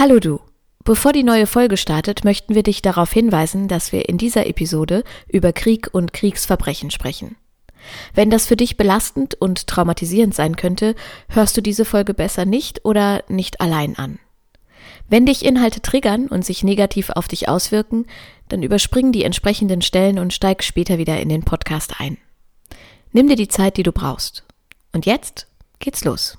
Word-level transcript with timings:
Hallo 0.00 0.18
du. 0.18 0.40
Bevor 0.82 1.12
die 1.12 1.24
neue 1.24 1.46
Folge 1.46 1.76
startet, 1.76 2.24
möchten 2.24 2.54
wir 2.54 2.62
dich 2.62 2.80
darauf 2.80 3.12
hinweisen, 3.12 3.68
dass 3.68 3.92
wir 3.92 4.08
in 4.08 4.16
dieser 4.16 4.46
Episode 4.46 5.04
über 5.28 5.52
Krieg 5.52 5.90
und 5.92 6.14
Kriegsverbrechen 6.14 6.90
sprechen. 6.90 7.36
Wenn 8.14 8.30
das 8.30 8.46
für 8.46 8.56
dich 8.56 8.78
belastend 8.78 9.34
und 9.34 9.66
traumatisierend 9.66 10.34
sein 10.34 10.56
könnte, 10.56 10.94
hörst 11.28 11.54
du 11.54 11.60
diese 11.60 11.84
Folge 11.84 12.14
besser 12.14 12.46
nicht 12.46 12.86
oder 12.86 13.24
nicht 13.28 13.60
allein 13.60 13.94
an. 13.98 14.18
Wenn 15.10 15.26
dich 15.26 15.44
Inhalte 15.44 15.82
triggern 15.82 16.28
und 16.28 16.46
sich 16.46 16.64
negativ 16.64 17.10
auf 17.10 17.28
dich 17.28 17.50
auswirken, 17.50 18.06
dann 18.48 18.62
überspring 18.62 19.12
die 19.12 19.24
entsprechenden 19.24 19.82
Stellen 19.82 20.18
und 20.18 20.32
steig 20.32 20.64
später 20.64 20.96
wieder 20.96 21.20
in 21.20 21.28
den 21.28 21.42
Podcast 21.42 21.96
ein. 21.98 22.16
Nimm 23.12 23.28
dir 23.28 23.36
die 23.36 23.48
Zeit, 23.48 23.76
die 23.76 23.82
du 23.82 23.92
brauchst. 23.92 24.44
Und 24.94 25.04
jetzt 25.04 25.46
geht's 25.78 26.04
los. 26.04 26.38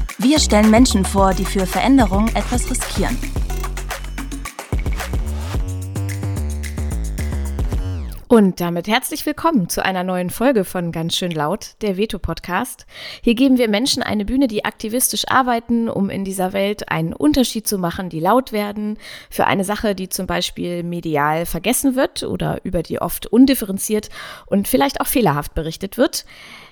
Wir 0.23 0.39
stellen 0.39 0.69
Menschen 0.69 1.03
vor, 1.03 1.33
die 1.33 1.45
für 1.45 1.65
Veränderung 1.65 2.27
etwas 2.35 2.69
riskieren. 2.69 3.17
Und 8.27 8.61
damit 8.61 8.87
herzlich 8.87 9.25
willkommen 9.25 9.67
zu 9.67 9.83
einer 9.83 10.03
neuen 10.03 10.29
Folge 10.29 10.63
von 10.63 10.91
Ganz 10.91 11.15
schön 11.15 11.31
laut, 11.31 11.71
der 11.81 11.97
Veto 11.97 12.19
Podcast. 12.19 12.85
Hier 13.23 13.33
geben 13.33 13.57
wir 13.57 13.67
Menschen 13.67 14.03
eine 14.03 14.23
Bühne, 14.23 14.47
die 14.47 14.63
aktivistisch 14.63 15.27
arbeiten, 15.27 15.89
um 15.89 16.11
in 16.11 16.23
dieser 16.23 16.53
Welt 16.53 16.89
einen 16.89 17.13
Unterschied 17.13 17.67
zu 17.67 17.79
machen, 17.79 18.09
die 18.09 18.19
laut 18.19 18.51
werden, 18.51 18.99
für 19.31 19.47
eine 19.47 19.63
Sache, 19.63 19.95
die 19.95 20.07
zum 20.07 20.27
Beispiel 20.27 20.83
medial 20.83 21.47
vergessen 21.47 21.95
wird 21.95 22.21
oder 22.21 22.59
über 22.63 22.83
die 22.83 23.01
oft 23.01 23.25
undifferenziert 23.25 24.09
und 24.45 24.67
vielleicht 24.67 25.01
auch 25.01 25.07
fehlerhaft 25.07 25.55
berichtet 25.55 25.97
wird. 25.97 26.25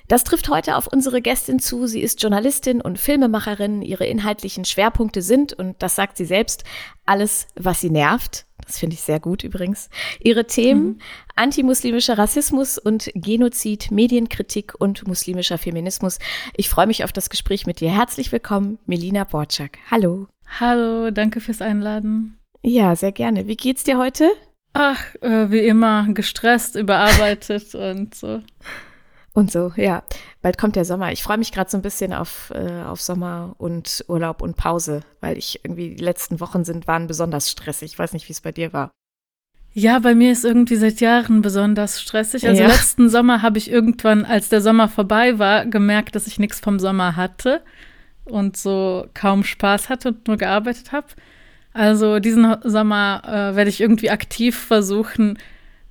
Das 0.09 0.23
trifft 0.23 0.49
heute 0.49 0.75
auf 0.75 0.87
unsere 0.87 1.21
Gästin 1.21 1.59
zu. 1.59 1.85
Sie 1.85 2.01
ist 2.01 2.19
Journalistin 2.19 2.81
und 2.81 2.97
Filmemacherin. 2.97 3.83
Ihre 3.83 4.07
inhaltlichen 4.07 4.65
Schwerpunkte 4.65 5.21
sind, 5.21 5.53
und 5.53 5.83
das 5.83 5.95
sagt 5.95 6.17
sie 6.17 6.25
selbst, 6.25 6.63
alles, 7.05 7.47
was 7.55 7.79
sie 7.79 7.91
nervt. 7.91 8.47
Das 8.65 8.79
finde 8.79 8.95
ich 8.95 9.01
sehr 9.01 9.19
gut 9.19 9.43
übrigens. 9.43 9.87
Ihre 10.19 10.47
Themen 10.47 10.83
mhm. 10.83 10.99
antimuslimischer 11.35 12.17
Rassismus 12.17 12.79
und 12.79 13.11
Genozid, 13.13 13.91
Medienkritik 13.91 14.73
und 14.79 15.07
muslimischer 15.07 15.59
Feminismus. 15.59 16.17
Ich 16.57 16.69
freue 16.69 16.87
mich 16.87 17.03
auf 17.03 17.11
das 17.11 17.29
Gespräch 17.29 17.67
mit 17.67 17.79
dir. 17.79 17.91
Herzlich 17.91 18.31
willkommen, 18.31 18.79
Melina 18.87 19.25
Borczak. 19.25 19.77
Hallo. 19.91 20.25
Hallo, 20.59 21.11
danke 21.11 21.39
fürs 21.39 21.61
Einladen. 21.61 22.39
Ja, 22.63 22.95
sehr 22.95 23.11
gerne. 23.11 23.45
Wie 23.45 23.55
geht's 23.55 23.83
dir 23.83 23.99
heute? 23.99 24.31
Ach, 24.73 25.03
äh, 25.21 25.51
wie 25.51 25.59
immer, 25.59 26.07
gestresst, 26.13 26.75
überarbeitet 26.75 27.75
und 27.75 28.15
so. 28.15 28.41
Und 29.33 29.51
so, 29.51 29.71
ja. 29.75 30.03
Bald 30.41 30.57
kommt 30.57 30.75
der 30.75 30.85
Sommer. 30.85 31.11
Ich 31.11 31.23
freue 31.23 31.37
mich 31.37 31.51
gerade 31.51 31.69
so 31.69 31.77
ein 31.77 31.81
bisschen 31.81 32.13
auf, 32.13 32.51
äh, 32.53 32.83
auf 32.83 33.01
Sommer 33.01 33.55
und 33.57 34.03
Urlaub 34.07 34.41
und 34.41 34.57
Pause, 34.57 35.01
weil 35.21 35.37
ich 35.37 35.63
irgendwie 35.63 35.95
die 35.95 36.03
letzten 36.03 36.39
Wochen 36.39 36.63
sind, 36.63 36.87
waren 36.87 37.07
besonders 37.07 37.49
stressig. 37.49 37.93
Ich 37.93 37.99
weiß 37.99 38.13
nicht, 38.13 38.27
wie 38.27 38.33
es 38.33 38.41
bei 38.41 38.51
dir 38.51 38.73
war. 38.73 38.91
Ja, 39.73 39.99
bei 39.99 40.15
mir 40.15 40.31
ist 40.31 40.45
irgendwie 40.45 40.77
seit 40.77 40.99
Jahren 40.99 41.41
besonders 41.41 42.01
stressig. 42.01 42.47
Also 42.47 42.61
ja. 42.61 42.67
letzten 42.67 43.09
Sommer 43.09 43.41
habe 43.41 43.59
ich 43.59 43.69
irgendwann, 43.69 44.25
als 44.25 44.49
der 44.49 44.61
Sommer 44.61 44.89
vorbei 44.89 45.37
war, 45.37 45.65
gemerkt, 45.65 46.15
dass 46.15 46.27
ich 46.27 46.39
nichts 46.39 46.59
vom 46.59 46.79
Sommer 46.79 47.15
hatte 47.15 47.61
und 48.25 48.57
so 48.57 49.07
kaum 49.13 49.43
Spaß 49.43 49.89
hatte 49.89 50.09
und 50.09 50.27
nur 50.27 50.37
gearbeitet 50.37 50.91
habe. 50.91 51.07
Also 51.71 52.19
diesen 52.19 52.55
Sommer 52.63 53.21
äh, 53.25 53.55
werde 53.55 53.69
ich 53.69 53.79
irgendwie 53.79 54.09
aktiv 54.09 54.57
versuchen, 54.57 55.37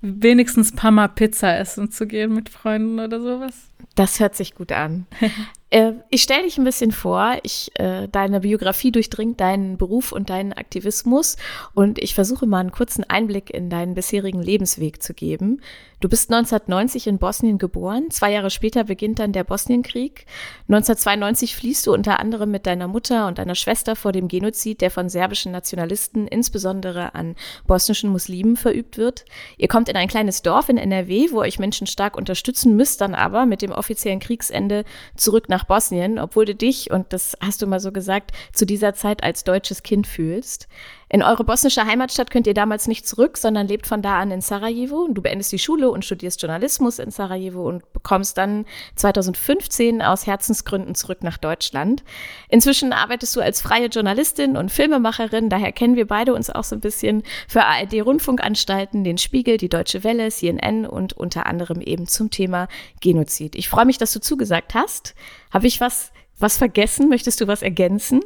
wenigstens 0.00 0.72
ein 0.72 0.76
paar 0.76 0.90
Mal 0.90 1.08
Pizza 1.08 1.58
essen 1.58 1.90
zu 1.90 2.06
gehen 2.06 2.34
mit 2.34 2.48
Freunden 2.48 3.00
oder 3.00 3.20
sowas. 3.20 3.54
Das 3.94 4.20
hört 4.20 4.36
sich 4.36 4.54
gut 4.54 4.72
an. 4.72 5.06
Äh, 5.70 5.92
ich 6.08 6.22
stelle 6.22 6.44
dich 6.44 6.56
ein 6.56 6.64
bisschen 6.64 6.92
vor. 6.92 7.36
Ich, 7.42 7.70
äh, 7.74 8.08
deine 8.08 8.40
Biografie 8.40 8.90
durchdringt 8.90 9.38
deinen 9.38 9.76
Beruf 9.76 10.12
und 10.12 10.30
deinen 10.30 10.54
Aktivismus 10.54 11.36
und 11.74 11.98
ich 11.98 12.14
versuche 12.14 12.46
mal 12.46 12.60
einen 12.60 12.72
kurzen 12.72 13.04
Einblick 13.04 13.50
in 13.50 13.68
deinen 13.68 13.94
bisherigen 13.94 14.40
Lebensweg 14.40 15.02
zu 15.02 15.12
geben. 15.12 15.60
Du 16.00 16.08
bist 16.08 16.30
1990 16.30 17.08
in 17.08 17.18
Bosnien 17.18 17.58
geboren. 17.58 18.10
Zwei 18.10 18.30
Jahre 18.30 18.50
später 18.50 18.84
beginnt 18.84 19.18
dann 19.18 19.32
der 19.32 19.42
Bosnienkrieg. 19.42 20.26
1992 20.68 21.56
fließt 21.56 21.88
du 21.88 21.92
unter 21.92 22.20
anderem 22.20 22.52
mit 22.52 22.66
deiner 22.66 22.86
Mutter 22.86 23.26
und 23.26 23.38
deiner 23.38 23.56
Schwester 23.56 23.96
vor 23.96 24.12
dem 24.12 24.28
Genozid, 24.28 24.80
der 24.80 24.92
von 24.92 25.08
serbischen 25.08 25.50
Nationalisten, 25.50 26.28
insbesondere 26.28 27.16
an 27.16 27.34
bosnischen 27.66 28.10
Muslimen, 28.10 28.56
verübt 28.56 28.96
wird. 28.96 29.24
Ihr 29.56 29.66
kommt 29.66 29.88
in 29.88 29.96
ein 29.96 30.06
kleines 30.06 30.42
Dorf 30.42 30.68
in 30.68 30.78
NRW, 30.78 31.32
wo 31.32 31.40
euch 31.40 31.58
Menschen 31.58 31.88
stark 31.88 32.16
unterstützen, 32.16 32.76
müsst 32.76 33.00
dann 33.00 33.16
aber 33.16 33.44
mit 33.44 33.60
dem 33.60 33.72
offiziellen 33.72 34.20
Kriegsende 34.20 34.84
zurück 35.16 35.48
nach 35.48 35.64
Bosnien, 35.64 36.20
obwohl 36.20 36.44
du 36.44 36.54
dich, 36.54 36.92
und 36.92 37.12
das 37.12 37.36
hast 37.40 37.60
du 37.60 37.66
mal 37.66 37.80
so 37.80 37.90
gesagt, 37.90 38.30
zu 38.52 38.66
dieser 38.66 38.94
Zeit 38.94 39.24
als 39.24 39.42
deutsches 39.42 39.82
Kind 39.82 40.06
fühlst. 40.06 40.68
In 41.10 41.22
eure 41.22 41.42
bosnische 41.42 41.86
Heimatstadt 41.86 42.30
könnt 42.30 42.46
ihr 42.46 42.54
damals 42.54 42.86
nicht 42.86 43.08
zurück, 43.08 43.38
sondern 43.38 43.66
lebt 43.66 43.86
von 43.86 44.02
da 44.02 44.18
an 44.18 44.30
in 44.30 44.42
Sarajevo. 44.42 45.08
Du 45.10 45.22
beendest 45.22 45.50
die 45.52 45.58
Schule 45.58 45.90
und 45.90 46.04
studierst 46.04 46.42
Journalismus 46.42 46.98
in 46.98 47.10
Sarajevo 47.10 47.66
und 47.66 47.90
bekommst 47.94 48.36
dann 48.36 48.66
2015 48.96 50.02
aus 50.02 50.26
Herzensgründen 50.26 50.94
zurück 50.94 51.22
nach 51.22 51.38
Deutschland. 51.38 52.04
Inzwischen 52.50 52.92
arbeitest 52.92 53.34
du 53.36 53.40
als 53.40 53.62
freie 53.62 53.86
Journalistin 53.86 54.56
und 54.58 54.70
Filmemacherin, 54.70 55.48
daher 55.48 55.72
kennen 55.72 55.96
wir 55.96 56.06
beide 56.06 56.34
uns 56.34 56.50
auch 56.50 56.64
so 56.64 56.76
ein 56.76 56.80
bisschen 56.80 57.22
für 57.48 57.64
ARD-Rundfunkanstalten, 57.64 59.02
den 59.02 59.16
Spiegel, 59.16 59.56
die 59.56 59.70
Deutsche 59.70 60.04
Welle, 60.04 60.28
CNN 60.30 60.84
und 60.84 61.14
unter 61.14 61.46
anderem 61.46 61.80
eben 61.80 62.06
zum 62.06 62.30
Thema 62.30 62.68
Genozid. 63.00 63.56
Ich 63.56 63.70
freue 63.70 63.86
mich, 63.86 63.96
dass 63.96 64.12
du 64.12 64.20
zugesagt 64.20 64.74
hast. 64.74 65.14
Habe 65.50 65.68
ich 65.68 65.80
was, 65.80 66.12
was 66.38 66.58
vergessen? 66.58 67.08
Möchtest 67.08 67.40
du 67.40 67.46
was 67.46 67.62
ergänzen? 67.62 68.20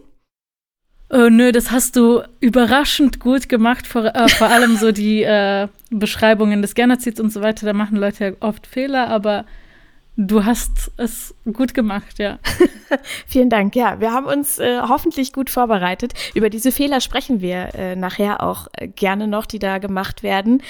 Oh, 1.15 1.29
nö, 1.29 1.53
das 1.53 1.71
hast 1.71 1.97
du 1.97 2.23
überraschend 2.41 3.21
gut 3.21 3.51
gemacht, 3.51 3.87
vor, 3.87 4.07
äh, 4.07 4.29
vor 4.31 4.47
allem 4.51 4.77
so 4.77 4.93
die 4.93 5.23
äh, 5.23 5.69
Beschreibungen 5.91 6.63
des 6.63 6.75
Genozids 6.75 7.21
und 7.21 7.31
so 7.31 7.43
weiter. 7.43 7.67
Da 7.67 7.75
machen 7.75 7.99
Leute 7.99 8.25
ja 8.25 8.33
oft 8.41 8.67
Fehler, 8.67 9.09
aber 9.09 9.45
du 10.17 10.47
hast 10.47 10.91
es 10.97 11.35
gut 11.53 11.75
gemacht, 11.75 12.19
ja. 12.19 12.39
Vielen 13.27 13.51
Dank. 13.51 13.77
Ja, 13.77 14.01
wir 14.01 14.11
haben 14.11 14.25
uns 14.25 14.59
äh, 14.59 14.81
hoffentlich 14.81 15.35
gut 15.35 15.51
vorbereitet. 15.51 16.15
Über 16.35 16.49
diese 16.49 16.73
Fehler 16.73 17.03
sprechen 17.03 17.43
wir 17.43 17.75
äh, 17.75 17.95
nachher 17.95 18.43
auch 18.43 18.69
äh, 18.73 18.89
gerne 18.89 19.29
noch, 19.29 19.45
die 19.45 19.59
da 19.59 19.77
gemacht 19.77 20.23
werden. 20.23 20.63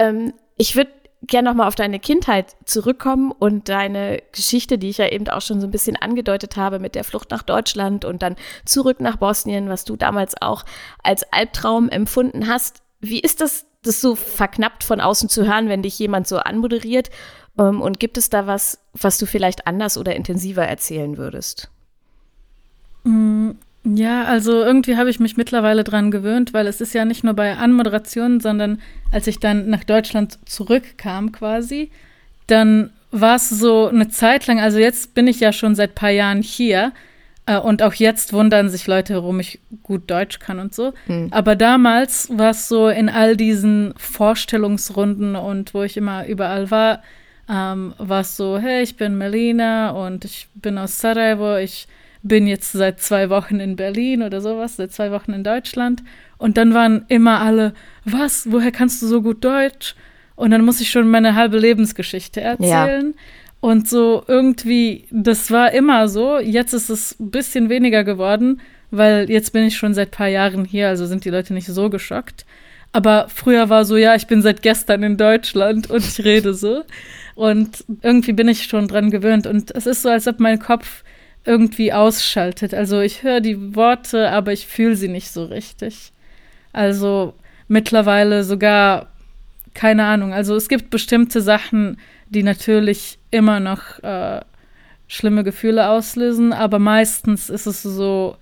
Ähm, 0.00 0.32
ich 0.56 0.74
würde 0.74 0.90
gerne 1.26 1.48
nochmal 1.48 1.68
auf 1.68 1.74
deine 1.74 1.98
Kindheit 1.98 2.56
zurückkommen 2.64 3.32
und 3.32 3.68
deine 3.68 4.22
Geschichte, 4.32 4.78
die 4.78 4.90
ich 4.90 4.98
ja 4.98 5.08
eben 5.08 5.28
auch 5.28 5.40
schon 5.40 5.60
so 5.60 5.66
ein 5.66 5.70
bisschen 5.70 5.96
angedeutet 5.96 6.56
habe 6.56 6.78
mit 6.78 6.94
der 6.94 7.04
Flucht 7.04 7.30
nach 7.30 7.42
Deutschland 7.42 8.04
und 8.04 8.22
dann 8.22 8.36
zurück 8.64 9.00
nach 9.00 9.16
Bosnien, 9.16 9.68
was 9.68 9.84
du 9.84 9.96
damals 9.96 10.40
auch 10.40 10.64
als 11.02 11.24
Albtraum 11.32 11.88
empfunden 11.88 12.48
hast. 12.48 12.82
Wie 13.00 13.20
ist 13.20 13.40
das, 13.40 13.66
das 13.82 14.00
so 14.00 14.14
verknappt 14.14 14.84
von 14.84 15.00
außen 15.00 15.28
zu 15.28 15.46
hören, 15.46 15.68
wenn 15.68 15.82
dich 15.82 15.98
jemand 15.98 16.26
so 16.26 16.38
anmoderiert? 16.38 17.10
Ähm, 17.58 17.80
und 17.80 18.00
gibt 18.00 18.16
es 18.18 18.30
da 18.30 18.46
was, 18.46 18.78
was 18.92 19.18
du 19.18 19.26
vielleicht 19.26 19.66
anders 19.66 19.96
oder 19.96 20.14
intensiver 20.14 20.66
erzählen 20.66 21.16
würdest? 21.16 21.70
Ja, 23.84 24.24
also 24.24 24.62
irgendwie 24.62 24.96
habe 24.96 25.10
ich 25.10 25.20
mich 25.20 25.36
mittlerweile 25.36 25.84
dran 25.84 26.10
gewöhnt, 26.10 26.54
weil 26.54 26.66
es 26.66 26.80
ist 26.80 26.94
ja 26.94 27.04
nicht 27.04 27.22
nur 27.22 27.34
bei 27.34 27.56
Anmoderationen, 27.56 28.40
sondern 28.40 28.80
als 29.12 29.26
ich 29.26 29.40
dann 29.40 29.68
nach 29.68 29.84
Deutschland 29.84 30.38
zurückkam 30.46 31.32
quasi, 31.32 31.90
dann 32.46 32.90
war 33.10 33.36
es 33.36 33.50
so 33.50 33.86
eine 33.86 34.08
Zeit 34.08 34.46
lang, 34.46 34.58
also 34.58 34.78
jetzt 34.78 35.14
bin 35.14 35.26
ich 35.26 35.38
ja 35.38 35.52
schon 35.52 35.74
seit 35.74 35.94
paar 35.94 36.10
Jahren 36.10 36.40
hier 36.40 36.92
äh, 37.46 37.58
und 37.58 37.82
auch 37.82 37.94
jetzt 37.94 38.32
wundern 38.32 38.70
sich 38.70 38.86
Leute, 38.86 39.14
warum 39.14 39.38
ich 39.38 39.60
gut 39.82 40.10
Deutsch 40.10 40.38
kann 40.38 40.58
und 40.58 40.74
so. 40.74 40.94
Mhm. 41.06 41.28
Aber 41.30 41.54
damals 41.54 42.28
war 42.36 42.50
es 42.50 42.68
so 42.68 42.88
in 42.88 43.10
all 43.10 43.36
diesen 43.36 43.92
Vorstellungsrunden 43.98 45.36
und 45.36 45.74
wo 45.74 45.82
ich 45.82 45.96
immer 45.96 46.26
überall 46.26 46.70
war, 46.70 47.02
ähm, 47.50 47.92
war 47.98 48.22
es 48.22 48.36
so, 48.36 48.58
hey, 48.58 48.82
ich 48.82 48.96
bin 48.96 49.18
Melina 49.18 49.90
und 49.90 50.24
ich 50.24 50.48
bin 50.54 50.78
aus 50.78 50.98
Sarajevo, 50.98 51.58
ich 51.58 51.86
bin 52.24 52.46
jetzt 52.46 52.72
seit 52.72 53.00
zwei 53.00 53.30
Wochen 53.30 53.60
in 53.60 53.76
Berlin 53.76 54.22
oder 54.22 54.40
sowas, 54.40 54.76
seit 54.76 54.92
zwei 54.92 55.12
Wochen 55.12 55.32
in 55.32 55.44
Deutschland. 55.44 56.02
Und 56.38 56.56
dann 56.56 56.74
waren 56.74 57.04
immer 57.08 57.40
alle, 57.40 57.74
was, 58.04 58.50
woher 58.50 58.72
kannst 58.72 59.02
du 59.02 59.06
so 59.06 59.22
gut 59.22 59.44
Deutsch? 59.44 59.94
Und 60.34 60.50
dann 60.50 60.64
muss 60.64 60.80
ich 60.80 60.90
schon 60.90 61.08
meine 61.08 61.36
halbe 61.36 61.58
Lebensgeschichte 61.58 62.40
erzählen. 62.40 63.14
Ja. 63.14 63.20
Und 63.60 63.88
so 63.88 64.24
irgendwie, 64.26 65.04
das 65.10 65.50
war 65.50 65.72
immer 65.72 66.08
so. 66.08 66.38
Jetzt 66.38 66.72
ist 66.72 66.90
es 66.90 67.18
ein 67.20 67.30
bisschen 67.30 67.68
weniger 67.68 68.04
geworden, 68.04 68.60
weil 68.90 69.30
jetzt 69.30 69.52
bin 69.52 69.64
ich 69.64 69.76
schon 69.76 69.94
seit 69.94 70.10
paar 70.10 70.28
Jahren 70.28 70.64
hier, 70.64 70.88
also 70.88 71.06
sind 71.06 71.24
die 71.24 71.30
Leute 71.30 71.54
nicht 71.54 71.68
so 71.68 71.90
geschockt. 71.90 72.46
Aber 72.92 73.26
früher 73.28 73.68
war 73.68 73.84
so, 73.84 73.96
ja, 73.96 74.14
ich 74.14 74.26
bin 74.26 74.40
seit 74.40 74.62
gestern 74.62 75.02
in 75.02 75.16
Deutschland 75.16 75.90
und 75.90 76.04
ich 76.04 76.24
rede 76.24 76.54
so. 76.54 76.84
Und 77.34 77.84
irgendwie 78.02 78.32
bin 78.32 78.48
ich 78.48 78.64
schon 78.64 78.88
dran 78.88 79.10
gewöhnt. 79.10 79.46
Und 79.46 79.74
es 79.74 79.86
ist 79.86 80.02
so, 80.02 80.08
als 80.08 80.26
ob 80.26 80.40
mein 80.40 80.58
Kopf 80.58 81.03
irgendwie 81.44 81.92
ausschaltet. 81.92 82.74
Also 82.74 83.00
ich 83.00 83.22
höre 83.22 83.40
die 83.40 83.74
Worte, 83.74 84.30
aber 84.30 84.52
ich 84.52 84.66
fühle 84.66 84.96
sie 84.96 85.08
nicht 85.08 85.30
so 85.30 85.44
richtig. 85.44 86.12
Also 86.72 87.34
mittlerweile 87.68 88.44
sogar, 88.44 89.08
keine 89.74 90.04
Ahnung. 90.04 90.32
Also 90.32 90.56
es 90.56 90.68
gibt 90.68 90.90
bestimmte 90.90 91.40
Sachen, 91.40 91.98
die 92.28 92.42
natürlich 92.42 93.18
immer 93.30 93.60
noch 93.60 94.02
äh, 94.02 94.40
schlimme 95.06 95.44
Gefühle 95.44 95.88
auslösen, 95.88 96.52
aber 96.52 96.78
meistens 96.78 97.50
ist 97.50 97.66
es 97.66 97.82
so, 97.82 98.36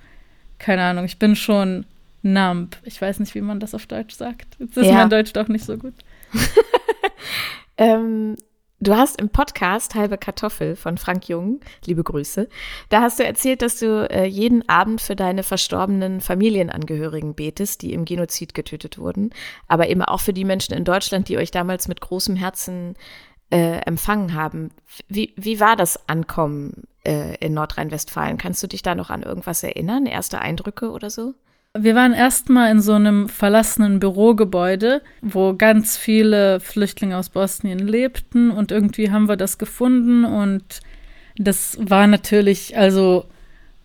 keine 0.58 0.82
Ahnung, 0.82 1.04
ich 1.04 1.18
bin 1.18 1.34
schon 1.34 1.84
numb. 2.22 2.76
Ich 2.84 3.02
weiß 3.02 3.18
nicht, 3.18 3.34
wie 3.34 3.40
man 3.40 3.58
das 3.58 3.74
auf 3.74 3.86
Deutsch 3.86 4.14
sagt. 4.14 4.56
Jetzt 4.58 4.76
ist 4.76 4.86
ja. 4.86 4.94
mein 4.94 5.10
Deutsch 5.10 5.32
doch 5.32 5.48
nicht 5.48 5.64
so 5.64 5.76
gut. 5.76 5.94
ähm, 7.76 8.36
du 8.82 8.96
hast 8.96 9.20
im 9.20 9.28
Podcast 9.28 9.94
Halbe 9.94 10.18
Kartoffel 10.18 10.76
von 10.76 10.98
Frank 10.98 11.28
Jung, 11.28 11.60
liebe 11.86 12.02
Grüße, 12.02 12.48
da 12.88 13.00
hast 13.00 13.18
du 13.18 13.24
erzählt, 13.24 13.62
dass 13.62 13.78
du 13.78 14.08
äh, 14.10 14.26
jeden 14.26 14.68
Abend 14.68 15.00
für 15.00 15.16
deine 15.16 15.42
verstorbenen 15.42 16.20
Familienangehörigen 16.20 17.34
betest, 17.34 17.82
die 17.82 17.92
im 17.92 18.04
Genozid 18.04 18.54
getötet 18.54 18.98
wurden, 18.98 19.30
aber 19.68 19.88
eben 19.88 20.02
auch 20.02 20.20
für 20.20 20.32
die 20.32 20.44
Menschen 20.44 20.74
in 20.74 20.84
Deutschland, 20.84 21.28
die 21.28 21.38
euch 21.38 21.50
damals 21.50 21.88
mit 21.88 22.00
großem 22.00 22.34
Herzen 22.36 22.94
äh, 23.50 23.78
empfangen 23.86 24.34
haben. 24.34 24.70
Wie, 25.08 25.32
wie 25.36 25.60
war 25.60 25.76
das 25.76 26.08
Ankommen 26.08 26.84
äh, 27.04 27.36
in 27.36 27.54
Nordrhein-Westfalen? 27.54 28.38
Kannst 28.38 28.62
du 28.62 28.66
dich 28.66 28.82
da 28.82 28.94
noch 28.94 29.10
an 29.10 29.22
irgendwas 29.22 29.62
erinnern? 29.62 30.06
Erste 30.06 30.40
Eindrücke 30.40 30.90
oder 30.90 31.10
so? 31.10 31.34
Wir 31.78 31.94
waren 31.94 32.12
erstmal 32.12 32.70
in 32.70 32.82
so 32.82 32.92
einem 32.92 33.30
verlassenen 33.30 33.98
Bürogebäude, 33.98 35.00
wo 35.22 35.54
ganz 35.54 35.96
viele 35.96 36.60
Flüchtlinge 36.60 37.16
aus 37.16 37.30
Bosnien 37.30 37.78
lebten 37.78 38.50
und 38.50 38.70
irgendwie 38.70 39.10
haben 39.10 39.26
wir 39.26 39.36
das 39.36 39.56
gefunden 39.56 40.26
und 40.26 40.80
das 41.38 41.78
war 41.80 42.06
natürlich 42.06 42.76
also 42.76 43.24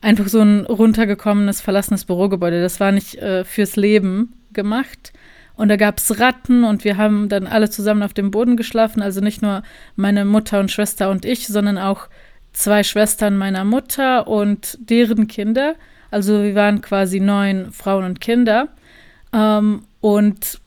einfach 0.01 0.27
so 0.27 0.41
ein 0.41 0.65
runtergekommenes, 0.65 1.61
verlassenes 1.61 2.03
Bürogebäude. 2.03 2.61
Das 2.61 2.81
war 2.81 2.91
nicht 2.91 3.15
äh, 3.15 3.45
fürs 3.45 3.77
Leben 3.77 4.33
gemacht. 4.51 5.13
Und 5.55 5.69
da 5.69 5.77
gab 5.77 5.97
es 5.97 6.19
Ratten 6.19 6.65
und 6.65 6.83
wir 6.83 6.97
haben 6.97 7.29
dann 7.29 7.47
alle 7.47 7.69
zusammen 7.69 8.03
auf 8.03 8.13
dem 8.13 8.31
Boden 8.31 8.57
geschlafen. 8.57 9.01
Also 9.01 9.21
nicht 9.21 9.41
nur 9.41 9.63
meine 9.95 10.25
Mutter 10.25 10.59
und 10.59 10.71
Schwester 10.71 11.09
und 11.09 11.23
ich, 11.23 11.47
sondern 11.47 11.77
auch 11.77 12.09
zwei 12.51 12.83
Schwestern 12.83 13.37
meiner 13.37 13.63
Mutter 13.63 14.27
und 14.27 14.77
deren 14.81 15.27
Kinder. 15.27 15.75
Also 16.11 16.43
wir 16.43 16.55
waren 16.55 16.81
quasi 16.81 17.19
neun 17.19 17.71
Frauen 17.71 18.03
und 18.03 18.21
Kinder. 18.21 18.69
Ähm, 19.33 19.83
und 20.01 20.59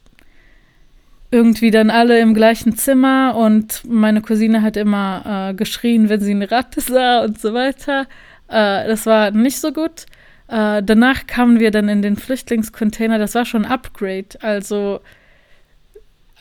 irgendwie 1.31 1.70
dann 1.70 1.90
alle 1.90 2.19
im 2.20 2.34
gleichen 2.34 2.76
Zimmer 2.76 3.37
und 3.37 3.82
meine 3.88 4.20
Cousine 4.20 4.62
hat 4.62 4.76
immer 4.76 5.50
äh, 5.50 5.54
geschrien, 5.54 6.08
wenn 6.08 6.20
sie 6.20 6.32
eine 6.32 6.50
Ratte 6.50 6.81
sah 6.81 7.20
und 7.20 7.40
so 7.40 7.54
weiter. 7.54 8.06
Äh, 8.48 8.88
das 8.88 9.06
war 9.06 9.31
nicht 9.31 9.60
so 9.60 9.72
gut. 9.72 10.06
Äh, 10.48 10.82
danach 10.82 11.26
kamen 11.28 11.60
wir 11.60 11.70
dann 11.70 11.88
in 11.88 12.02
den 12.02 12.16
Flüchtlingscontainer. 12.16 13.19
Das 13.19 13.36
war 13.36 13.44
schon 13.44 13.64
ein 13.64 13.70
Upgrade. 13.70 14.40
Also 14.40 15.00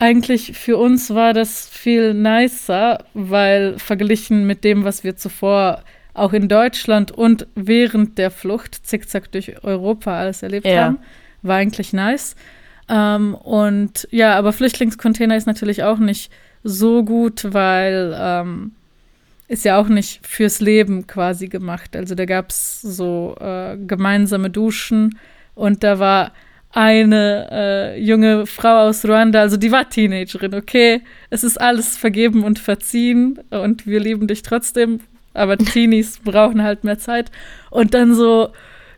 eigentlich 0.00 0.58
für 0.58 0.76
uns 0.76 1.14
war 1.14 1.34
das 1.34 1.68
viel 1.68 2.14
nicer, 2.14 3.04
weil 3.14 3.78
verglichen 3.78 4.46
mit 4.46 4.64
dem, 4.64 4.82
was 4.82 5.04
wir 5.04 5.16
zuvor 5.16 5.84
auch 6.14 6.32
in 6.32 6.48
Deutschland 6.48 7.12
und 7.12 7.46
während 7.54 8.18
der 8.18 8.30
Flucht 8.30 8.86
zickzack 8.86 9.30
durch 9.32 9.62
Europa 9.64 10.18
alles 10.18 10.42
erlebt 10.42 10.66
ja. 10.66 10.84
haben. 10.84 10.98
War 11.42 11.56
eigentlich 11.56 11.92
nice. 11.92 12.36
Ähm, 12.88 13.34
und 13.34 14.08
ja, 14.10 14.36
aber 14.36 14.52
Flüchtlingscontainer 14.52 15.36
ist 15.36 15.46
natürlich 15.46 15.82
auch 15.84 15.98
nicht 15.98 16.30
so 16.64 17.04
gut, 17.04 17.52
weil 17.52 18.14
ähm, 18.18 18.72
ist 19.48 19.64
ja 19.64 19.78
auch 19.78 19.88
nicht 19.88 20.26
fürs 20.26 20.60
Leben 20.60 21.06
quasi 21.06 21.48
gemacht. 21.48 21.96
Also 21.96 22.14
da 22.14 22.24
gab 22.24 22.50
es 22.50 22.80
so 22.82 23.36
äh, 23.40 23.76
gemeinsame 23.76 24.50
Duschen 24.50 25.18
und 25.54 25.82
da 25.82 25.98
war 25.98 26.32
eine 26.72 27.48
äh, 27.50 28.00
junge 28.00 28.46
Frau 28.46 28.88
aus 28.88 29.04
Ruanda, 29.04 29.40
also 29.40 29.56
die 29.56 29.72
war 29.72 29.88
Teenagerin, 29.88 30.54
okay, 30.54 31.02
es 31.28 31.42
ist 31.42 31.60
alles 31.60 31.96
vergeben 31.96 32.44
und 32.44 32.60
verziehen 32.60 33.40
und 33.50 33.88
wir 33.88 33.98
lieben 33.98 34.28
dich 34.28 34.42
trotzdem, 34.42 35.00
aber 35.34 35.58
Teenies 35.58 36.18
brauchen 36.18 36.62
halt 36.62 36.84
mehr 36.84 36.98
Zeit. 36.98 37.30
Und 37.70 37.94
dann 37.94 38.14
so, 38.14 38.50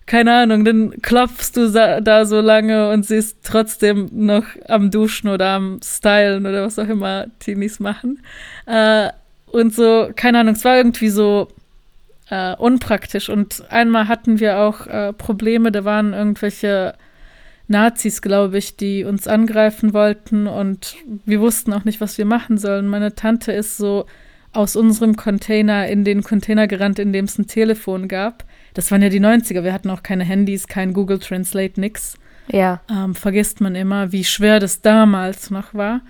keine 0.07 0.35
Ahnung, 0.35 0.65
dann 0.65 1.01
klopfst 1.03 1.53
du 1.55 1.71
da 1.71 2.25
so 2.25 2.41
lange 2.41 2.91
und 2.91 3.07
sie 3.07 3.17
ist 3.17 3.39
trotzdem 3.45 4.09
noch 4.13 4.45
am 4.69 4.91
Duschen 4.91 5.29
oder 5.29 5.51
am 5.51 5.81
Stylen 5.83 6.47
oder 6.47 6.65
was 6.65 6.79
auch 6.79 6.89
immer 6.89 7.27
Teenies 7.39 7.81
machen. 7.81 8.23
Äh, 8.67 9.11
und 9.47 9.75
so, 9.75 10.11
keine 10.17 10.41
Ahnung, 10.41 10.55
es 10.55 10.65
war 10.65 10.77
irgendwie 10.77 11.11
so 11.11 11.49
äh, 12.31 12.57
unpraktisch. 12.57 13.29
Und 13.29 13.63
einmal 13.71 14.09
hatten 14.09 14.41
wir 14.41 14.59
auch 14.59 14.87
äh, 14.87 15.13
Probleme, 15.13 15.71
da 15.71 15.85
waren 15.85 16.15
irgendwelche 16.15 16.95
Nazis, 17.69 18.23
glaube 18.23 18.59
ich, 18.59 18.77
die 18.77 19.05
uns 19.05 19.29
angreifen 19.29 19.93
wollten 19.95 20.47
und 20.47 20.97
wir 21.25 21.41
wussten 21.41 21.73
auch 21.73 21.85
nicht, 21.85 22.01
was 22.01 22.19
wir 22.19 22.25
machen 22.25 22.59
sollen. 22.59 22.89
Meine 22.89 23.15
Tante 23.15 23.53
ist 23.53 23.77
so 23.77 24.07
aus 24.53 24.77
unserem 24.77 25.17
Container 25.17 25.89
in 25.89 26.05
den 26.05 26.23
Container 26.23 26.67
gerannt, 26.67 26.99
in 26.99 27.13
dem 27.13 27.25
es 27.25 27.39
ein 27.39 27.47
Telefon 27.47 28.09
gab. 28.09 28.45
Das 28.75 28.91
waren 28.91 29.03
ja 29.03 29.09
die 29.09 29.21
90er. 29.21 29.65
Wir 29.65 29.73
hatten 29.73 29.91
auch 29.91 30.03
keine 30.03 30.25
Handys, 30.25 30.67
kein 30.67 30.93
Google 30.93 31.19
Translate, 31.19 31.81
nix. 31.81 32.17
Ja. 32.51 32.81
Ähm, 32.91 33.15
vergisst 33.15 33.61
man 33.61 33.75
immer, 33.75 34.13
wie 34.13 34.25
schwer 34.25 34.61
das 34.61 34.81
damals 34.81 35.51
noch 35.51 35.75
war. 35.75 36.03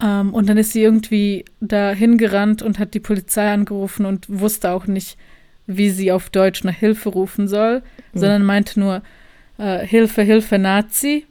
Ähm, 0.00 0.32
und 0.34 0.48
dann 0.48 0.58
ist 0.58 0.72
sie 0.72 0.82
irgendwie 0.82 1.44
da 1.60 1.90
hingerannt 1.90 2.62
und 2.62 2.78
hat 2.78 2.94
die 2.94 3.00
Polizei 3.00 3.52
angerufen 3.52 4.06
und 4.06 4.26
wusste 4.28 4.70
auch 4.70 4.86
nicht, 4.86 5.16
wie 5.66 5.90
sie 5.90 6.12
auf 6.12 6.30
Deutsch 6.30 6.64
nach 6.64 6.74
Hilfe 6.74 7.10
rufen 7.10 7.48
soll, 7.48 7.82
mhm. 8.12 8.18
sondern 8.18 8.42
meinte 8.44 8.80
nur 8.80 9.02
äh, 9.58 9.86
Hilfe, 9.86 10.22
Hilfe, 10.22 10.58
Nazi. 10.58 11.26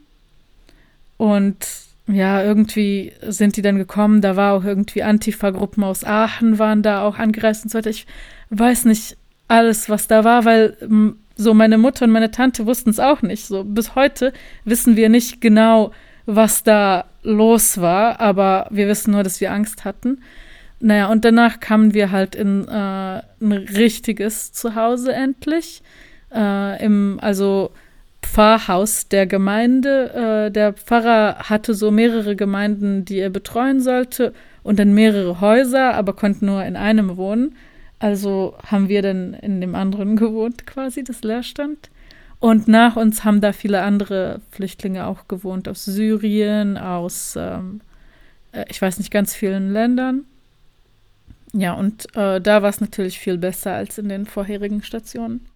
Und 1.16 1.66
ja, 2.12 2.42
irgendwie 2.42 3.12
sind 3.26 3.56
die 3.56 3.62
dann 3.62 3.76
gekommen. 3.76 4.20
Da 4.20 4.36
war 4.36 4.54
auch 4.54 4.64
irgendwie 4.64 5.02
Antifa-Gruppen 5.02 5.84
aus 5.84 6.04
Aachen 6.04 6.58
waren 6.58 6.82
da 6.82 7.02
auch 7.02 7.18
angereist 7.18 7.64
und 7.64 7.70
so 7.70 7.78
weiter. 7.78 7.90
Ich 7.90 8.06
weiß 8.50 8.84
nicht 8.84 9.16
alles, 9.48 9.88
was 9.88 10.06
da 10.06 10.24
war, 10.24 10.44
weil 10.44 10.76
so 11.36 11.54
meine 11.54 11.78
Mutter 11.78 12.04
und 12.04 12.12
meine 12.12 12.30
Tante 12.30 12.66
wussten 12.66 12.90
es 12.90 13.00
auch 13.00 13.22
nicht. 13.22 13.46
So 13.46 13.64
bis 13.64 13.94
heute 13.94 14.32
wissen 14.64 14.96
wir 14.96 15.08
nicht 15.08 15.40
genau, 15.40 15.92
was 16.26 16.62
da 16.62 17.06
los 17.22 17.80
war, 17.80 18.20
aber 18.20 18.68
wir 18.70 18.88
wissen 18.88 19.12
nur, 19.12 19.22
dass 19.22 19.40
wir 19.40 19.52
Angst 19.52 19.84
hatten. 19.84 20.22
Naja, 20.80 21.08
und 21.08 21.24
danach 21.24 21.60
kamen 21.60 21.92
wir 21.92 22.10
halt 22.10 22.34
in 22.34 22.66
äh, 22.66 22.70
ein 22.70 23.52
richtiges 23.52 24.52
Zuhause 24.52 25.12
endlich. 25.12 25.82
Äh, 26.32 26.84
Im, 26.84 27.18
also 27.20 27.72
Pfarrhaus 28.22 29.08
der 29.08 29.26
Gemeinde. 29.26 30.46
Äh, 30.46 30.50
der 30.50 30.72
Pfarrer 30.72 31.48
hatte 31.50 31.74
so 31.74 31.90
mehrere 31.90 32.36
Gemeinden, 32.36 33.04
die 33.04 33.18
er 33.18 33.30
betreuen 33.30 33.80
sollte 33.80 34.32
und 34.62 34.78
dann 34.78 34.92
mehrere 34.92 35.40
Häuser, 35.40 35.94
aber 35.94 36.12
konnte 36.12 36.44
nur 36.44 36.64
in 36.64 36.76
einem 36.76 37.16
wohnen. 37.16 37.56
Also 37.98 38.54
haben 38.64 38.88
wir 38.88 39.02
dann 39.02 39.34
in 39.34 39.60
dem 39.60 39.74
anderen 39.74 40.16
gewohnt, 40.24 40.66
quasi, 40.66 41.04
das 41.04 41.22
Leerstand. 41.22 41.90
Und 42.38 42.68
nach 42.68 42.96
uns 42.96 43.24
haben 43.24 43.42
da 43.42 43.52
viele 43.52 43.82
andere 43.82 44.40
Flüchtlinge 44.50 45.06
auch 45.06 45.28
gewohnt, 45.28 45.68
aus 45.68 45.84
Syrien, 45.84 46.78
aus, 46.78 47.36
ähm, 47.36 47.82
äh, 48.52 48.64
ich 48.68 48.80
weiß 48.80 48.98
nicht, 48.98 49.10
ganz 49.10 49.34
vielen 49.34 49.72
Ländern. 49.72 50.24
Ja, 51.52 51.74
und 51.74 52.06
äh, 52.16 52.40
da 52.40 52.62
war 52.62 52.70
es 52.70 52.80
natürlich 52.80 53.18
viel 53.18 53.36
besser 53.36 53.74
als 53.74 53.98
in 53.98 54.08
den 54.08 54.24
vorherigen 54.24 54.82
Stationen. 54.82 55.46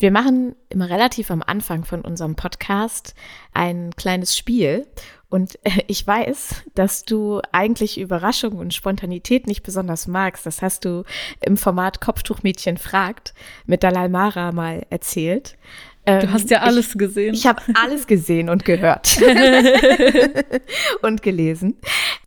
Wir 0.00 0.10
machen 0.10 0.56
immer 0.70 0.88
relativ 0.88 1.30
am 1.30 1.42
Anfang 1.46 1.84
von 1.84 2.00
unserem 2.00 2.34
Podcast 2.34 3.14
ein 3.52 3.90
kleines 3.96 4.34
Spiel. 4.34 4.86
Und 5.28 5.58
ich 5.88 6.06
weiß, 6.06 6.64
dass 6.74 7.04
du 7.04 7.42
eigentlich 7.52 8.00
Überraschung 8.00 8.56
und 8.56 8.72
Spontanität 8.72 9.46
nicht 9.46 9.62
besonders 9.62 10.06
magst. 10.06 10.46
Das 10.46 10.62
hast 10.62 10.86
du 10.86 11.04
im 11.44 11.58
Format 11.58 12.00
Kopftuchmädchen 12.00 12.78
fragt 12.78 13.34
mit 13.66 13.82
Dalai 13.82 14.08
Mara 14.08 14.52
mal 14.52 14.86
erzählt. 14.88 15.58
Du 16.06 16.12
ähm, 16.12 16.32
hast 16.32 16.48
ja 16.48 16.62
alles 16.62 16.92
ich, 16.92 16.98
gesehen. 16.98 17.34
Ich 17.34 17.46
habe 17.46 17.60
alles 17.74 18.06
gesehen 18.06 18.48
und 18.48 18.64
gehört 18.64 19.20
und 21.02 21.22
gelesen. 21.22 21.76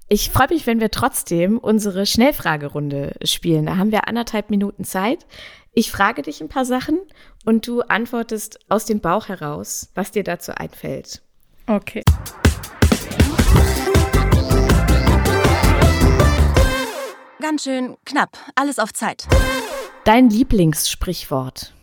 Ich 0.09 0.29
freue 0.29 0.49
mich, 0.49 0.67
wenn 0.67 0.79
wir 0.79 0.91
trotzdem 0.91 1.57
unsere 1.57 2.05
Schnellfragerunde 2.05 3.15
spielen. 3.23 3.65
Da 3.65 3.77
haben 3.77 3.91
wir 3.91 4.07
anderthalb 4.07 4.51
Minuten 4.51 4.83
Zeit. 4.83 5.25
Ich 5.75 5.89
frage 5.91 6.21
dich 6.21 6.39
ein 6.39 6.49
paar 6.49 6.65
Sachen 6.65 6.99
und 7.45 7.65
du 7.65 7.81
antwortest 7.81 8.59
aus 8.69 8.85
dem 8.85 8.99
Bauch 8.99 9.27
heraus, 9.27 9.89
was 9.95 10.11
dir 10.11 10.23
dazu 10.23 10.55
einfällt. 10.55 11.23
Okay. 11.65 12.03
Ganz 17.41 17.63
schön 17.63 17.97
knapp, 18.05 18.37
alles 18.53 18.77
auf 18.77 18.93
Zeit. 18.93 19.27
Dein 20.03 20.29
Lieblingssprichwort. 20.29 21.73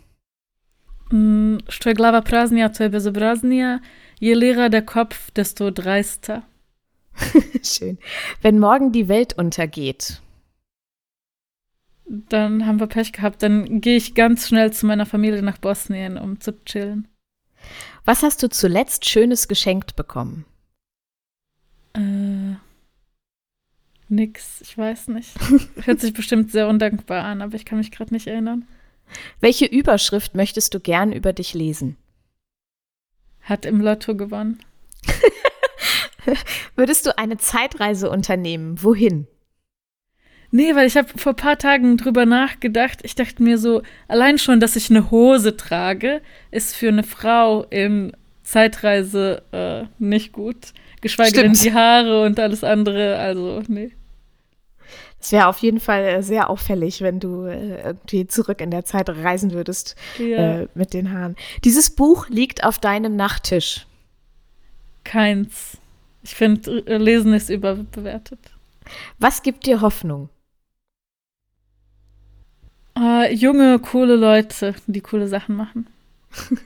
Mm, 1.11 1.59
Szczeglawa 1.68 2.20
praznia, 2.20 2.68
to 2.68 2.90
bezobraznia. 2.90 3.80
Je 4.20 4.35
leerer 4.35 4.68
der 4.68 4.82
Kopf, 4.82 5.32
desto 5.32 5.73
dreister. 5.73 6.44
Schön. 7.64 7.99
Wenn 8.40 8.61
morgen 8.61 8.92
die 8.92 9.09
Welt 9.09 9.37
untergeht. 9.37 10.23
Dann 12.12 12.67
haben 12.67 12.81
wir 12.81 12.88
Pech 12.88 13.12
gehabt. 13.12 13.40
Dann 13.43 13.81
gehe 13.81 13.97
ich 13.97 14.17
ganz 14.17 14.49
schnell 14.49 14.73
zu 14.73 14.85
meiner 14.85 15.07
Familie 15.07 15.43
nach 15.43 15.59
Bosnien, 15.59 16.19
um 16.19 16.40
zu 16.40 16.64
chillen. 16.64 17.07
Was 18.05 18.25
hast 18.25 18.43
du 18.43 18.49
zuletzt 18.49 19.09
Schönes 19.09 19.47
geschenkt 19.47 19.95
bekommen? 19.95 20.45
Äh, 21.93 22.57
nix, 24.09 24.61
ich 24.61 24.76
weiß 24.76 25.09
nicht. 25.09 25.31
Hört 25.85 26.00
sich 26.00 26.12
bestimmt 26.12 26.50
sehr 26.50 26.67
undankbar 26.67 27.25
an, 27.25 27.43
aber 27.43 27.55
ich 27.55 27.64
kann 27.64 27.79
mich 27.79 27.93
gerade 27.93 28.12
nicht 28.12 28.26
erinnern. 28.26 28.67
Welche 29.38 29.67
Überschrift 29.67 30.35
möchtest 30.35 30.75
du 30.75 30.81
gern 30.81 31.12
über 31.12 31.33
dich 31.33 31.55
lesen? 31.55 31.97
Hat 33.40 33.64
im 33.64 33.81
Lotto 33.81 34.17
gewonnen. 34.17 34.59
Würdest 36.75 37.07
du 37.07 37.17
eine 37.17 37.38
Zeitreise 37.38 38.11
unternehmen? 38.11 38.83
Wohin? 38.83 39.29
Nee, 40.52 40.75
weil 40.75 40.87
ich 40.87 40.97
habe 40.97 41.09
vor 41.16 41.33
ein 41.33 41.37
paar 41.37 41.59
Tagen 41.59 41.97
drüber 41.97 42.26
nachgedacht. 42.26 43.00
Ich 43.04 43.14
dachte 43.14 43.42
mir 43.42 43.57
so, 43.57 43.83
allein 44.09 44.38
schon, 44.38 44.59
dass 44.59 44.75
ich 44.76 44.90
eine 44.90 45.11
Hose 45.11 45.57
trage, 45.57 46.21
ist 46.50 46.75
für 46.75 46.88
eine 46.88 47.04
Frau 47.04 47.62
in 47.71 48.12
Zeitreise 48.42 49.42
äh, 49.52 49.85
nicht 49.99 50.33
gut. 50.33 50.73
Geschweige 51.02 51.38
Stimmt. 51.38 51.45
denn 51.57 51.62
die 51.64 51.73
Haare 51.73 52.25
und 52.25 52.38
alles 52.40 52.64
andere. 52.64 53.16
Also, 53.16 53.62
nee. 53.69 53.92
Es 55.21 55.30
wäre 55.33 55.47
auf 55.47 55.59
jeden 55.59 55.78
Fall 55.80 56.02
äh, 56.04 56.23
sehr 56.23 56.50
auffällig, 56.50 57.00
wenn 57.02 57.21
du 57.21 57.45
äh, 57.45 57.83
irgendwie 57.83 58.26
zurück 58.26 58.61
in 58.61 58.71
der 58.71 58.85
Zeit 58.85 59.09
reisen 59.09 59.52
würdest 59.52 59.95
Ja. 60.19 60.62
äh, 60.62 60.69
mit 60.75 60.95
den 60.95 61.12
Haaren. 61.12 61.37
Dieses 61.62 61.90
Buch 61.90 62.28
liegt 62.28 62.64
auf 62.64 62.78
deinem 62.78 63.14
Nachttisch. 63.16 63.87
Keins. 65.04 65.78
Ich 66.23 66.35
finde, 66.35 66.85
äh, 66.87 66.97
Lesen 66.97 67.35
ist 67.35 67.50
überbewertet. 67.50 68.38
Was 69.19 69.42
gibt 69.42 69.66
dir 69.66 69.80
Hoffnung? 69.80 70.28
Äh, 73.00 73.33
junge, 73.35 73.78
coole 73.78 74.16
Leute, 74.16 74.75
die 74.87 75.00
coole 75.00 75.28
Sachen 75.28 75.57
machen. 75.57 75.87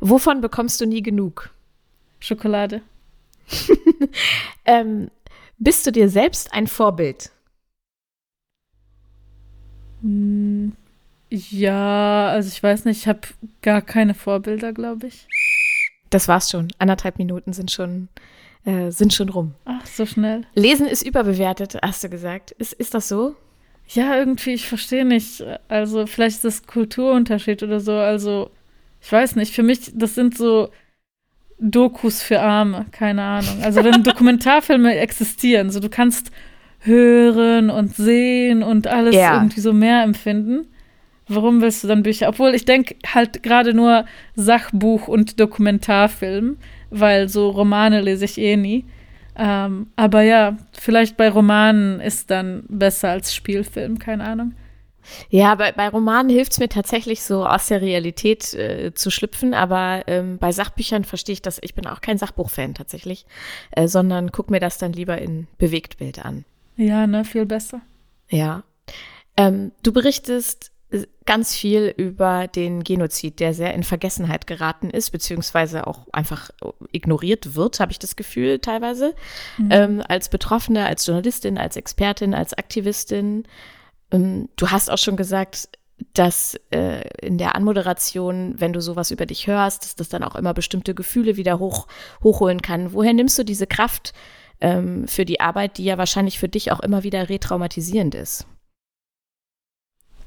Wovon 0.00 0.40
bekommst 0.40 0.80
du 0.80 0.86
nie 0.86 1.02
genug? 1.02 1.50
Schokolade. 2.20 2.82
Ähm, 4.68 5.12
bist 5.58 5.86
du 5.86 5.92
dir 5.92 6.08
selbst 6.08 6.52
ein 6.52 6.66
Vorbild? 6.66 7.30
Hm, 10.02 10.72
Ja, 11.30 12.28
also 12.30 12.48
ich 12.48 12.62
weiß 12.62 12.84
nicht, 12.84 12.98
ich 13.02 13.08
habe 13.08 13.20
gar 13.62 13.82
keine 13.82 14.14
Vorbilder, 14.14 14.72
glaube 14.72 15.06
ich. 15.08 15.28
Das 16.10 16.28
war's 16.28 16.50
schon. 16.50 16.68
Anderthalb 16.78 17.18
Minuten 17.18 17.52
sind 17.52 17.70
schon, 17.70 18.08
äh, 18.64 18.90
sind 18.90 19.14
schon 19.14 19.28
rum. 19.28 19.54
Ach, 19.64 19.86
so 19.86 20.06
schnell. 20.06 20.42
Lesen 20.54 20.86
ist 20.86 21.02
überbewertet, 21.06 21.76
hast 21.82 22.02
du 22.04 22.08
gesagt. 22.08 22.52
Ist, 22.52 22.72
ist 22.72 22.94
das 22.94 23.08
so? 23.08 23.36
Ja, 23.88 24.16
irgendwie, 24.16 24.54
ich 24.54 24.68
verstehe 24.68 25.04
nicht. 25.04 25.44
Also, 25.68 26.06
vielleicht 26.06 26.36
ist 26.36 26.44
das 26.44 26.66
Kulturunterschied 26.66 27.62
oder 27.62 27.80
so. 27.80 27.92
Also, 27.92 28.50
ich 29.00 29.10
weiß 29.10 29.36
nicht. 29.36 29.54
Für 29.54 29.62
mich, 29.62 29.92
das 29.94 30.14
sind 30.14 30.36
so 30.36 30.70
Dokus 31.58 32.20
für 32.22 32.40
Arme. 32.40 32.86
Keine 32.90 33.22
Ahnung. 33.22 33.62
Also, 33.62 33.84
wenn 33.84 34.02
Dokumentarfilme 34.02 34.96
existieren, 34.96 35.70
so 35.70 35.80
du 35.80 35.88
kannst 35.88 36.30
hören 36.80 37.70
und 37.70 37.94
sehen 37.94 38.62
und 38.62 38.86
alles 38.86 39.14
Ja. 39.14 39.34
irgendwie 39.34 39.60
so 39.60 39.72
mehr 39.72 40.02
empfinden. 40.02 40.66
Warum 41.28 41.60
willst 41.60 41.82
du 41.82 41.88
dann 41.88 42.02
Bücher? 42.04 42.28
Obwohl 42.28 42.54
ich 42.54 42.64
denke 42.64 42.94
halt 43.12 43.42
gerade 43.42 43.74
nur 43.74 44.04
Sachbuch 44.36 45.08
und 45.08 45.40
Dokumentarfilm, 45.40 46.56
weil 46.90 47.28
so 47.28 47.50
Romane 47.50 48.00
lese 48.00 48.24
ich 48.26 48.38
eh 48.38 48.56
nie. 48.56 48.84
Ähm, 49.36 49.88
aber 49.96 50.22
ja, 50.22 50.56
vielleicht 50.72 51.16
bei 51.16 51.28
Romanen 51.28 52.00
ist 52.00 52.30
dann 52.30 52.64
besser 52.68 53.10
als 53.10 53.34
Spielfilm, 53.34 53.98
keine 53.98 54.24
Ahnung. 54.24 54.54
Ja, 55.28 55.54
bei, 55.54 55.72
bei 55.72 55.88
Romanen 55.88 56.30
hilft 56.30 56.52
es 56.52 56.58
mir 56.58 56.68
tatsächlich 56.68 57.22
so 57.22 57.46
aus 57.46 57.68
der 57.68 57.80
Realität 57.80 58.54
äh, 58.54 58.92
zu 58.94 59.10
schlüpfen, 59.10 59.54
aber 59.54 60.02
ähm, 60.06 60.38
bei 60.38 60.52
Sachbüchern 60.52 61.04
verstehe 61.04 61.34
ich 61.34 61.42
das. 61.42 61.58
Ich 61.62 61.74
bin 61.74 61.86
auch 61.86 62.00
kein 62.00 62.18
Sachbuchfan 62.18 62.74
tatsächlich, 62.74 63.26
äh, 63.70 63.88
sondern 63.88 64.32
guck 64.32 64.50
mir 64.50 64.60
das 64.60 64.78
dann 64.78 64.92
lieber 64.92 65.18
in 65.18 65.46
Bewegtbild 65.58 66.24
an. 66.24 66.44
Ja, 66.76 67.06
ne, 67.06 67.24
viel 67.24 67.46
besser. 67.46 67.80
Ja. 68.28 68.64
Ähm, 69.36 69.72
du 69.82 69.92
berichtest 69.92 70.72
ganz 71.26 71.54
viel 71.54 71.92
über 71.96 72.46
den 72.46 72.84
Genozid, 72.84 73.40
der 73.40 73.52
sehr 73.52 73.74
in 73.74 73.82
Vergessenheit 73.82 74.46
geraten 74.46 74.90
ist, 74.90 75.10
beziehungsweise 75.10 75.86
auch 75.86 76.06
einfach 76.12 76.50
äh, 76.62 76.68
ignoriert 76.92 77.54
wird, 77.54 77.80
habe 77.80 77.92
ich 77.92 77.98
das 77.98 78.16
Gefühl 78.16 78.58
teilweise. 78.60 79.14
Ähm, 79.70 80.02
als 80.06 80.28
Betroffene, 80.28 80.86
als 80.86 81.04
Journalistin, 81.06 81.58
als 81.58 81.76
Expertin, 81.76 82.34
als 82.34 82.54
Aktivistin. 82.54 83.44
Ähm, 84.10 84.48
du 84.56 84.70
hast 84.70 84.90
auch 84.90 84.98
schon 84.98 85.16
gesagt, 85.16 85.68
dass 86.14 86.58
äh, 86.70 87.08
in 87.20 87.38
der 87.38 87.54
Anmoderation, 87.54 88.54
wenn 88.58 88.72
du 88.72 88.80
sowas 88.80 89.10
über 89.10 89.26
dich 89.26 89.46
hörst, 89.46 89.84
dass 89.84 89.96
das 89.96 90.08
dann 90.08 90.22
auch 90.22 90.36
immer 90.36 90.54
bestimmte 90.54 90.94
Gefühle 90.94 91.36
wieder 91.36 91.58
hoch, 91.58 91.86
hochholen 92.22 92.62
kann. 92.62 92.92
Woher 92.92 93.14
nimmst 93.14 93.38
du 93.38 93.44
diese 93.44 93.66
Kraft 93.66 94.12
ähm, 94.60 95.08
für 95.08 95.24
die 95.24 95.40
Arbeit, 95.40 95.78
die 95.78 95.84
ja 95.84 95.98
wahrscheinlich 95.98 96.38
für 96.38 96.48
dich 96.48 96.70
auch 96.72 96.80
immer 96.80 97.02
wieder 97.02 97.28
retraumatisierend 97.28 98.14
ist? 98.14 98.46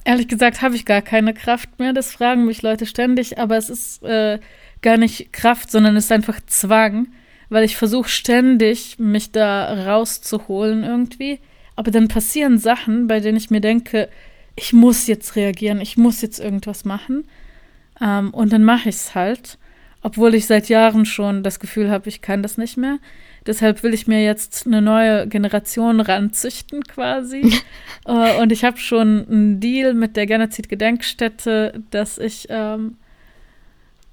Ehrlich 0.09 0.27
gesagt 0.27 0.63
habe 0.63 0.75
ich 0.75 0.85
gar 0.85 1.03
keine 1.03 1.35
Kraft 1.35 1.77
mehr. 1.77 1.93
Das 1.93 2.11
fragen 2.11 2.47
mich 2.47 2.63
Leute 2.63 2.87
ständig, 2.87 3.37
aber 3.37 3.57
es 3.57 3.69
ist 3.69 4.01
äh, 4.01 4.39
gar 4.81 4.97
nicht 4.97 5.31
Kraft, 5.31 5.69
sondern 5.69 5.95
es 5.95 6.05
ist 6.05 6.11
einfach 6.11 6.39
Zwang, 6.47 7.09
weil 7.49 7.63
ich 7.63 7.77
versuche 7.77 8.09
ständig, 8.09 8.97
mich 8.97 9.31
da 9.31 9.71
rauszuholen 9.85 10.83
irgendwie. 10.83 11.39
Aber 11.75 11.91
dann 11.91 12.07
passieren 12.07 12.57
Sachen, 12.57 13.05
bei 13.05 13.19
denen 13.19 13.37
ich 13.37 13.51
mir 13.51 13.61
denke, 13.61 14.09
ich 14.55 14.73
muss 14.73 15.05
jetzt 15.05 15.35
reagieren, 15.35 15.79
ich 15.79 15.95
muss 15.95 16.23
jetzt 16.23 16.39
irgendwas 16.39 16.85
machen. 16.85 17.27
Ähm, 18.01 18.33
und 18.33 18.51
dann 18.51 18.63
mache 18.63 18.89
ich 18.89 18.95
es 18.95 19.13
halt, 19.13 19.59
obwohl 20.01 20.33
ich 20.33 20.47
seit 20.47 20.69
Jahren 20.69 21.05
schon 21.05 21.43
das 21.43 21.59
Gefühl 21.59 21.91
habe, 21.91 22.09
ich 22.09 22.21
kann 22.21 22.41
das 22.41 22.57
nicht 22.57 22.77
mehr. 22.77 22.97
Deshalb 23.49 23.81
will 23.81 23.95
ich 23.95 24.05
mir 24.05 24.23
jetzt 24.23 24.67
eine 24.67 24.79
neue 24.79 25.25
Generation 25.25 26.01
ranzüchten 26.01 26.83
quasi. 26.83 27.41
äh, 28.05 28.39
und 28.39 28.51
ich 28.51 28.63
habe 28.63 28.77
schon 28.77 29.25
einen 29.27 29.59
Deal 29.59 29.95
mit 29.95 30.15
der 30.15 30.27
Genozid-Gedenkstätte, 30.27 31.81
dass 31.89 32.19
ich 32.19 32.45
ähm, 32.51 32.97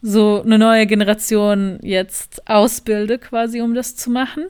so 0.01 0.41
eine 0.43 0.59
neue 0.59 0.87
Generation 0.87 1.79
jetzt 1.83 2.49
ausbilde, 2.49 3.19
quasi, 3.19 3.61
um 3.61 3.75
das 3.75 3.95
zu 3.95 4.09
machen. 4.09 4.47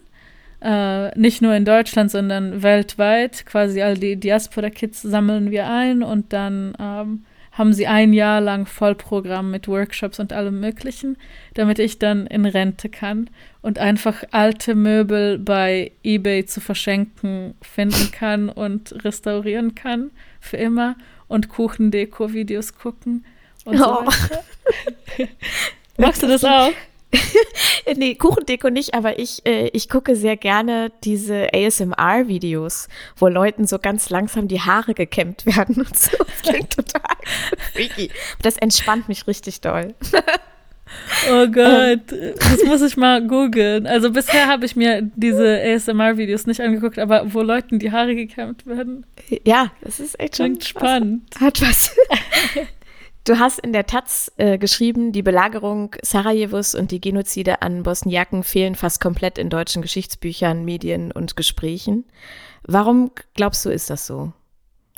Äh, 0.60 1.18
nicht 1.18 1.42
nur 1.42 1.56
in 1.56 1.64
Deutschland, 1.64 2.12
sondern 2.12 2.62
weltweit. 2.62 3.44
Quasi 3.44 3.82
all 3.82 3.94
die 3.94 4.14
Diaspora-Kids 4.14 5.02
sammeln 5.02 5.50
wir 5.50 5.66
ein 5.68 6.04
und 6.04 6.32
dann 6.32 6.74
ähm, 6.78 7.24
haben 7.56 7.72
sie 7.72 7.86
ein 7.86 8.12
Jahr 8.12 8.40
lang 8.40 8.66
Vollprogramm 8.66 9.50
mit 9.50 9.66
Workshops 9.66 10.20
und 10.20 10.32
allem 10.32 10.60
Möglichen, 10.60 11.16
damit 11.54 11.78
ich 11.78 11.98
dann 11.98 12.26
in 12.26 12.44
Rente 12.44 12.88
kann 12.90 13.30
und 13.62 13.78
einfach 13.78 14.24
alte 14.30 14.74
Möbel 14.74 15.38
bei 15.38 15.92
eBay 16.04 16.44
zu 16.44 16.60
verschenken 16.60 17.54
finden 17.62 18.10
kann 18.12 18.50
und 18.50 19.04
restaurieren 19.04 19.74
kann 19.74 20.10
für 20.40 20.58
immer 20.58 20.96
und 21.28 21.48
Kuchendeko-Videos 21.48 22.76
gucken 22.76 23.24
und 23.64 23.78
so 23.78 23.84
Oh. 23.86 24.04
Magst 25.96 26.22
du 26.22 26.26
das 26.26 26.44
auch? 26.44 26.72
nee, 27.96 28.14
Kuchendeko 28.14 28.70
nicht, 28.70 28.94
aber 28.94 29.18
ich, 29.18 29.44
äh, 29.46 29.68
ich 29.68 29.88
gucke 29.88 30.16
sehr 30.16 30.36
gerne 30.36 30.92
diese 31.04 31.48
ASMR-Videos, 31.52 32.88
wo 33.16 33.28
Leuten 33.28 33.66
so 33.66 33.78
ganz 33.78 34.10
langsam 34.10 34.48
die 34.48 34.60
Haare 34.60 34.94
gekämmt 34.94 35.46
werden 35.46 35.76
und 35.76 35.96
so. 35.96 36.16
Das 36.18 36.42
klingt 36.42 36.74
total 36.76 37.16
freaky. 37.72 38.10
Das 38.42 38.56
entspannt 38.56 39.08
mich 39.08 39.26
richtig 39.26 39.60
doll. 39.60 39.94
Oh 41.30 41.48
Gott, 41.48 42.00
das 42.12 42.64
muss 42.64 42.80
ich 42.80 42.96
mal 42.96 43.26
googeln. 43.26 43.88
Also 43.88 44.12
bisher 44.12 44.46
habe 44.46 44.64
ich 44.66 44.76
mir 44.76 45.02
diese 45.16 45.60
ASMR-Videos 45.60 46.46
nicht 46.46 46.60
angeguckt, 46.60 47.00
aber 47.00 47.34
wo 47.34 47.42
Leuten 47.42 47.80
die 47.80 47.90
Haare 47.90 48.14
gekämmt 48.14 48.66
werden, 48.66 49.04
Ja, 49.44 49.72
das 49.80 49.98
ist 49.98 50.18
echt 50.20 50.36
schon 50.36 50.60
spannend. 50.60 51.24
Hat 51.40 51.60
was. 51.60 51.96
Du 53.26 53.40
hast 53.40 53.58
in 53.58 53.72
der 53.72 53.86
Taz 53.86 54.30
äh, 54.36 54.56
geschrieben, 54.56 55.10
die 55.10 55.22
Belagerung 55.22 55.96
Sarajevos 56.00 56.76
und 56.76 56.92
die 56.92 57.00
Genozide 57.00 57.60
an 57.60 57.82
Bosniaken 57.82 58.44
fehlen 58.44 58.76
fast 58.76 59.00
komplett 59.00 59.36
in 59.36 59.50
deutschen 59.50 59.82
Geschichtsbüchern, 59.82 60.64
Medien 60.64 61.10
und 61.10 61.34
Gesprächen. 61.34 62.04
Warum 62.62 63.10
glaubst 63.34 63.64
du, 63.64 63.70
ist 63.70 63.90
das 63.90 64.06
so? 64.06 64.32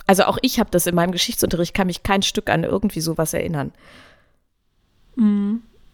Also 0.06 0.24
auch 0.24 0.36
ich 0.42 0.60
habe 0.60 0.70
das 0.70 0.86
in 0.86 0.94
meinem 0.94 1.12
Geschichtsunterricht, 1.12 1.72
kann 1.72 1.86
mich 1.86 2.02
kein 2.02 2.20
Stück 2.20 2.50
an 2.50 2.64
irgendwie 2.64 3.00
sowas 3.00 3.32
erinnern. 3.32 3.72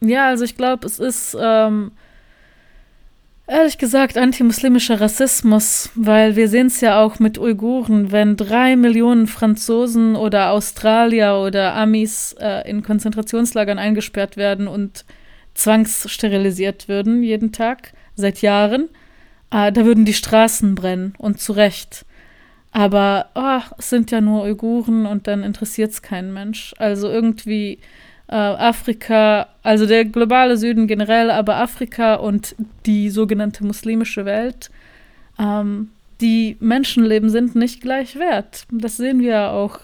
Ja, 0.01 0.27
also 0.27 0.43
ich 0.43 0.57
glaube, 0.57 0.85
es 0.89 0.99
ist 0.99 1.37
ähm, 1.41 1.93
Ehrlich 3.47 3.77
gesagt, 3.77 4.17
antimuslimischer 4.17 5.03
Rassismus, 5.03 5.91
weil 5.95 6.35
wir 6.35 6.49
sehen 6.49 6.69
es 6.69 6.81
ja 6.81 7.03
auch 7.03 7.19
mit 7.19 7.39
Uiguren, 7.39 8.11
wenn 8.11 8.39
drei 8.39 8.75
Millionen 8.75 9.27
Franzosen 9.27 10.17
oder 10.17 10.51
Australier 10.51 11.37
oder 11.37 11.75
Amis 11.75 12.35
äh, 12.41 12.69
in 12.69 12.83
Konzentrationslagern 12.83 13.79
eingesperrt 13.79 14.39
werden 14.39 14.67
und 14.67 15.05
zwangssterilisiert 15.53 16.89
würden 16.89 17.23
jeden 17.23 17.53
Tag 17.53 17.93
seit 18.17 18.41
Jahren, 18.41 18.89
äh, 19.51 19.71
da 19.71 19.85
würden 19.85 20.07
die 20.07 20.15
Straßen 20.15 20.75
brennen 20.75 21.15
und 21.19 21.39
zu 21.39 21.53
Recht. 21.53 22.07
Aber 22.73 23.27
oh, 23.35 23.61
es 23.77 23.91
sind 23.91 24.11
ja 24.11 24.23
nur 24.23 24.45
Uiguren 24.45 25.05
und 25.05 25.27
dann 25.27 25.43
interessiert 25.43 25.93
es 25.93 26.01
keinen 26.01 26.33
Mensch. 26.33 26.75
Also 26.79 27.11
irgendwie 27.11 27.79
äh, 28.29 28.35
Afrika, 28.35 29.49
also 29.63 29.87
der 29.87 30.05
globale 30.05 30.57
Süden 30.57 30.87
generell, 30.87 31.31
aber 31.31 31.57
Afrika 31.57 32.15
und 32.15 32.55
die 32.87 33.11
sogenannte 33.11 33.65
muslimische 33.65 34.25
Welt, 34.25 34.71
ähm, 35.39 35.91
die 36.21 36.57
Menschenleben 36.61 37.29
sind 37.29 37.55
nicht 37.55 37.81
gleich 37.81 38.17
wert. 38.17 38.65
Das 38.71 38.97
sehen 38.97 39.21
wir 39.21 39.51
auch 39.51 39.81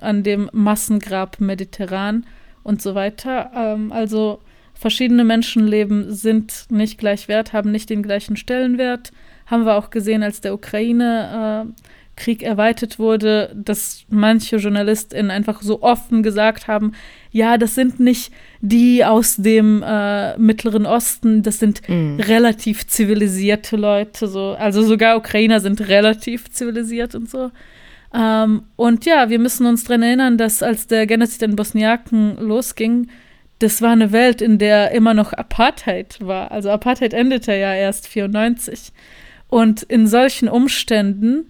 an 0.00 0.22
dem 0.22 0.48
Massengrab 0.52 1.40
Mediterran 1.40 2.24
und 2.62 2.80
so 2.80 2.94
weiter. 2.94 3.50
Ähm, 3.54 3.92
also 3.92 4.40
verschiedene 4.74 5.24
Menschenleben 5.24 6.12
sind 6.12 6.66
nicht 6.70 6.98
gleich 6.98 7.28
wert, 7.28 7.52
haben 7.52 7.72
nicht 7.72 7.90
den 7.90 8.02
gleichen 8.02 8.36
Stellenwert. 8.36 9.12
Haben 9.46 9.66
wir 9.66 9.76
auch 9.76 9.90
gesehen, 9.90 10.22
als 10.22 10.40
der 10.40 10.54
Ukraine 10.54 11.66
äh, 11.66 11.82
Krieg 12.16 12.42
erweitert 12.42 12.98
wurde, 12.98 13.54
dass 13.54 14.04
manche 14.08 14.56
JournalistInnen 14.56 15.30
einfach 15.30 15.62
so 15.62 15.82
offen 15.82 16.22
gesagt 16.22 16.68
haben, 16.68 16.92
ja, 17.30 17.56
das 17.56 17.74
sind 17.74 18.00
nicht 18.00 18.32
die 18.60 19.04
aus 19.04 19.36
dem 19.36 19.82
äh, 19.82 20.36
Mittleren 20.36 20.84
Osten, 20.84 21.42
das 21.42 21.58
sind 21.58 21.80
mm. 21.88 22.20
relativ 22.20 22.86
zivilisierte 22.86 23.76
Leute, 23.76 24.26
so. 24.26 24.54
Also 24.58 24.82
sogar 24.82 25.16
Ukrainer 25.16 25.60
sind 25.60 25.88
relativ 25.88 26.50
zivilisiert 26.50 27.14
und 27.14 27.30
so. 27.30 27.50
Ähm, 28.14 28.64
und 28.76 29.06
ja, 29.06 29.30
wir 29.30 29.38
müssen 29.38 29.66
uns 29.66 29.84
daran 29.84 30.02
erinnern, 30.02 30.36
dass 30.36 30.62
als 30.62 30.86
der 30.86 31.06
Genozid 31.06 31.42
in 31.42 31.56
Bosniaken 31.56 32.36
losging, 32.36 33.08
das 33.58 33.80
war 33.80 33.92
eine 33.92 34.12
Welt, 34.12 34.42
in 34.42 34.58
der 34.58 34.90
immer 34.90 35.14
noch 35.14 35.32
Apartheid 35.32 36.18
war. 36.20 36.50
Also 36.50 36.70
Apartheid 36.70 37.14
endete 37.14 37.52
ja 37.52 37.72
erst 37.74 38.06
94. 38.08 38.92
Und 39.48 39.82
in 39.82 40.06
solchen 40.06 40.48
Umständen 40.48 41.46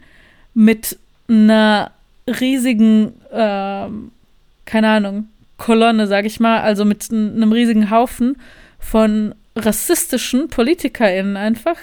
mit 0.55 0.99
einer 1.29 1.93
riesigen, 2.27 3.15
äh, 3.31 3.89
keine 4.65 4.89
Ahnung, 4.89 5.29
Kolonne, 5.57 6.07
sag 6.07 6.25
ich 6.25 6.41
mal, 6.41 6.61
also 6.61 6.85
mit 6.85 7.09
einem 7.11 7.53
riesigen 7.53 7.91
Haufen 7.91 8.37
von 8.79 9.35
rassistischen 9.55 10.49
PolitikerInnen 10.49 11.37
einfach, 11.37 11.77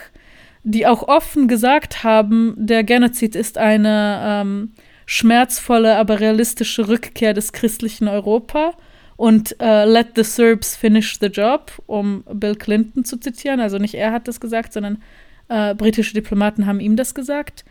die 0.63 0.85
auch 0.85 1.07
offen 1.07 1.47
gesagt 1.47 2.03
haben, 2.03 2.53
der 2.57 2.83
Genozid 2.83 3.35
ist 3.35 3.57
eine 3.57 4.21
ähm, 4.23 4.71
schmerzvolle, 5.05 5.95
aber 5.95 6.19
realistische 6.19 6.87
Rückkehr 6.87 7.33
des 7.33 7.53
christlichen 7.53 8.07
Europa 8.07 8.73
und 9.15 9.59
äh, 9.59 9.85
let 9.85 10.09
the 10.15 10.23
Serbs 10.23 10.75
finish 10.75 11.17
the 11.19 11.27
job, 11.27 11.71
um 11.87 12.23
Bill 12.33 12.55
Clinton 12.55 13.03
zu 13.03 13.17
zitieren. 13.17 13.59
Also 13.59 13.77
nicht 13.77 13.95
er 13.95 14.11
hat 14.11 14.27
das 14.27 14.39
gesagt, 14.39 14.73
sondern 14.73 15.01
äh, 15.47 15.73
britische 15.75 16.13
Diplomaten 16.13 16.65
haben 16.65 16.79
ihm 16.79 16.95
das 16.95 17.15
gesagt. 17.15 17.65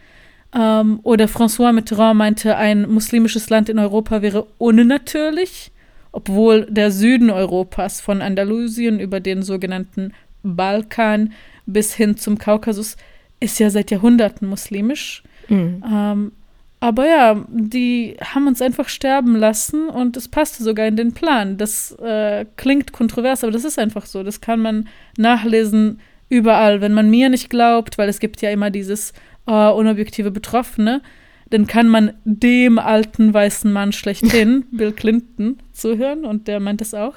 Ähm, 0.54 1.00
oder 1.02 1.26
François 1.26 1.72
Mitterrand 1.72 2.18
meinte, 2.18 2.56
ein 2.56 2.88
muslimisches 2.88 3.50
Land 3.50 3.68
in 3.68 3.78
Europa 3.78 4.22
wäre 4.22 4.46
unnatürlich, 4.58 5.70
obwohl 6.12 6.66
der 6.70 6.90
Süden 6.90 7.30
Europas 7.30 8.00
von 8.00 8.22
Andalusien 8.22 8.98
über 8.98 9.20
den 9.20 9.42
sogenannten 9.42 10.12
Balkan 10.42 11.32
bis 11.66 11.94
hin 11.94 12.16
zum 12.16 12.38
Kaukasus 12.38 12.96
ist 13.40 13.58
ja 13.58 13.70
seit 13.70 13.90
Jahrhunderten 13.90 14.48
muslimisch. 14.48 15.22
Mhm. 15.48 15.84
Ähm, 15.86 16.32
aber 16.80 17.06
ja, 17.06 17.44
die 17.48 18.16
haben 18.22 18.46
uns 18.46 18.62
einfach 18.62 18.88
sterben 18.88 19.34
lassen 19.34 19.88
und 19.88 20.16
es 20.16 20.28
passte 20.28 20.62
sogar 20.62 20.86
in 20.86 20.96
den 20.96 21.12
Plan. 21.12 21.56
Das 21.56 21.92
äh, 21.98 22.46
klingt 22.56 22.92
kontrovers, 22.92 23.42
aber 23.42 23.52
das 23.52 23.64
ist 23.64 23.78
einfach 23.78 24.06
so. 24.06 24.22
Das 24.22 24.40
kann 24.40 24.60
man 24.60 24.88
nachlesen 25.16 26.00
überall. 26.28 26.80
Wenn 26.80 26.94
man 26.94 27.10
mir 27.10 27.30
nicht 27.30 27.50
glaubt, 27.50 27.98
weil 27.98 28.08
es 28.08 28.20
gibt 28.20 28.40
ja 28.42 28.50
immer 28.50 28.70
dieses 28.70 29.12
äh, 29.48 29.70
unobjektive 29.70 30.30
Betroffene, 30.30 31.02
dann 31.50 31.66
kann 31.66 31.88
man 31.88 32.12
dem 32.24 32.78
alten 32.78 33.32
weißen 33.32 33.72
Mann 33.72 33.92
schlechthin, 33.92 34.66
Bill 34.70 34.92
Clinton, 34.92 35.58
zuhören 35.72 36.24
und 36.24 36.46
der 36.46 36.60
meint 36.60 36.80
es 36.82 36.94
auch. 36.94 37.14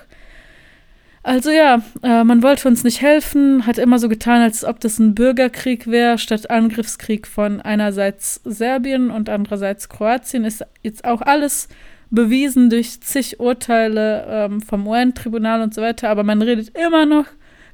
Also 1.24 1.52
ja, 1.52 1.84
äh, 2.02 2.24
man 2.24 2.42
wollte 2.42 2.68
uns 2.68 2.84
nicht 2.84 3.02
helfen, 3.02 3.68
hat 3.68 3.78
immer 3.78 4.00
so 4.00 4.10
getan, 4.10 4.42
als 4.42 4.66
ob 4.66 4.80
das 4.80 4.98
ein 4.98 5.14
Bürgerkrieg 5.14 5.86
wäre, 5.86 6.18
statt 6.18 6.50
Angriffskrieg 6.50 7.28
von 7.28 7.62
einerseits 7.62 8.42
Serbien 8.44 9.12
und 9.12 9.30
andererseits 9.30 9.88
Kroatien. 9.88 10.46
Ist 10.46 10.66
jetzt 10.82 11.06
auch 11.06 11.22
alles 11.22 11.68
bewiesen 12.10 12.72
durch 12.72 13.02
zig 13.02 13.40
Urteile 13.40 14.26
ähm, 14.28 14.62
vom 14.62 14.88
UN-Tribunal 14.88 15.62
und 15.62 15.76
so 15.76 15.82
weiter, 15.84 16.10
aber 16.10 16.24
man 16.24 16.42
redet 16.42 16.76
immer 16.76 17.06
noch 17.06 17.26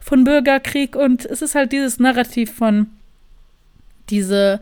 von 0.01 0.25
Bürgerkrieg 0.25 0.97
und 0.97 1.25
es 1.25 1.41
ist 1.41 1.55
halt 1.55 1.71
dieses 1.71 1.99
Narrativ 1.99 2.53
von 2.53 2.87
diese 4.09 4.59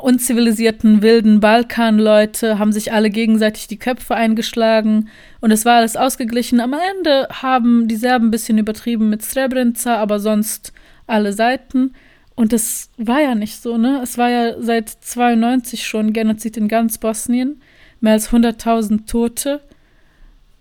unzivilisierten, 0.00 1.02
wilden 1.02 1.40
Balkanleute 1.40 2.58
haben 2.58 2.72
sich 2.72 2.92
alle 2.92 3.10
gegenseitig 3.10 3.66
die 3.66 3.78
Köpfe 3.78 4.14
eingeschlagen 4.14 5.08
und 5.40 5.50
es 5.50 5.64
war 5.64 5.76
alles 5.76 5.96
ausgeglichen. 5.96 6.60
Am 6.60 6.72
Ende 6.72 7.28
haben 7.30 7.88
die 7.88 7.96
Serben 7.96 8.28
ein 8.28 8.30
bisschen 8.30 8.58
übertrieben 8.58 9.10
mit 9.10 9.22
Srebrenica, 9.22 9.96
aber 9.96 10.20
sonst 10.20 10.72
alle 11.06 11.32
Seiten. 11.32 11.94
Und 12.34 12.52
das 12.52 12.90
war 12.96 13.20
ja 13.20 13.34
nicht 13.34 13.60
so, 13.60 13.78
ne? 13.78 14.00
Es 14.02 14.16
war 14.16 14.30
ja 14.30 14.54
seit 14.60 14.88
92 14.88 15.84
schon 15.84 16.12
Genozid 16.12 16.56
in 16.56 16.68
ganz 16.68 16.98
Bosnien, 16.98 17.60
mehr 18.00 18.12
als 18.12 18.30
100.000 18.30 19.06
Tote. 19.06 19.60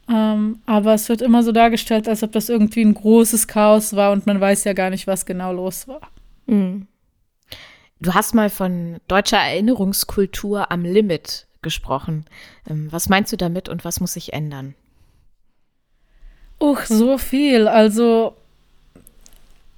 Ähm, 0.09 0.59
aber 0.65 0.93
es 0.93 1.09
wird 1.09 1.21
immer 1.21 1.43
so 1.43 1.51
dargestellt, 1.51 2.07
als 2.07 2.23
ob 2.23 2.31
das 2.31 2.49
irgendwie 2.49 2.81
ein 2.81 2.93
großes 2.93 3.47
Chaos 3.47 3.95
war 3.95 4.11
und 4.11 4.25
man 4.25 4.39
weiß 4.39 4.63
ja 4.63 4.73
gar 4.73 4.89
nicht, 4.89 5.05
was 5.05 5.25
genau 5.25 5.53
los 5.53 5.87
war. 5.87 6.01
Mhm. 6.47 6.87
Du 7.99 8.13
hast 8.13 8.35
mal 8.35 8.49
von 8.49 8.97
deutscher 9.07 9.37
Erinnerungskultur 9.37 10.71
am 10.71 10.83
Limit 10.83 11.47
gesprochen. 11.61 12.25
Ähm, 12.69 12.87
was 12.91 13.09
meinst 13.09 13.31
du 13.33 13.37
damit 13.37 13.69
und 13.69 13.83
was 13.85 13.99
muss 13.99 14.13
sich 14.13 14.33
ändern? 14.33 14.75
Uch, 16.59 16.81
so 16.81 17.17
viel. 17.17 17.67
Also, 17.67 18.35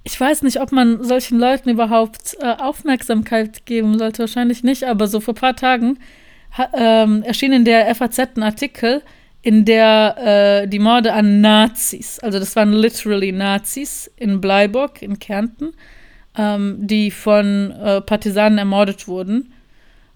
ich 0.04 0.18
weiß 0.18 0.42
nicht, 0.42 0.60
ob 0.60 0.72
man 0.72 1.02
solchen 1.04 1.38
Leuten 1.38 1.70
überhaupt 1.70 2.36
äh, 2.40 2.56
Aufmerksamkeit 2.58 3.66
geben 3.66 3.98
sollte. 3.98 4.20
Wahrscheinlich 4.20 4.62
nicht, 4.62 4.84
aber 4.84 5.06
so 5.06 5.20
vor 5.20 5.34
ein 5.34 5.40
paar 5.40 5.56
Tagen 5.56 5.98
ähm, 6.74 7.22
erschien 7.22 7.52
in 7.52 7.64
der 7.64 7.94
FAZ 7.94 8.18
ein 8.18 8.42
Artikel, 8.42 9.02
in 9.42 9.64
der 9.64 10.62
äh, 10.64 10.68
die 10.68 10.78
Morde 10.78 11.12
an 11.12 11.40
Nazis, 11.40 12.18
also 12.18 12.38
das 12.38 12.56
waren 12.56 12.72
literally 12.72 13.32
Nazis 13.32 14.10
in 14.16 14.40
Bleiburg 14.40 15.00
in 15.00 15.18
Kärnten, 15.18 15.72
ähm, 16.40 16.78
die 16.80 17.10
von 17.10 17.70
äh, 17.72 18.00
Partisanen 18.00 18.56
ermordet 18.56 19.06
wurden. 19.06 19.52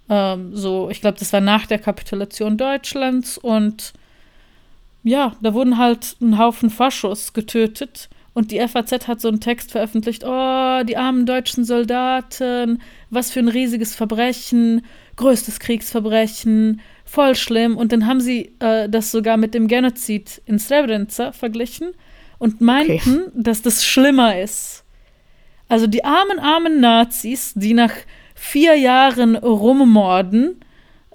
Ähm, 0.09 0.57
so, 0.57 0.89
ich 0.89 1.03
glaube, 1.03 1.19
das 1.19 1.35
war 1.35 1.43
nach 1.43 1.67
der 1.67 1.79
Kapitulation 1.79 2.57
Deutschlands 2.57 3.37
und 3.37 3.93
ja, 5.03 5.37
da 5.43 5.53
wurden 5.53 5.77
halt 5.77 6.17
ein 6.23 6.39
Haufen 6.39 6.71
Faschos 6.71 7.35
getötet. 7.35 8.09
Und 8.33 8.51
die 8.51 8.59
FAZ 8.67 9.07
hat 9.07 9.21
so 9.21 9.29
einen 9.29 9.41
Text 9.41 9.71
veröffentlicht, 9.71 10.25
oh, 10.25 10.83
die 10.83 10.97
armen 10.97 11.27
deutschen 11.27 11.65
Soldaten, 11.65 12.81
was 13.11 13.31
für 13.31 13.41
ein 13.41 13.49
riesiges 13.49 13.95
Verbrechen, 13.95 14.85
größtes 15.17 15.61
Kriegsverbrechen, 15.61 16.81
voll 17.05 17.37
schlimm. 17.37 17.77
Und 17.77 17.93
dann 17.93 18.07
haben 18.07 18.21
sie 18.21 18.55
äh, 18.59 18.89
das 18.89 19.13
sogar 19.13 19.37
mit 19.37 19.53
dem 19.53 19.69
Genozid 19.69 20.41
in 20.47 20.59
Srebrenica 20.59 21.33
verglichen 21.33 21.93
und 22.39 22.61
meinten, 22.63 23.25
okay. 23.27 23.31
dass 23.35 23.63
das 23.63 23.85
schlimmer 23.85 24.41
ist. 24.41 24.84
Also 25.69 25.87
die 25.87 26.05
armen, 26.05 26.39
armen 26.39 26.81
Nazis, 26.81 27.53
die 27.55 27.75
nach 27.75 27.93
vier 28.35 28.75
Jahren 28.75 29.37
rummorden 29.37 30.61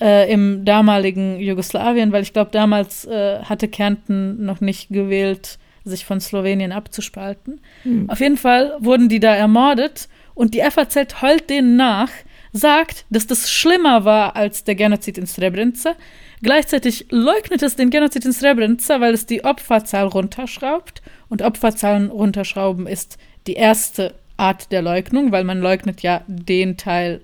äh, 0.02 0.32
im 0.32 0.66
damaligen 0.66 1.40
Jugoslawien, 1.40 2.12
weil 2.12 2.24
ich 2.24 2.34
glaube, 2.34 2.52
damals 2.52 3.06
äh, 3.06 3.40
hatte 3.44 3.68
Kärnten 3.68 4.46
noch 4.46 4.62
nicht 4.62 4.90
gewählt, 4.90 5.60
sich 5.84 6.06
von 6.06 6.20
Slowenien 6.20 6.72
abzuspalten. 6.72 7.62
Mhm. 7.84 8.10
Auf 8.10 8.20
jeden 8.20 8.38
Fall 8.38 8.76
wurden 8.80 9.10
die 9.10 9.20
da 9.20 9.36
ermordet 9.36 10.08
und 10.34 10.54
die 10.54 10.62
FAZ 10.62 11.22
heult 11.22 11.50
denen 11.50 11.76
nach, 11.76 12.10
sagt, 12.52 13.06
dass 13.10 13.28
das 13.28 13.52
schlimmer 13.52 14.06
war 14.06 14.36
als 14.36 14.64
der 14.64 14.76
Genozid 14.76 15.18
in 15.18 15.28
Srebrenica. 15.28 15.96
Gleichzeitig 16.42 17.08
leugnet 17.10 17.62
es 17.62 17.76
den 17.76 17.90
Genozid 17.90 18.26
in 18.26 18.34
Srebrenica, 18.34 19.02
weil 19.02 19.14
es 19.14 19.26
die 19.26 19.44
Opferzahl 19.44 20.08
runterschraubt. 20.08 21.02
Und 21.28 21.42
Opferzahlen 21.42 22.10
runterschrauben 22.10 22.88
ist 22.88 23.18
die 23.46 23.54
erste 23.54 24.16
Art 24.39 24.71
der 24.71 24.82
Leugnung, 24.82 25.32
weil 25.32 25.43
man 25.43 25.60
leugnet 25.60 26.02
ja 26.02 26.21
den 26.28 26.78
Teil, 26.78 27.21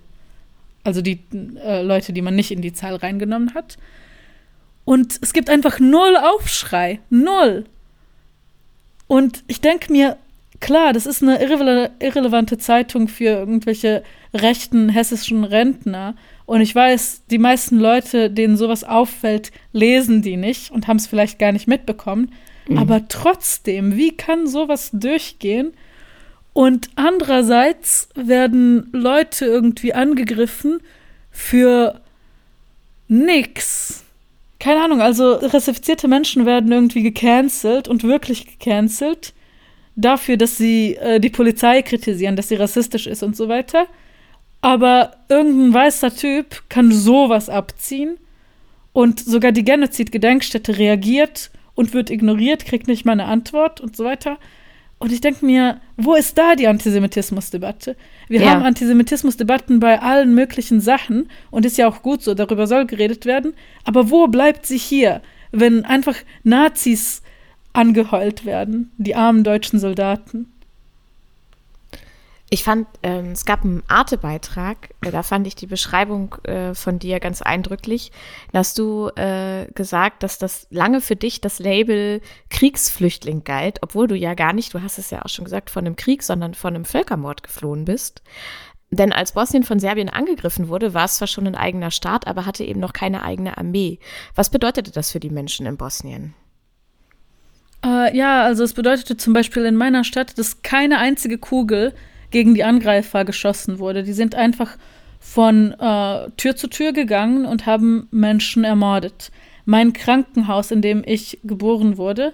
also 0.84 1.02
die 1.02 1.20
äh, 1.64 1.82
Leute, 1.82 2.14
die 2.14 2.22
man 2.22 2.36
nicht 2.36 2.52
in 2.52 2.62
die 2.62 2.74
Zahl 2.74 2.96
reingenommen 2.96 3.54
hat. 3.54 3.78
Und 4.84 5.18
es 5.22 5.34
gibt 5.34 5.50
einfach 5.50 5.80
null 5.80 6.16
Aufschrei. 6.16 7.00
Null. 7.10 7.66
Und 9.08 9.44
ich 9.48 9.62
denke 9.62 9.92
mir, 9.92 10.18
klar, 10.60 10.94
das 10.94 11.06
ist 11.06 11.24
eine 11.24 11.42
irrele 11.42 11.92
irrelevante 12.00 12.58
Zeitung 12.58 13.08
für 13.08 13.26
irgendwelche 13.26 14.04
rechten 14.34 14.90
hessischen 14.90 15.44
Rentner. 15.44 16.16
Und 16.46 16.62
ich 16.62 16.76
weiß, 16.76 17.24
die 17.32 17.40
meisten 17.40 17.80
Leute, 17.80 18.30
denen 18.30 18.58
sowas 18.58 18.84
auffällt, 18.84 19.52
lesen 19.74 20.22
die 20.22 20.38
nicht 20.38 20.72
und 20.72 20.88
haben 20.88 20.98
es 20.98 21.08
vielleicht 21.08 21.40
gar 21.40 21.52
nicht 21.52 21.68
mitbekommen. 21.68 22.32
Mhm. 22.68 22.78
Aber 22.78 23.08
trotzdem, 23.08 23.96
wie 23.96 24.16
kann 24.16 24.48
sowas 24.48 24.92
durchgehen? 24.94 25.74
Und 26.56 26.90
andererseits 26.96 28.08
werden 28.16 28.88
Leute 28.94 29.46
irgendwie 29.46 29.94
angegriffen 29.94 30.80
für 31.30 32.00
nix. 33.10 34.06
Keine 34.58 34.82
Ahnung, 34.82 35.02
also 35.02 35.34
rassifizierte 35.34 36.08
Menschen 36.08 36.46
werden 36.46 36.72
irgendwie 36.72 37.04
gecancelt 37.04 37.90
und 37.90 38.04
wirklich 38.04 38.46
gecancelt 38.46 39.34
dafür, 39.98 40.38
dass 40.38 40.58
sie 40.58 40.96
äh, 40.96 41.20
die 41.20 41.30
Polizei 41.30 41.82
kritisieren, 41.82 42.38
dass 42.38 42.48
sie 42.48 42.56
rassistisch 42.56 43.06
ist 43.06 43.22
und 43.22 43.36
so 43.36 43.50
weiter. 43.50 43.88
Aber 44.62 45.12
irgendein 45.28 45.74
weißer 45.74 46.16
Typ 46.16 46.64
kann 46.70 46.90
sowas 46.90 47.50
abziehen 47.50 48.16
und 48.94 49.20
sogar 49.20 49.52
die 49.52 49.66
Genozid-Gedenkstätte 49.66 50.78
reagiert 50.78 51.52
und 51.74 51.94
wird 51.94 52.10
ignoriert, 52.12 52.64
kriegt 52.64 52.88
nicht 52.88 53.04
mal 53.04 53.12
eine 53.12 53.26
Antwort 53.26 53.82
und 53.82 53.98
so 53.98 54.06
weiter. 54.06 54.38
Und 54.98 55.12
ich 55.12 55.22
denke 55.22 55.46
mir, 55.46 55.82
wo 55.98 56.16
ist 56.16 56.38
da 56.38 56.56
die 56.56 56.68
Antisemitismusdebatte? 56.68 57.96
Wir 58.28 58.42
ja. 58.42 58.52
haben 58.52 58.64
Antisemitismusdebatten 58.64 59.80
bei 59.80 60.02
allen 60.02 60.34
möglichen 60.34 60.80
Sachen 60.80 61.30
und 61.52 61.66
ist 61.66 61.78
ja 61.78 61.88
auch 61.88 62.02
gut 62.02 62.24
so, 62.24 62.34
darüber 62.34 62.66
soll 62.66 62.86
geredet 62.86 63.26
werden. 63.26 63.54
Aber 63.84 64.10
wo 64.10 64.28
bleibt 64.28 64.66
sie 64.66 64.78
hier, 64.78 65.22
wenn 65.52 65.84
einfach 65.86 66.16
Nazis 66.44 67.22
angeheult 67.74 68.46
werden, 68.46 68.92
die 68.98 69.16
armen 69.16 69.44
deutschen 69.44 69.80
Soldaten? 69.80 70.48
Ich 72.52 72.64
fand, 72.64 72.88
ähm, 73.02 73.32
es 73.32 73.46
gab 73.46 73.64
einen 73.64 73.82
Arte-Beitrag, 73.88 74.92
äh, 75.04 75.12
da 75.12 75.24
fand 75.24 75.48
ich 75.48 75.56
die 75.56 75.66
Beschreibung 75.66 76.36
äh, 76.44 76.76
von 76.76 77.00
dir 77.00 77.20
ganz 77.20 77.42
eindrücklich. 77.42 78.12
Da 78.52 78.60
hast 78.60 78.78
du 78.78 79.10
äh, 79.16 79.66
gesagt, 79.74 80.22
dass 80.22 80.38
das 80.38 80.68
lange 80.70 81.02
für 81.02 81.16
dich 81.16 81.42
das 81.42 81.58
Label 81.58 82.22
Kriegsflüchtling 82.52 83.44
galt, 83.44 83.80
obwohl 83.82 84.08
du 84.08 84.16
ja 84.16 84.36
gar 84.36 84.54
nicht, 84.54 84.74
du 84.76 84.82
hast 84.84 85.00
es 85.00 85.10
ja 85.10 85.24
auch 85.24 85.30
schon 85.30 85.46
gesagt, 85.46 85.72
von 85.72 85.86
einem 85.86 85.96
Krieg, 85.96 86.22
sondern 86.22 86.54
von 86.54 86.76
einem 86.76 86.86
Völkermord 86.86 87.42
geflohen 87.42 87.84
bist. 87.84 88.22
Denn 88.92 89.12
als 89.12 89.32
Bosnien 89.32 89.64
von 89.64 89.80
Serbien 89.80 90.10
angegriffen 90.10 90.68
wurde, 90.68 90.94
war 90.94 91.06
es 91.06 91.18
zwar 91.18 91.28
schon 91.28 91.48
ein 91.48 91.56
eigener 91.56 91.90
Staat, 91.90 92.28
aber 92.28 92.46
hatte 92.46 92.64
eben 92.64 92.80
noch 92.80 92.94
keine 92.94 93.24
eigene 93.24 93.58
Armee. 93.58 93.98
Was 94.36 94.52
bedeutete 94.52 94.92
das 94.92 95.12
für 95.12 95.20
die 95.20 95.32
Menschen 95.32 95.66
in 95.66 95.78
Bosnien? 95.78 96.36
Äh, 97.84 98.16
ja, 98.16 98.44
also 98.44 98.64
es 98.64 98.74
bedeutete 98.74 99.18
zum 99.18 99.34
Beispiel 99.34 99.66
in 99.66 99.76
meiner 99.76 100.04
Stadt, 100.04 100.38
dass 100.38 100.62
keine 100.62 101.00
einzige 101.00 101.40
Kugel 101.40 101.94
gegen 102.36 102.54
die 102.54 102.66
Angreifer 102.66 103.24
geschossen 103.24 103.80
wurde. 103.80 104.04
Die 104.04 104.12
sind 104.12 104.36
einfach 104.36 104.78
von 105.22 105.72
äh, 105.72 106.30
Tür 106.36 106.58
zu 106.58 106.68
Tür 106.68 106.92
gegangen 106.92 107.46
und 107.46 107.66
haben 107.66 108.10
Menschen 108.12 108.66
ermordet. 108.66 109.32
Mein 109.64 109.94
Krankenhaus, 109.94 110.70
in 110.70 110.82
dem 110.82 111.02
ich 111.06 111.40
geboren 111.46 111.98
wurde, 111.98 112.34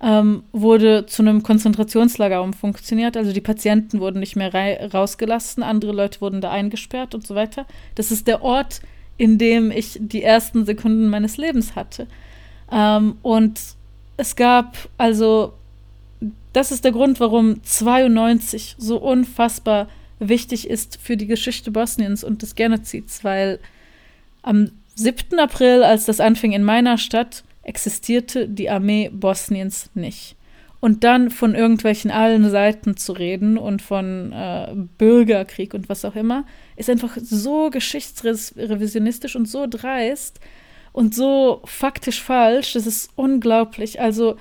ähm, 0.00 0.42
wurde 0.50 1.06
zu 1.06 1.22
einem 1.22 1.44
Konzentrationslager 1.44 2.42
umfunktioniert. 2.42 3.16
Also 3.16 3.32
die 3.32 3.40
Patienten 3.40 4.00
wurden 4.00 4.18
nicht 4.18 4.34
mehr 4.34 4.52
rausgelassen, 4.92 5.62
andere 5.62 5.92
Leute 5.92 6.20
wurden 6.20 6.40
da 6.40 6.50
eingesperrt 6.50 7.14
und 7.14 7.24
so 7.24 7.36
weiter. 7.36 7.66
Das 7.94 8.10
ist 8.10 8.26
der 8.26 8.42
Ort, 8.42 8.80
in 9.16 9.38
dem 9.38 9.70
ich 9.70 9.96
die 10.00 10.24
ersten 10.24 10.66
Sekunden 10.66 11.08
meines 11.08 11.36
Lebens 11.36 11.76
hatte. 11.76 12.08
Ähm, 12.72 13.18
und 13.22 13.60
es 14.16 14.34
gab 14.34 14.76
also 14.98 15.52
das 16.56 16.72
ist 16.72 16.84
der 16.84 16.92
Grund, 16.92 17.20
warum 17.20 17.62
92 17.62 18.76
so 18.78 18.96
unfassbar 18.96 19.88
wichtig 20.18 20.70
ist 20.70 20.98
für 21.02 21.18
die 21.18 21.26
Geschichte 21.26 21.70
Bosniens 21.70 22.24
und 22.24 22.40
des 22.40 22.54
Genozids, 22.54 23.24
weil 23.24 23.58
am 24.40 24.70
7. 24.94 25.38
April, 25.38 25.84
als 25.84 26.06
das 26.06 26.18
anfing 26.18 26.52
in 26.52 26.64
meiner 26.64 26.96
Stadt, 26.96 27.44
existierte 27.62 28.48
die 28.48 28.70
Armee 28.70 29.10
Bosniens 29.12 29.90
nicht. 29.92 30.34
Und 30.80 31.04
dann 31.04 31.30
von 31.30 31.54
irgendwelchen 31.54 32.10
allen 32.10 32.48
Seiten 32.48 32.96
zu 32.96 33.12
reden 33.12 33.58
und 33.58 33.82
von 33.82 34.32
äh, 34.32 34.68
Bürgerkrieg 34.96 35.74
und 35.74 35.90
was 35.90 36.06
auch 36.06 36.16
immer, 36.16 36.46
ist 36.76 36.88
einfach 36.88 37.18
so 37.20 37.68
geschichtsrevisionistisch 37.68 39.36
und 39.36 39.46
so 39.46 39.66
dreist 39.68 40.40
und 40.92 41.14
so 41.14 41.60
faktisch 41.66 42.22
falsch. 42.22 42.72
Das 42.72 42.86
ist 42.86 43.10
unglaublich. 43.14 44.00
Also 44.00 44.36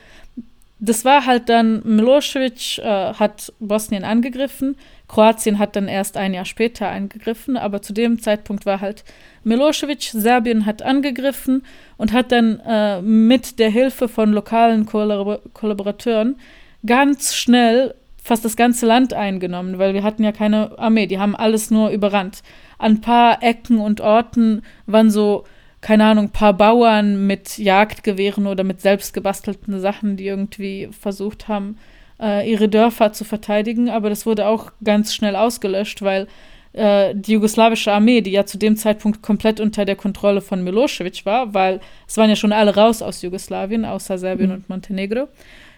das 0.80 1.06
war 1.06 1.26
halt 1.26 1.48
dann, 1.50 1.82
Milosevic 1.86 2.80
äh, 2.80 3.14
hat 3.14 3.54
Bosnien 3.60 4.04
angegriffen, 4.04 4.76
Kroatien 5.08 5.60
hat 5.60 5.76
dann 5.76 5.88
erst 5.88 6.18
ein 6.18 6.34
Jahr 6.34 6.46
später 6.46 6.90
angegriffen, 6.90 7.58
aber 7.58 7.82
zu 7.82 7.94
dem 7.94 8.20
Zeitpunkt 8.22 8.66
war 8.66 8.82
halt 8.82 9.04
Milosevic, 9.44 10.04
Serbien 10.04 10.66
hat 10.66 10.82
angegriffen 10.82 11.64
und 11.98 12.12
hat 12.12 12.32
dann 12.32 12.60
äh, 12.68 13.02
mit 13.02 13.60
der 13.60 13.70
Hilfe 13.70 14.08
von 14.10 14.34
lokalen 14.34 14.86
Kollabor 14.86 15.40
Kollaborateuren 15.54 16.38
ganz 16.86 17.36
schnell 17.36 17.96
fast 18.22 18.44
das 18.44 18.58
ganze 18.58 18.88
Land 18.88 19.14
eingenommen, 19.14 19.78
weil 19.78 19.94
wir 19.94 20.04
hatten 20.04 20.24
ja 20.24 20.32
keine 20.32 20.78
Armee, 20.80 21.06
die 21.06 21.20
haben 21.20 21.36
alles 21.36 21.70
nur 21.70 21.90
überrannt. 21.92 22.42
An 22.80 22.94
ein 22.94 23.02
paar 23.02 23.44
Ecken 23.44 23.78
und 23.80 24.02
Orten 24.02 24.64
waren 24.88 25.12
so 25.12 25.46
keine 25.86 26.06
Ahnung, 26.06 26.30
paar 26.30 26.54
Bauern 26.54 27.28
mit 27.28 27.60
Jagdgewehren 27.60 28.48
oder 28.48 28.64
mit 28.64 28.82
selbstgebastelten 28.82 29.80
Sachen, 29.80 30.18
die 30.18 30.26
irgendwie 30.26 30.90
versucht 31.00 31.48
haben, 31.48 31.78
äh, 32.20 32.52
ihre 32.52 32.68
Dörfer 32.68 33.14
zu 33.14 33.24
verteidigen. 33.24 33.92
Aber 33.92 34.10
das 34.10 34.26
wurde 34.26 34.48
auch 34.48 34.72
ganz 34.84 35.14
schnell 35.14 35.36
ausgelöscht, 35.36 36.02
weil 36.02 36.28
äh, 36.74 37.14
die 37.14 37.34
jugoslawische 37.34 37.94
Armee, 37.94 38.22
die 38.22 38.32
ja 38.32 38.48
zu 38.48 38.58
dem 38.58 38.78
Zeitpunkt 38.78 39.22
komplett 39.22 39.60
unter 39.60 39.86
der 39.86 39.96
Kontrolle 39.96 40.42
von 40.42 40.64
Milosevic 40.64 41.24
war, 41.24 41.54
weil 41.54 41.80
es 42.08 42.18
waren 42.18 42.32
ja 42.32 42.36
schon 42.36 42.52
alle 42.52 42.76
raus 42.76 43.04
aus 43.04 43.22
Jugoslawien, 43.22 43.86
außer 43.86 44.18
Serbien 44.18 44.50
mhm. 44.50 44.56
und 44.56 44.70
Montenegro. 44.70 45.28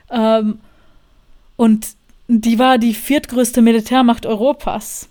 Ähm, 0.09 0.59
und 1.57 1.85
die 2.29 2.57
war 2.57 2.77
die 2.77 2.93
viertgrößte 2.93 3.61
Militärmacht 3.61 4.25
Europas 4.25 5.09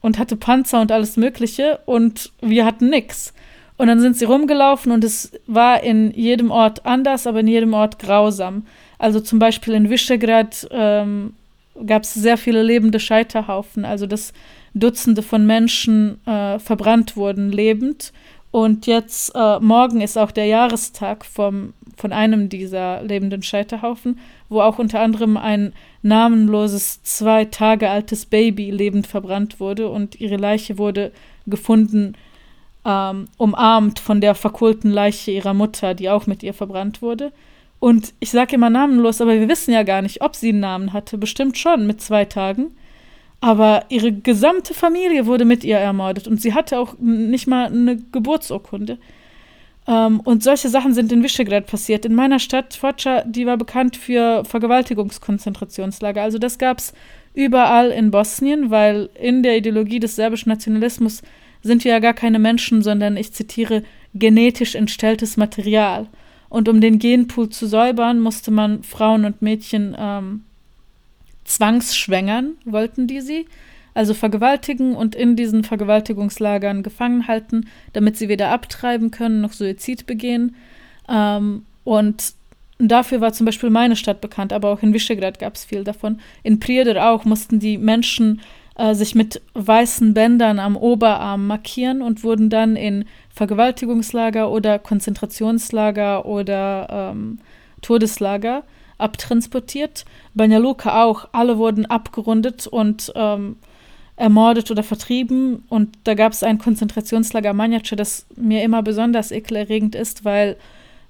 und 0.00 0.18
hatte 0.18 0.34
Panzer 0.34 0.80
und 0.80 0.90
alles 0.90 1.16
Mögliche 1.16 1.78
und 1.86 2.32
wir 2.42 2.64
hatten 2.64 2.90
nichts. 2.90 3.32
Und 3.76 3.88
dann 3.88 4.00
sind 4.00 4.16
sie 4.16 4.24
rumgelaufen 4.24 4.92
und 4.92 5.02
es 5.02 5.32
war 5.46 5.82
in 5.82 6.12
jedem 6.12 6.50
Ort 6.50 6.86
anders, 6.86 7.26
aber 7.26 7.40
in 7.40 7.48
jedem 7.48 7.74
Ort 7.74 7.98
grausam. 7.98 8.66
Also 8.98 9.20
zum 9.20 9.38
Beispiel 9.38 9.74
in 9.74 9.90
Visegrad 9.90 10.68
ähm, 10.70 11.34
gab 11.86 12.04
es 12.04 12.14
sehr 12.14 12.36
viele 12.36 12.62
lebende 12.62 13.00
Scheiterhaufen, 13.00 13.84
also 13.84 14.06
dass 14.06 14.32
Dutzende 14.74 15.22
von 15.22 15.44
Menschen 15.46 16.24
äh, 16.26 16.58
verbrannt 16.58 17.16
wurden, 17.16 17.50
lebend. 17.50 18.12
Und 18.52 18.86
jetzt, 18.86 19.32
äh, 19.34 19.58
morgen 19.58 20.00
ist 20.00 20.16
auch 20.16 20.30
der 20.30 20.46
Jahrestag 20.46 21.24
vom, 21.24 21.74
von 21.96 22.12
einem 22.12 22.48
dieser 22.48 23.02
lebenden 23.02 23.42
Scheiterhaufen, 23.42 24.20
wo 24.48 24.60
auch 24.60 24.78
unter 24.78 25.00
anderem 25.00 25.36
ein 25.36 25.72
namenloses, 26.02 27.02
zwei 27.02 27.44
Tage 27.46 27.90
altes 27.90 28.26
Baby 28.26 28.70
lebend 28.70 29.08
verbrannt 29.08 29.58
wurde 29.58 29.88
und 29.88 30.20
ihre 30.20 30.36
Leiche 30.36 30.78
wurde 30.78 31.10
gefunden 31.46 32.14
ähm, 32.84 33.26
umarmt 33.36 33.98
von 33.98 34.20
der 34.20 34.34
verkohlten 34.34 34.90
Leiche 34.90 35.30
ihrer 35.30 35.54
Mutter, 35.54 35.94
die 35.94 36.10
auch 36.10 36.26
mit 36.26 36.42
ihr 36.42 36.54
verbrannt 36.54 37.02
wurde. 37.02 37.32
Und 37.80 38.14
ich 38.20 38.30
sage 38.30 38.54
immer 38.54 38.70
namenlos, 38.70 39.20
aber 39.20 39.38
wir 39.38 39.48
wissen 39.48 39.72
ja 39.72 39.82
gar 39.82 40.02
nicht, 40.02 40.22
ob 40.22 40.36
sie 40.36 40.50
einen 40.50 40.60
Namen 40.60 40.92
hatte. 40.92 41.18
Bestimmt 41.18 41.58
schon 41.58 41.86
mit 41.86 42.00
zwei 42.00 42.24
Tagen. 42.24 42.74
Aber 43.40 43.84
ihre 43.90 44.10
gesamte 44.10 44.72
Familie 44.72 45.26
wurde 45.26 45.44
mit 45.44 45.64
ihr 45.64 45.76
ermordet 45.76 46.26
und 46.26 46.40
sie 46.40 46.54
hatte 46.54 46.78
auch 46.78 46.94
nicht 46.98 47.46
mal 47.46 47.66
eine 47.66 47.98
Geburtsurkunde. 48.10 48.98
Ähm, 49.86 50.20
und 50.20 50.42
solche 50.42 50.70
Sachen 50.70 50.94
sind 50.94 51.12
in 51.12 51.22
Visegrad 51.22 51.66
passiert. 51.66 52.06
In 52.06 52.14
meiner 52.14 52.38
Stadt, 52.38 52.74
Foča, 52.74 53.22
die 53.26 53.44
war 53.44 53.58
bekannt 53.58 53.96
für 53.96 54.44
Vergewaltigungskonzentrationslager. 54.46 56.22
Also 56.22 56.38
das 56.38 56.56
gab 56.56 56.78
es 56.78 56.94
überall 57.34 57.90
in 57.90 58.10
Bosnien, 58.10 58.70
weil 58.70 59.10
in 59.20 59.42
der 59.42 59.58
Ideologie 59.58 60.00
des 60.00 60.16
serbischen 60.16 60.48
Nationalismus 60.50 61.22
sind 61.64 61.82
wir 61.82 61.92
ja 61.92 61.98
gar 61.98 62.14
keine 62.14 62.38
Menschen, 62.38 62.82
sondern 62.82 63.16
ich 63.16 63.32
zitiere 63.32 63.82
genetisch 64.14 64.74
entstelltes 64.74 65.36
Material. 65.36 66.06
Und 66.48 66.68
um 66.68 66.80
den 66.80 67.00
Genpool 67.00 67.48
zu 67.48 67.66
säubern, 67.66 68.20
musste 68.20 68.52
man 68.52 68.84
Frauen 68.84 69.24
und 69.24 69.42
Mädchen 69.42 69.96
ähm, 69.98 70.44
zwangsschwängern, 71.44 72.52
wollten 72.64 73.06
die 73.08 73.20
sie, 73.20 73.46
also 73.94 74.14
vergewaltigen 74.14 74.94
und 74.94 75.14
in 75.14 75.36
diesen 75.36 75.64
Vergewaltigungslagern 75.64 76.82
gefangen 76.82 77.26
halten, 77.26 77.66
damit 77.92 78.16
sie 78.16 78.28
weder 78.28 78.50
abtreiben 78.50 79.10
können 79.10 79.40
noch 79.40 79.52
Suizid 79.52 80.06
begehen. 80.06 80.54
Ähm, 81.08 81.64
und 81.82 82.34
dafür 82.78 83.20
war 83.20 83.32
zum 83.32 83.46
Beispiel 83.46 83.70
meine 83.70 83.96
Stadt 83.96 84.20
bekannt, 84.20 84.52
aber 84.52 84.68
auch 84.68 84.82
in 84.82 84.92
Visegrad 84.92 85.38
gab 85.38 85.54
es 85.54 85.64
viel 85.64 85.82
davon. 85.82 86.20
In 86.42 86.60
Prieder 86.60 87.10
auch 87.10 87.24
mussten 87.24 87.58
die 87.58 87.78
Menschen 87.78 88.40
äh, 88.76 88.94
sich 88.94 89.14
mit 89.14 89.40
weißen 89.54 90.14
Bändern 90.14 90.58
am 90.58 90.76
Oberarm 90.76 91.46
markieren 91.46 92.02
und 92.02 92.24
wurden 92.24 92.50
dann 92.50 92.76
in 92.76 93.04
Vergewaltigungslager 93.30 94.50
oder 94.50 94.78
Konzentrationslager 94.78 96.26
oder 96.26 97.12
ähm, 97.12 97.38
Todeslager 97.82 98.64
abtransportiert. 98.98 100.04
Banja 100.34 100.58
Luka 100.58 101.04
auch. 101.04 101.28
Alle 101.32 101.58
wurden 101.58 101.86
abgerundet 101.86 102.66
und 102.66 103.12
ähm, 103.14 103.56
ermordet 104.16 104.70
oder 104.70 104.82
vertrieben. 104.82 105.64
Und 105.68 105.96
da 106.04 106.14
gab 106.14 106.32
es 106.32 106.42
ein 106.42 106.58
Konzentrationslager 106.58 107.52
Manjace, 107.52 107.96
das 107.96 108.26
mir 108.36 108.62
immer 108.62 108.82
besonders 108.82 109.32
ekelerregend 109.32 109.94
ist, 109.94 110.24
weil 110.24 110.56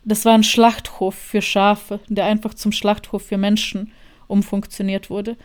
das 0.04 0.24
war 0.24 0.34
ein 0.34 0.44
Schlachthof 0.44 1.14
für 1.14 1.42
Schafe, 1.42 2.00
der 2.08 2.26
einfach 2.26 2.54
zum 2.54 2.72
Schlachthof 2.72 3.22
für 3.22 3.38
Menschen 3.38 3.92
umfunktioniert 4.26 5.10
wurde, 5.10 5.36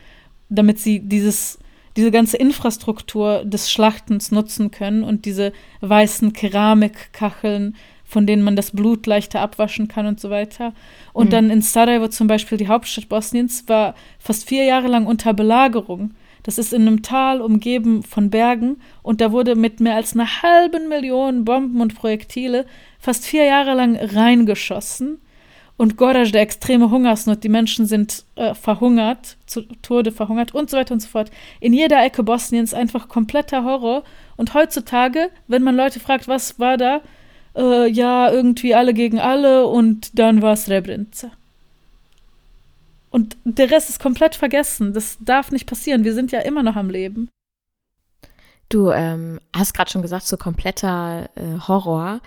damit 0.49 0.79
sie 0.79 0.99
dieses, 0.99 1.60
diese 1.99 2.12
ganze 2.12 2.38
Infrastruktur 2.38 3.43
des 3.43 3.69
Schlachtens 3.69 4.31
nutzen 4.31 4.71
können 4.71 5.03
und 5.03 5.25
diese 5.25 5.51
weißen 5.81 6.31
Keramikkacheln, 6.31 7.75
von 8.05 8.25
denen 8.25 8.41
man 8.41 8.55
das 8.55 8.71
Blut 8.71 9.05
leichter 9.05 9.41
abwaschen 9.41 9.89
kann 9.89 10.05
und 10.05 10.17
so 10.17 10.29
weiter. 10.29 10.73
Und 11.12 11.27
mhm. 11.27 11.31
dann 11.31 11.49
in 11.49 11.62
Sarajevo 11.62 12.07
zum 12.07 12.27
Beispiel, 12.27 12.57
die 12.57 12.69
Hauptstadt 12.69 13.09
Bosniens, 13.09 13.65
war 13.67 13.95
fast 14.17 14.47
vier 14.47 14.63
Jahre 14.63 14.88
lang 14.88 15.07
unter 15.07 15.33
Belagerung. 15.33 16.12
Das 16.43 16.57
ist 16.57 16.71
in 16.71 16.83
einem 16.83 17.01
Tal 17.01 17.41
umgeben 17.41 18.01
von 18.01 18.29
Bergen 18.29 18.77
und 19.03 19.19
da 19.19 19.33
wurde 19.33 19.55
mit 19.55 19.81
mehr 19.81 19.95
als 19.95 20.13
einer 20.13 20.41
halben 20.41 20.88
Million 20.88 21.43
Bomben 21.43 21.81
und 21.81 21.95
Projektile 21.95 22.65
fast 22.97 23.25
vier 23.25 23.43
Jahre 23.43 23.73
lang 23.73 23.97
reingeschossen. 23.97 25.19
Und 25.79 25.95
Goraž, 25.95 26.33
der 26.33 26.41
extreme 26.41 26.91
Hungersnot, 26.91 27.41
die 27.41 27.47
Menschen 27.47 27.85
sind 27.85 28.25
äh, 28.35 28.53
verhungert, 28.53 29.37
zu 29.45 29.61
Tode 29.81 30.11
verhungert 30.11 30.53
und 30.53 30.69
so 30.69 30.75
weiter 30.75 30.93
und 30.93 30.99
so 30.99 31.07
fort. 31.07 31.31
In 31.61 31.71
jeder 31.71 32.03
Ecke 32.03 32.21
Bosniens 32.21 32.73
einfach 32.73 33.07
kompletter 33.07 33.63
Horror. 33.63 34.03
Und 34.35 34.53
heutzutage, 34.53 35.29
wenn 35.47 35.63
man 35.63 35.77
Leute 35.77 36.01
fragt, 36.01 36.27
was 36.27 36.59
war 36.59 36.75
da, 36.75 36.99
äh, 37.55 37.89
ja, 37.89 38.29
irgendwie 38.29 38.75
alle 38.75 38.93
gegen 38.93 39.21
alle 39.21 39.67
und 39.67 40.19
dann 40.19 40.41
war 40.41 40.51
es 40.51 40.65
Srebrenica. 40.65 41.31
Und 43.09 43.37
der 43.45 43.71
Rest 43.71 43.89
ist 43.89 44.01
komplett 44.01 44.35
vergessen. 44.35 44.91
Das 44.91 45.17
darf 45.21 45.49
nicht 45.49 45.65
passieren. 45.65 46.03
Wir 46.03 46.13
sind 46.13 46.33
ja 46.33 46.41
immer 46.41 46.61
noch 46.61 46.75
am 46.75 46.89
Leben. 46.89 47.29
Du 48.67 48.91
ähm, 48.91 49.39
hast 49.55 49.73
gerade 49.73 49.89
schon 49.89 50.01
gesagt, 50.01 50.27
so 50.27 50.35
kompletter 50.35 51.29
äh, 51.35 51.57
Horror. 51.69 52.19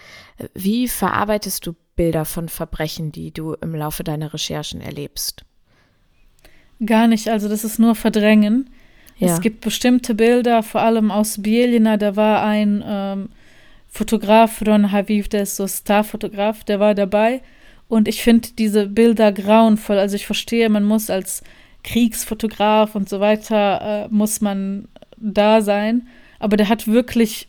Wie 0.55 0.89
verarbeitest 0.89 1.67
du 1.67 1.75
Bilder 1.97 2.25
von 2.25 2.49
Verbrechen, 2.49 3.13
die 3.13 3.33
du 3.33 3.55
im 3.55 3.75
Laufe 3.75 4.05
deiner 4.05 4.33
Recherchen 4.33 4.81
erlebst? 4.81 5.45
Gar 6.85 7.07
nicht, 7.07 7.29
also 7.29 7.49
das 7.49 7.65
ist 7.65 7.79
nur 7.79 7.95
Verdrängen. 7.95 8.71
Ja. 9.19 9.29
Es 9.29 9.41
gibt 9.41 9.61
bestimmte 9.61 10.15
Bilder, 10.15 10.63
vor 10.63 10.81
allem 10.81 11.11
aus 11.11 11.41
Bielina, 11.43 11.97
da 11.97 12.17
war 12.17 12.43
ein 12.43 12.83
ähm, 12.85 13.29
Fotograf, 13.89 14.63
Ron 14.67 14.91
Haviv, 14.91 15.29
der 15.29 15.43
ist 15.43 15.57
so 15.57 15.69
Starfotograf, 15.69 16.65
der 16.65 16.81
war 16.81 16.95
dabei 16.95 17.43
und 17.93 18.09
ich 18.09 18.23
finde 18.23 18.49
diese 18.59 18.87
Bilder 18.87 19.33
grauenvoll. 19.33 19.99
Also 19.99 20.17
ich 20.17 20.25
verstehe, 20.25 20.71
man 20.71 20.83
muss 20.83 21.11
als 21.11 21.43
Kriegsfotograf 21.85 22.95
und 22.95 23.07
so 23.07 23.21
weiter, 23.21 24.07
äh, 24.07 24.09
muss 24.09 24.41
man 24.41 24.89
da 25.19 25.61
sein. 25.61 26.09
Aber 26.39 26.57
der 26.57 26.71
hat 26.71 26.89
wirklich 26.89 27.49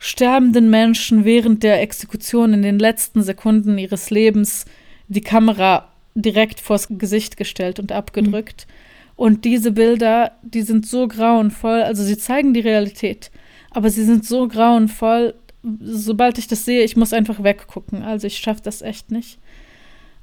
sterbenden 0.00 0.70
Menschen 0.70 1.24
während 1.26 1.62
der 1.62 1.82
Exekution 1.82 2.54
in 2.54 2.62
den 2.62 2.78
letzten 2.78 3.22
Sekunden 3.22 3.76
ihres 3.78 4.10
Lebens 4.10 4.64
die 5.08 5.20
Kamera 5.20 5.92
direkt 6.14 6.58
vors 6.58 6.88
Gesicht 6.90 7.36
gestellt 7.36 7.78
und 7.78 7.92
abgedrückt. 7.92 8.66
Mhm. 8.66 9.14
Und 9.14 9.44
diese 9.44 9.72
Bilder, 9.72 10.32
die 10.42 10.62
sind 10.62 10.86
so 10.86 11.06
grauenvoll, 11.06 11.82
also 11.82 12.02
sie 12.02 12.16
zeigen 12.16 12.54
die 12.54 12.60
Realität, 12.60 13.30
aber 13.70 13.90
sie 13.90 14.04
sind 14.04 14.24
so 14.24 14.48
grauenvoll, 14.48 15.34
sobald 15.82 16.38
ich 16.38 16.48
das 16.48 16.64
sehe, 16.64 16.82
ich 16.82 16.96
muss 16.96 17.12
einfach 17.12 17.44
weggucken. 17.44 18.02
Also 18.02 18.26
ich 18.26 18.38
schaffe 18.38 18.62
das 18.64 18.80
echt 18.80 19.10
nicht. 19.10 19.38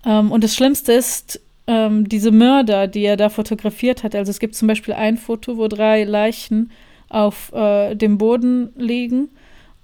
Ähm, 0.03 0.31
und 0.31 0.43
das 0.43 0.55
Schlimmste 0.55 0.93
ist, 0.93 1.39
ähm, 1.67 2.09
diese 2.09 2.31
Mörder, 2.31 2.87
die 2.87 3.03
er 3.03 3.17
da 3.17 3.29
fotografiert 3.29 4.03
hat. 4.03 4.15
Also 4.15 4.31
es 4.31 4.39
gibt 4.39 4.55
zum 4.55 4.67
Beispiel 4.67 4.95
ein 4.95 5.17
Foto, 5.17 5.57
wo 5.57 5.67
drei 5.67 6.03
Leichen 6.03 6.71
auf 7.09 7.53
äh, 7.53 7.93
dem 7.93 8.17
Boden 8.17 8.71
liegen 8.75 9.29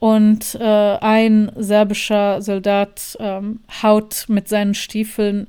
und 0.04 0.56
äh, 0.56 0.98
ein 1.00 1.50
serbischer 1.56 2.42
Soldat 2.42 3.16
ähm, 3.22 3.62
haut 3.82 4.26
mit 4.28 4.50
seinen 4.50 4.74
Stiefeln 4.74 5.48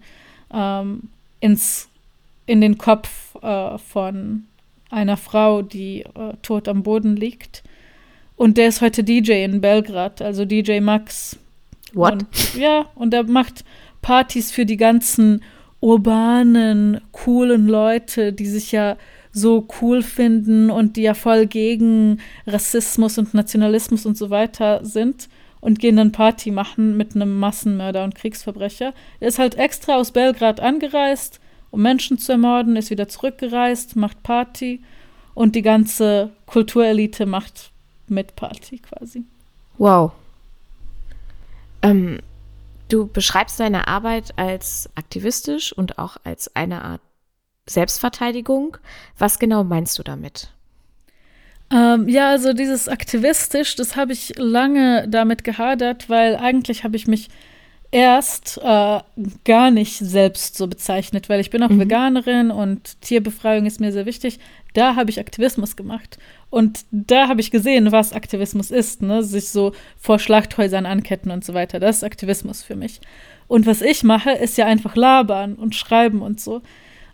ähm, 0.52 1.08
ins, 1.40 1.88
in 2.46 2.60
den 2.60 2.78
Kopf 2.78 3.34
äh, 3.42 3.78
von 3.78 4.44
einer 4.90 5.16
Frau, 5.16 5.62
die 5.62 6.02
äh, 6.02 6.34
tot 6.42 6.68
am 6.68 6.84
Boden 6.84 7.16
liegt. 7.16 7.64
Und 8.36 8.56
der 8.56 8.68
ist 8.68 8.80
heute 8.80 9.02
DJ 9.02 9.42
in 9.42 9.60
Belgrad, 9.60 10.22
also 10.22 10.44
DJ 10.44 10.78
Max. 10.78 11.36
What? 11.92 12.12
Und, 12.12 12.54
ja, 12.54 12.86
und 12.94 13.12
er 13.12 13.24
macht 13.24 13.64
Partys 14.02 14.52
für 14.52 14.66
die 14.66 14.76
ganzen 14.76 15.42
urbanen, 15.80 17.00
coolen 17.10 17.66
Leute, 17.66 18.32
die 18.32 18.46
sich 18.46 18.70
ja 18.70 18.98
so 19.34 19.66
cool 19.82 20.02
finden 20.02 20.70
und 20.70 20.96
die 20.96 21.02
ja 21.02 21.14
voll 21.14 21.46
gegen 21.46 22.20
Rassismus 22.46 23.18
und 23.18 23.34
Nationalismus 23.34 24.06
und 24.06 24.16
so 24.16 24.30
weiter 24.30 24.84
sind 24.84 25.28
und 25.60 25.78
gehen 25.78 25.96
dann 25.96 26.12
Party 26.12 26.50
machen 26.50 26.96
mit 26.96 27.14
einem 27.14 27.38
Massenmörder 27.38 28.04
und 28.04 28.14
Kriegsverbrecher. 28.14 28.94
Er 29.20 29.28
ist 29.28 29.38
halt 29.38 29.56
extra 29.56 29.96
aus 29.96 30.12
Belgrad 30.12 30.60
angereist, 30.60 31.40
um 31.70 31.82
Menschen 31.82 32.18
zu 32.18 32.32
ermorden, 32.32 32.76
ist 32.76 32.90
wieder 32.90 33.08
zurückgereist, 33.08 33.96
macht 33.96 34.22
Party 34.22 34.80
und 35.34 35.56
die 35.56 35.62
ganze 35.62 36.30
Kulturelite 36.46 37.26
macht 37.26 37.72
mit 38.06 38.36
Party 38.36 38.78
quasi. 38.78 39.24
Wow. 39.78 40.12
Ähm, 41.82 42.20
Du 42.88 43.06
beschreibst 43.06 43.58
deine 43.60 43.88
Arbeit 43.88 44.34
als 44.36 44.90
aktivistisch 44.94 45.72
und 45.72 45.98
auch 45.98 46.16
als 46.22 46.54
eine 46.54 46.84
Art 46.84 47.00
Selbstverteidigung. 47.66 48.76
Was 49.18 49.38
genau 49.38 49.64
meinst 49.64 49.98
du 49.98 50.02
damit? 50.02 50.48
Ähm, 51.70 52.08
ja, 52.08 52.30
also 52.30 52.52
dieses 52.52 52.88
aktivistisch, 52.88 53.74
das 53.76 53.96
habe 53.96 54.12
ich 54.12 54.34
lange 54.36 55.08
damit 55.08 55.44
gehadert, 55.44 56.08
weil 56.08 56.36
eigentlich 56.36 56.84
habe 56.84 56.96
ich 56.96 57.06
mich 57.06 57.30
erst 57.90 58.58
äh, 58.58 59.00
gar 59.44 59.70
nicht 59.70 59.98
selbst 59.98 60.56
so 60.56 60.66
bezeichnet, 60.66 61.28
weil 61.28 61.38
ich 61.38 61.50
bin 61.50 61.62
auch 61.62 61.70
mhm. 61.70 61.80
Veganerin 61.80 62.50
und 62.50 63.00
Tierbefreiung 63.02 63.66
ist 63.66 63.80
mir 63.80 63.92
sehr 63.92 64.04
wichtig. 64.04 64.40
Da 64.72 64.96
habe 64.96 65.10
ich 65.10 65.20
Aktivismus 65.20 65.76
gemacht. 65.76 66.18
Und 66.50 66.84
da 66.90 67.28
habe 67.28 67.40
ich 67.40 67.52
gesehen, 67.52 67.92
was 67.92 68.12
Aktivismus 68.12 68.72
ist, 68.72 69.00
ne? 69.00 69.22
sich 69.22 69.48
so 69.48 69.72
vor 69.96 70.18
Schlachthäusern 70.18 70.86
anketten 70.86 71.30
und 71.30 71.44
so 71.44 71.54
weiter. 71.54 71.78
Das 71.78 71.98
ist 71.98 72.04
Aktivismus 72.04 72.62
für 72.62 72.74
mich. 72.74 73.00
Und 73.46 73.66
was 73.66 73.80
ich 73.80 74.02
mache, 74.02 74.32
ist 74.32 74.58
ja 74.58 74.66
einfach 74.66 74.96
labern 74.96 75.54
und 75.54 75.76
schreiben 75.76 76.20
und 76.20 76.40
so. 76.40 76.62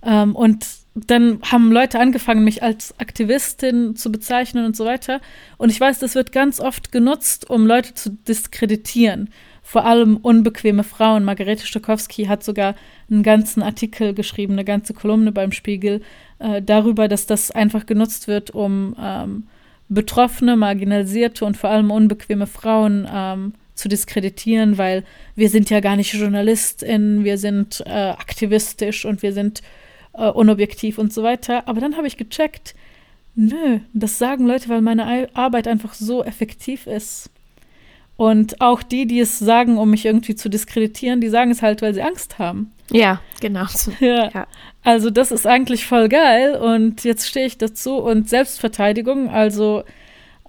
Ähm, 0.03 0.35
und 0.35 0.67
dann 0.95 1.41
haben 1.43 1.71
Leute 1.73 2.01
angefangen, 2.01 2.45
mich 2.45 2.63
als 2.63 2.99
Aktivistin 2.99 3.97
zu 3.97 4.11
bezeichnen 4.11 4.67
und 4.67 4.77
so 4.77 4.85
weiter. 4.85 5.21
Und 5.57 5.71
ich 5.71 5.81
weiß, 5.81 5.99
das 6.01 6.15
wird 6.15 6.33
ganz 6.33 6.61
oft 6.61 6.93
genutzt, 6.93 7.49
um 7.49 7.67
Leute 7.67 7.95
zu 7.95 8.11
diskreditieren 8.11 9.31
vor 9.71 9.85
allem 9.85 10.17
unbequeme 10.17 10.83
Frauen. 10.83 11.23
Margarete 11.23 11.65
Stokowski 11.65 12.25
hat 12.25 12.43
sogar 12.43 12.75
einen 13.09 13.23
ganzen 13.23 13.63
Artikel 13.63 14.15
geschrieben, 14.15 14.55
eine 14.55 14.65
ganze 14.65 14.95
Kolumne 14.95 15.31
beim 15.31 15.53
Spiegel 15.53 16.03
äh, 16.41 16.61
darüber, 16.61 17.07
dass 17.07 17.27
das 17.27 17.53
einfach 17.53 17.87
genutzt 17.87 18.27
wird, 18.27 18.51
um 18.51 18.97
ähm, 19.01 19.45
betroffene, 19.89 20.57
marginalisierte 20.57 21.45
und 21.45 21.57
vor 21.57 21.71
allem 21.71 21.93
unbequeme 21.93 22.49
Frauen 22.49 23.09
ähm, 23.13 23.53
zu 23.77 23.89
diskreditieren, 23.89 24.77
weil 24.77 25.05
wir 25.37 25.49
sind 25.49 25.71
ja 25.71 25.79
gar 25.79 25.95
nicht 25.95 26.13
JournalistInnen, 26.15 27.23
wir 27.25 27.39
sind 27.39 27.83
äh, 27.87 27.91
aktivistisch 27.91 29.05
und 29.05 29.23
wir 29.23 29.33
sind 29.33 29.63
äh, 30.13 30.29
unobjektiv 30.29 30.99
und 30.99 31.13
so 31.13 31.23
weiter. 31.23 31.67
Aber 31.69 31.81
dann 31.81 31.97
habe 31.97 32.07
ich 32.07 32.17
gecheckt, 32.17 32.75
nö, 33.35 33.81
das 33.93 34.19
sagen 34.19 34.47
Leute, 34.47 34.69
weil 34.69 34.83
meine 34.83 35.29
Arbeit 35.35 35.69
einfach 35.69 35.95
so 35.95 36.25
effektiv 36.25 36.87
ist. 36.87 37.31
Und 38.17 38.61
auch 38.61 38.83
die, 38.83 39.07
die 39.07 39.21
es 39.21 39.39
sagen, 39.39 39.79
um 39.79 39.91
mich 39.91 40.05
irgendwie 40.05 40.35
zu 40.35 40.51
diskreditieren, 40.51 41.23
die 41.23 41.31
sagen 41.31 41.51
es 41.51 41.63
halt, 41.63 41.81
weil 41.81 41.95
sie 41.95 42.03
Angst 42.03 42.39
haben. 42.39 42.71
Ja, 42.91 43.21
genau. 43.41 43.65
Ja. 44.01 44.31
ja. 44.33 44.47
Also 44.83 45.11
das 45.11 45.31
ist 45.31 45.47
eigentlich 45.47 45.87
voll 45.87 46.09
geil 46.09 46.55
und 46.57 47.05
jetzt 47.05 47.29
stehe 47.29 47.47
ich 47.47 47.59
dazu 47.59 47.97
und 47.97 48.29
Selbstverteidigung, 48.29 49.31
also 49.31 49.85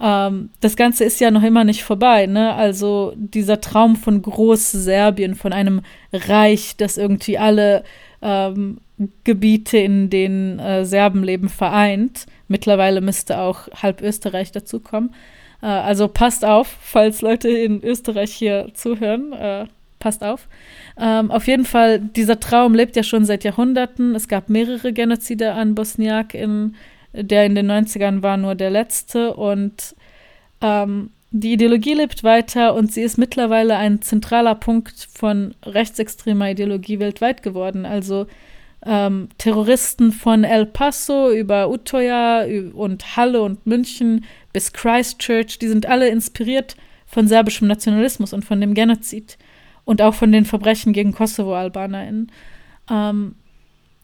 ähm, 0.02 0.50
das 0.62 0.76
Ganze 0.76 1.04
ist 1.04 1.19
ja 1.19 1.32
noch 1.32 1.43
immer 1.43 1.63
nicht 1.63 1.84
vorbei, 1.84 2.26
ne? 2.26 2.54
Also 2.56 3.13
dieser 3.15 3.62
Traum 3.62 3.95
von 3.95 4.21
Groß-Serbien, 4.21 5.36
von 5.36 5.54
einem 5.54 5.82
Reich, 6.12 6.76
das 6.78 6.97
irgendwie 6.97 7.38
alle 7.38 7.84
ähm, 8.21 8.80
Gebiete, 9.23 9.77
in 9.77 10.09
denen 10.09 10.59
äh, 10.59 10.85
Serben 10.85 11.23
leben, 11.23 11.49
vereint. 11.49 12.25
Mittlerweile 12.47 13.01
müsste 13.01 13.39
auch 13.39 13.67
halb 13.81 14.01
Österreich 14.01 14.51
dazukommen. 14.51 15.13
Äh, 15.61 15.67
also 15.67 16.07
passt 16.07 16.45
auf, 16.45 16.67
falls 16.81 17.21
Leute 17.21 17.49
in 17.49 17.83
Österreich 17.83 18.33
hier 18.33 18.69
zuhören. 18.73 19.33
Äh, 19.33 19.65
passt 19.99 20.23
auf. 20.23 20.47
Ähm, 20.99 21.31
auf 21.31 21.47
jeden 21.47 21.65
Fall, 21.65 21.99
dieser 21.99 22.39
Traum 22.39 22.73
lebt 22.73 22.95
ja 22.95 23.03
schon 23.03 23.23
seit 23.23 23.43
Jahrhunderten. 23.43 24.15
Es 24.15 24.27
gab 24.27 24.49
mehrere 24.49 24.91
Genozide 24.91 25.53
an 25.53 25.75
Bosniak, 25.75 26.33
in, 26.33 26.75
der 27.13 27.45
in 27.45 27.55
den 27.55 27.71
90ern 27.71 28.21
war 28.21 28.37
nur 28.37 28.55
der 28.55 28.71
letzte. 28.71 29.33
Und 29.35 29.95
ähm, 30.61 31.11
die 31.31 31.53
Ideologie 31.53 31.93
lebt 31.93 32.25
weiter 32.25 32.73
und 32.75 32.91
sie 32.91 33.01
ist 33.01 33.17
mittlerweile 33.17 33.77
ein 33.77 34.01
zentraler 34.01 34.55
Punkt 34.55 35.07
von 35.13 35.55
rechtsextremer 35.63 36.51
Ideologie 36.51 36.99
weltweit 36.99 37.41
geworden. 37.41 37.85
Also 37.85 38.27
ähm, 38.85 39.29
Terroristen 39.37 40.11
von 40.11 40.43
El 40.43 40.65
Paso 40.65 41.31
über 41.31 41.69
Utoya 41.69 42.45
und 42.73 43.15
Halle 43.15 43.41
und 43.41 43.65
München 43.65 44.25
bis 44.53 44.73
Christchurch, 44.73 45.59
die 45.59 45.67
sind 45.67 45.85
alle 45.85 46.09
inspiriert 46.09 46.75
von 47.05 47.27
serbischem 47.27 47.67
Nationalismus 47.67 48.33
und 48.33 48.45
von 48.45 48.59
dem 48.61 48.73
Genozid 48.73 49.37
und 49.85 50.01
auch 50.01 50.13
von 50.13 50.31
den 50.31 50.45
Verbrechen 50.45 50.93
gegen 50.93 51.11
Kosovo-AlbanerInnen. 51.11 52.31
Ähm, 52.89 53.35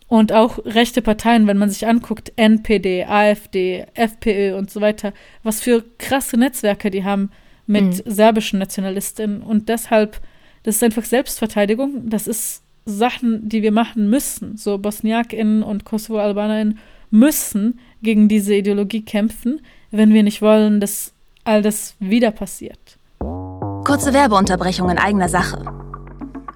und 0.08 0.32
auch 0.32 0.60
rechte 0.66 1.02
Parteien, 1.02 1.48
wenn 1.48 1.58
man 1.58 1.70
sich 1.70 1.86
anguckt, 1.86 2.32
NPD, 2.38 3.06
AfD, 3.06 3.86
FPÖ 3.94 4.56
und 4.58 4.72
so 4.72 4.80
weiter, 4.80 5.14
was 5.44 5.62
für 5.62 5.84
krasse 5.98 6.38
Netzwerke 6.38 6.90
die 6.90 7.04
haben 7.04 7.30
mit 7.66 7.84
mhm. 7.84 8.02
serbischen 8.06 8.60
Nationalistinnen. 8.60 9.42
Und 9.42 9.68
deshalb, 9.68 10.22
das 10.64 10.78
ist 10.78 10.84
einfach 10.84 11.04
Selbstverteidigung. 11.04 12.10
Das 12.10 12.28
ist 12.28 12.64
Sachen, 12.88 13.48
die 13.50 13.62
wir 13.62 13.72
machen 13.72 14.10
müssen. 14.10 14.58
So 14.58 14.78
BosniakInnen 14.78 15.62
und 15.62 15.86
Kosovo-AlbanerInnen 15.86 16.80
müssen 17.12 17.80
gegen 18.02 18.28
diese 18.28 18.56
Ideologie 18.56 19.04
kämpfen, 19.04 19.62
wenn 19.92 20.14
wir 20.14 20.24
nicht 20.24 20.42
wollen, 20.42 20.80
dass 20.80 21.14
all 21.44 21.62
das 21.62 21.96
wieder 22.00 22.32
passiert. 22.32 22.98
Kurze 23.20 24.14
Werbeunterbrechung 24.14 24.90
in 24.90 24.98
eigener 24.98 25.30
Sache. 25.30 25.64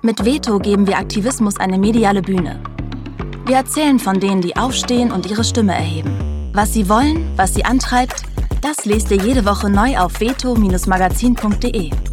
Mit 0.01 0.25
Veto 0.25 0.59
geben 0.59 0.87
wir 0.87 0.97
Aktivismus 0.97 1.57
eine 1.59 1.77
mediale 1.77 2.21
Bühne. 2.21 2.59
Wir 3.45 3.57
erzählen 3.57 3.99
von 3.99 4.19
denen, 4.19 4.41
die 4.41 4.55
aufstehen 4.55 5.11
und 5.11 5.29
ihre 5.29 5.43
Stimme 5.43 5.73
erheben. 5.73 6.51
Was 6.53 6.73
sie 6.73 6.89
wollen, 6.89 7.27
was 7.35 7.53
sie 7.53 7.65
antreibt, 7.65 8.23
das 8.61 8.85
lest 8.85 9.11
ihr 9.11 9.17
jede 9.17 9.45
Woche 9.45 9.69
neu 9.69 9.97
auf 9.97 10.19
veto-magazin.de. 10.19 12.10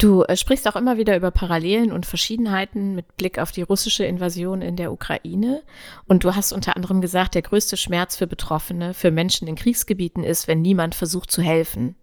Du 0.00 0.22
äh, 0.22 0.34
sprichst 0.34 0.66
auch 0.66 0.76
immer 0.76 0.96
wieder 0.96 1.14
über 1.14 1.30
Parallelen 1.30 1.92
und 1.92 2.06
Verschiedenheiten 2.06 2.94
mit 2.94 3.18
Blick 3.18 3.38
auf 3.38 3.52
die 3.52 3.60
russische 3.60 4.04
Invasion 4.04 4.62
in 4.62 4.76
der 4.76 4.92
Ukraine. 4.92 5.62
Und 6.06 6.24
du 6.24 6.34
hast 6.34 6.52
unter 6.54 6.74
anderem 6.74 7.02
gesagt, 7.02 7.34
der 7.34 7.42
größte 7.42 7.76
Schmerz 7.76 8.16
für 8.16 8.26
Betroffene, 8.26 8.94
für 8.94 9.10
Menschen 9.10 9.46
in 9.46 9.56
Kriegsgebieten 9.56 10.24
ist, 10.24 10.48
wenn 10.48 10.62
niemand 10.62 10.94
versucht 10.94 11.30
zu 11.30 11.42
helfen. 11.42 11.96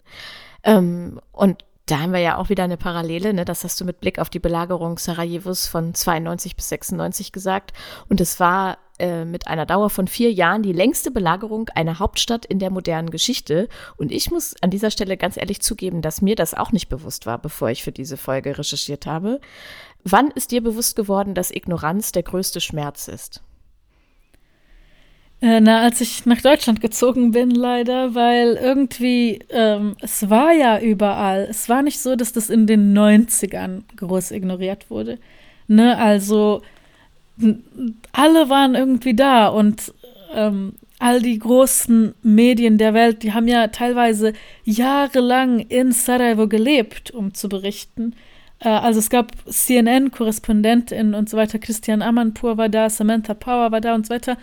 Ähm, 0.63 1.19
und 1.31 1.65
da 1.87 1.99
haben 1.99 2.11
wir 2.11 2.19
ja 2.19 2.37
auch 2.37 2.49
wieder 2.49 2.65
eine 2.65 2.77
Parallele, 2.77 3.33
ne? 3.33 3.45
das 3.45 3.63
hast 3.63 3.79
du 3.79 3.85
mit 3.85 4.01
Blick 4.01 4.19
auf 4.19 4.29
die 4.29 4.39
Belagerung 4.39 4.97
Sarajevos 4.97 5.67
von 5.67 5.93
92 5.93 6.57
bis 6.57 6.69
96 6.69 7.31
gesagt. 7.31 7.71
Und 8.09 8.19
es 8.19 8.41
war 8.41 8.77
äh, 8.99 9.23
mit 9.23 9.47
einer 9.47 9.65
Dauer 9.65 9.89
von 9.89 10.07
vier 10.07 10.31
Jahren 10.31 10.63
die 10.63 10.73
längste 10.73 11.11
Belagerung 11.11 11.69
einer 11.75 11.99
Hauptstadt 11.99 12.45
in 12.45 12.59
der 12.59 12.71
modernen 12.71 13.09
Geschichte. 13.09 13.69
Und 13.95 14.11
ich 14.11 14.29
muss 14.29 14.53
an 14.61 14.69
dieser 14.69 14.91
Stelle 14.91 15.15
ganz 15.15 15.37
ehrlich 15.37 15.61
zugeben, 15.61 16.01
dass 16.01 16.21
mir 16.21 16.35
das 16.35 16.53
auch 16.53 16.73
nicht 16.73 16.89
bewusst 16.89 17.25
war, 17.25 17.37
bevor 17.37 17.69
ich 17.69 17.83
für 17.83 17.93
diese 17.93 18.17
Folge 18.17 18.57
recherchiert 18.57 19.05
habe. 19.05 19.39
Wann 20.03 20.29
ist 20.31 20.51
dir 20.51 20.61
bewusst 20.61 20.97
geworden, 20.97 21.35
dass 21.35 21.51
Ignoranz 21.51 22.11
der 22.11 22.23
größte 22.23 22.59
Schmerz 22.59 23.07
ist? 23.07 23.41
Äh, 25.39 25.59
na, 25.61 25.81
als 25.81 26.01
ich 26.01 26.25
nach 26.25 26.41
Deutschland 26.41 26.81
gezogen 26.81 27.31
bin, 27.31 27.51
leider, 27.51 28.15
weil 28.15 28.55
irgendwie, 28.55 29.39
ähm, 29.49 29.95
es 30.01 30.29
war 30.29 30.51
ja 30.51 30.79
überall. 30.79 31.47
Es 31.49 31.69
war 31.69 31.83
nicht 31.83 31.99
so, 31.99 32.15
dass 32.15 32.33
das 32.33 32.49
in 32.49 32.65
den 32.65 32.97
90ern 32.97 33.83
groß 33.97 34.31
ignoriert 34.31 34.89
wurde. 34.89 35.19
Ne, 35.67 35.97
also 35.97 36.61
alle 38.13 38.49
waren 38.49 38.73
irgendwie 38.73 39.15
da 39.15 39.47
und 39.49 39.93
ähm, 40.33 40.73
all 40.97 41.21
die 41.21 41.37
großen 41.37 42.15
Medien 42.23 42.79
der 42.79 42.95
Welt, 42.95 43.21
die 43.21 43.33
haben 43.33 43.47
ja 43.47 43.67
teilweise 43.67 44.33
jahrelang 44.63 45.59
in 45.59 45.91
Sarajevo 45.91 46.47
gelebt, 46.47 47.11
um 47.11 47.35
zu 47.35 47.47
berichten. 47.47 48.15
Äh, 48.59 48.69
also 48.69 48.99
es 48.99 49.11
gab 49.11 49.33
CNN-Korrespondentinnen 49.47 51.13
und 51.13 51.29
so 51.29 51.37
weiter, 51.37 51.59
Christian 51.59 52.01
Amanpour 52.01 52.57
war 52.57 52.69
da, 52.69 52.89
Samantha 52.89 53.35
Power 53.35 53.71
war 53.71 53.81
da 53.81 53.93
und 53.93 54.07
so 54.07 54.15
weiter 54.15 54.37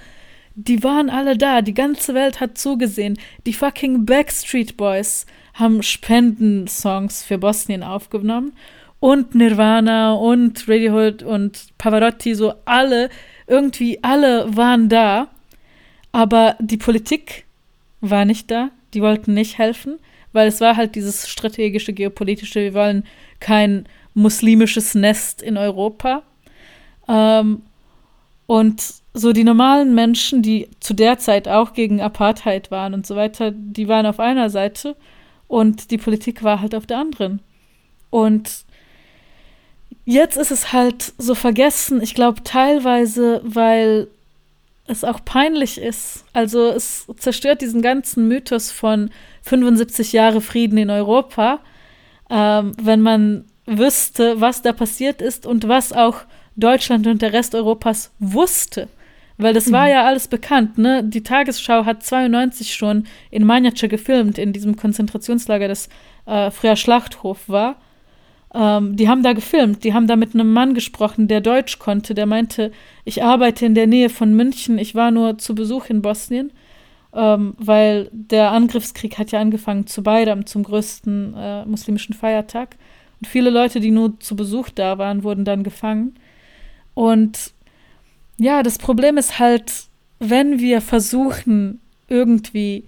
die 0.54 0.82
waren 0.82 1.10
alle 1.10 1.36
da. 1.36 1.62
Die 1.62 1.74
ganze 1.74 2.14
Welt 2.14 2.40
hat 2.40 2.58
zugesehen. 2.58 3.18
Die 3.46 3.52
fucking 3.52 4.06
Backstreet 4.06 4.76
Boys 4.76 5.26
haben 5.54 5.82
Spendensongs 5.82 7.22
für 7.22 7.38
Bosnien 7.38 7.82
aufgenommen. 7.82 8.52
Und 9.00 9.34
Nirvana 9.34 10.14
und 10.14 10.66
Radiohead 10.68 11.22
und 11.22 11.66
Pavarotti, 11.76 12.34
so 12.34 12.54
alle, 12.64 13.10
irgendwie 13.46 14.02
alle 14.02 14.56
waren 14.56 14.88
da. 14.88 15.28
Aber 16.12 16.56
die 16.60 16.78
Politik 16.78 17.44
war 18.00 18.24
nicht 18.24 18.50
da. 18.50 18.70
Die 18.94 19.02
wollten 19.02 19.34
nicht 19.34 19.58
helfen, 19.58 19.98
weil 20.32 20.48
es 20.48 20.60
war 20.60 20.76
halt 20.76 20.94
dieses 20.94 21.28
strategische, 21.28 21.92
geopolitische, 21.92 22.60
wir 22.60 22.74
wollen 22.74 23.04
kein 23.40 23.86
muslimisches 24.14 24.94
Nest 24.94 25.42
in 25.42 25.56
Europa. 25.56 26.22
Ähm, 27.08 27.62
und 28.46 28.82
so 29.14 29.32
die 29.32 29.44
normalen 29.44 29.94
Menschen, 29.94 30.42
die 30.42 30.68
zu 30.80 30.92
der 30.92 31.18
Zeit 31.18 31.48
auch 31.48 31.72
gegen 31.72 32.00
Apartheid 32.00 32.70
waren 32.70 32.94
und 32.94 33.06
so 33.06 33.14
weiter, 33.16 33.52
die 33.52 33.88
waren 33.88 34.06
auf 34.06 34.18
einer 34.18 34.50
Seite 34.50 34.96
und 35.46 35.90
die 35.90 35.98
Politik 35.98 36.42
war 36.42 36.60
halt 36.60 36.74
auf 36.74 36.86
der 36.86 36.98
anderen. 36.98 37.40
Und 38.10 38.64
jetzt 40.04 40.36
ist 40.36 40.50
es 40.50 40.72
halt 40.72 41.12
so 41.16 41.34
vergessen, 41.34 42.02
ich 42.02 42.14
glaube 42.14 42.42
teilweise, 42.42 43.40
weil 43.44 44.08
es 44.86 45.04
auch 45.04 45.24
peinlich 45.24 45.80
ist. 45.80 46.24
Also 46.32 46.68
es 46.68 47.06
zerstört 47.16 47.62
diesen 47.62 47.82
ganzen 47.82 48.28
Mythos 48.28 48.70
von 48.70 49.10
75 49.42 50.12
Jahre 50.12 50.40
Frieden 50.40 50.76
in 50.76 50.90
Europa, 50.90 51.60
ähm, 52.28 52.72
wenn 52.80 53.00
man 53.00 53.44
wüsste, 53.66 54.40
was 54.40 54.60
da 54.60 54.72
passiert 54.72 55.22
ist 55.22 55.46
und 55.46 55.68
was 55.68 55.92
auch 55.92 56.18
Deutschland 56.56 57.06
und 57.06 57.22
der 57.22 57.32
Rest 57.32 57.54
Europas 57.54 58.12
wusste. 58.18 58.88
Weil 59.36 59.52
das 59.52 59.66
mhm. 59.66 59.72
war 59.72 59.88
ja 59.88 60.04
alles 60.04 60.28
bekannt, 60.28 60.78
ne? 60.78 61.02
Die 61.02 61.22
Tagesschau 61.22 61.84
hat 61.84 62.02
92 62.04 62.74
schon 62.74 63.06
in 63.30 63.44
Manjace 63.44 63.88
gefilmt, 63.88 64.38
in 64.38 64.52
diesem 64.52 64.76
Konzentrationslager, 64.76 65.66
das 65.66 65.88
äh, 66.26 66.50
früher 66.50 66.76
Schlachthof 66.76 67.48
war. 67.48 67.76
Ähm, 68.54 68.96
die 68.96 69.08
haben 69.08 69.24
da 69.24 69.32
gefilmt, 69.32 69.82
die 69.82 69.92
haben 69.92 70.06
da 70.06 70.14
mit 70.14 70.34
einem 70.34 70.52
Mann 70.52 70.74
gesprochen, 70.74 71.26
der 71.26 71.40
Deutsch 71.40 71.80
konnte, 71.80 72.14
der 72.14 72.26
meinte, 72.26 72.70
ich 73.04 73.24
arbeite 73.24 73.66
in 73.66 73.74
der 73.74 73.88
Nähe 73.88 74.08
von 74.08 74.34
München, 74.34 74.78
ich 74.78 74.94
war 74.94 75.10
nur 75.10 75.38
zu 75.38 75.56
Besuch 75.56 75.86
in 75.86 76.02
Bosnien, 76.02 76.52
ähm, 77.12 77.54
weil 77.58 78.08
der 78.12 78.52
Angriffskrieg 78.52 79.18
hat 79.18 79.32
ja 79.32 79.40
angefangen 79.40 79.88
zu 79.88 80.04
Beidam, 80.04 80.46
zum 80.46 80.62
größten 80.62 81.34
äh, 81.36 81.66
muslimischen 81.66 82.14
Feiertag. 82.14 82.76
Und 83.20 83.26
viele 83.26 83.50
Leute, 83.50 83.80
die 83.80 83.90
nur 83.90 84.20
zu 84.20 84.36
Besuch 84.36 84.68
da 84.68 84.98
waren, 84.98 85.24
wurden 85.24 85.44
dann 85.44 85.64
gefangen. 85.64 86.14
Und 86.94 87.52
ja, 88.38 88.62
das 88.62 88.78
Problem 88.78 89.16
ist 89.16 89.38
halt, 89.38 89.72
wenn 90.18 90.58
wir 90.58 90.80
versuchen, 90.80 91.80
irgendwie 92.08 92.84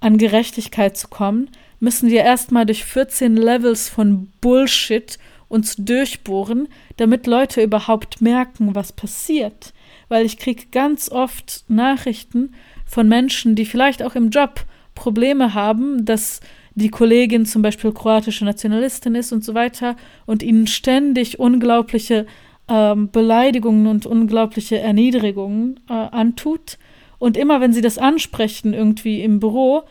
an 0.00 0.18
Gerechtigkeit 0.18 0.96
zu 0.96 1.08
kommen, 1.08 1.50
müssen 1.78 2.10
wir 2.10 2.22
erstmal 2.22 2.66
durch 2.66 2.84
14 2.84 3.36
Levels 3.36 3.88
von 3.88 4.30
Bullshit 4.40 5.18
uns 5.48 5.76
durchbohren, 5.76 6.68
damit 6.96 7.26
Leute 7.26 7.62
überhaupt 7.62 8.20
merken, 8.20 8.74
was 8.74 8.92
passiert. 8.92 9.72
Weil 10.08 10.24
ich 10.24 10.38
kriege 10.38 10.66
ganz 10.70 11.10
oft 11.10 11.64
Nachrichten 11.68 12.54
von 12.86 13.08
Menschen, 13.08 13.56
die 13.56 13.66
vielleicht 13.66 14.02
auch 14.02 14.14
im 14.14 14.30
Job 14.30 14.64
Probleme 14.94 15.54
haben, 15.54 16.04
dass 16.04 16.40
die 16.74 16.88
Kollegin 16.88 17.46
zum 17.46 17.62
Beispiel 17.62 17.92
kroatische 17.92 18.44
Nationalistin 18.44 19.14
ist 19.14 19.32
und 19.32 19.44
so 19.44 19.54
weiter 19.54 19.96
und 20.26 20.42
ihnen 20.42 20.66
ständig 20.66 21.40
unglaubliche 21.40 22.26
ähm, 22.70 23.10
Beleidigungen 23.10 23.88
und 23.88 24.06
unglaubliche 24.06 24.78
Erniedrigungen 24.78 25.80
äh, 25.90 25.92
antut. 25.92 26.78
Und 27.18 27.36
immer 27.36 27.60
wenn 27.60 27.72
sie 27.72 27.82
das 27.82 27.98
ansprechen, 27.98 28.72
irgendwie 28.72 29.20
im 29.22 29.40
Büro, 29.40 29.82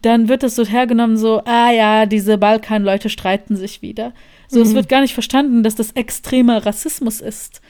dann 0.00 0.28
wird 0.28 0.44
das 0.44 0.54
so 0.54 0.64
hergenommen, 0.64 1.16
so, 1.16 1.42
ah 1.44 1.72
ja, 1.72 2.06
diese 2.06 2.38
Balkanleute 2.38 3.10
streiten 3.10 3.56
sich 3.56 3.82
wieder. 3.82 4.12
So, 4.46 4.60
mhm. 4.60 4.66
es 4.66 4.74
wird 4.74 4.88
gar 4.88 5.00
nicht 5.00 5.12
verstanden, 5.12 5.62
dass 5.64 5.74
das 5.74 5.90
extremer 5.92 6.64
Rassismus 6.64 7.20
ist. 7.20 7.60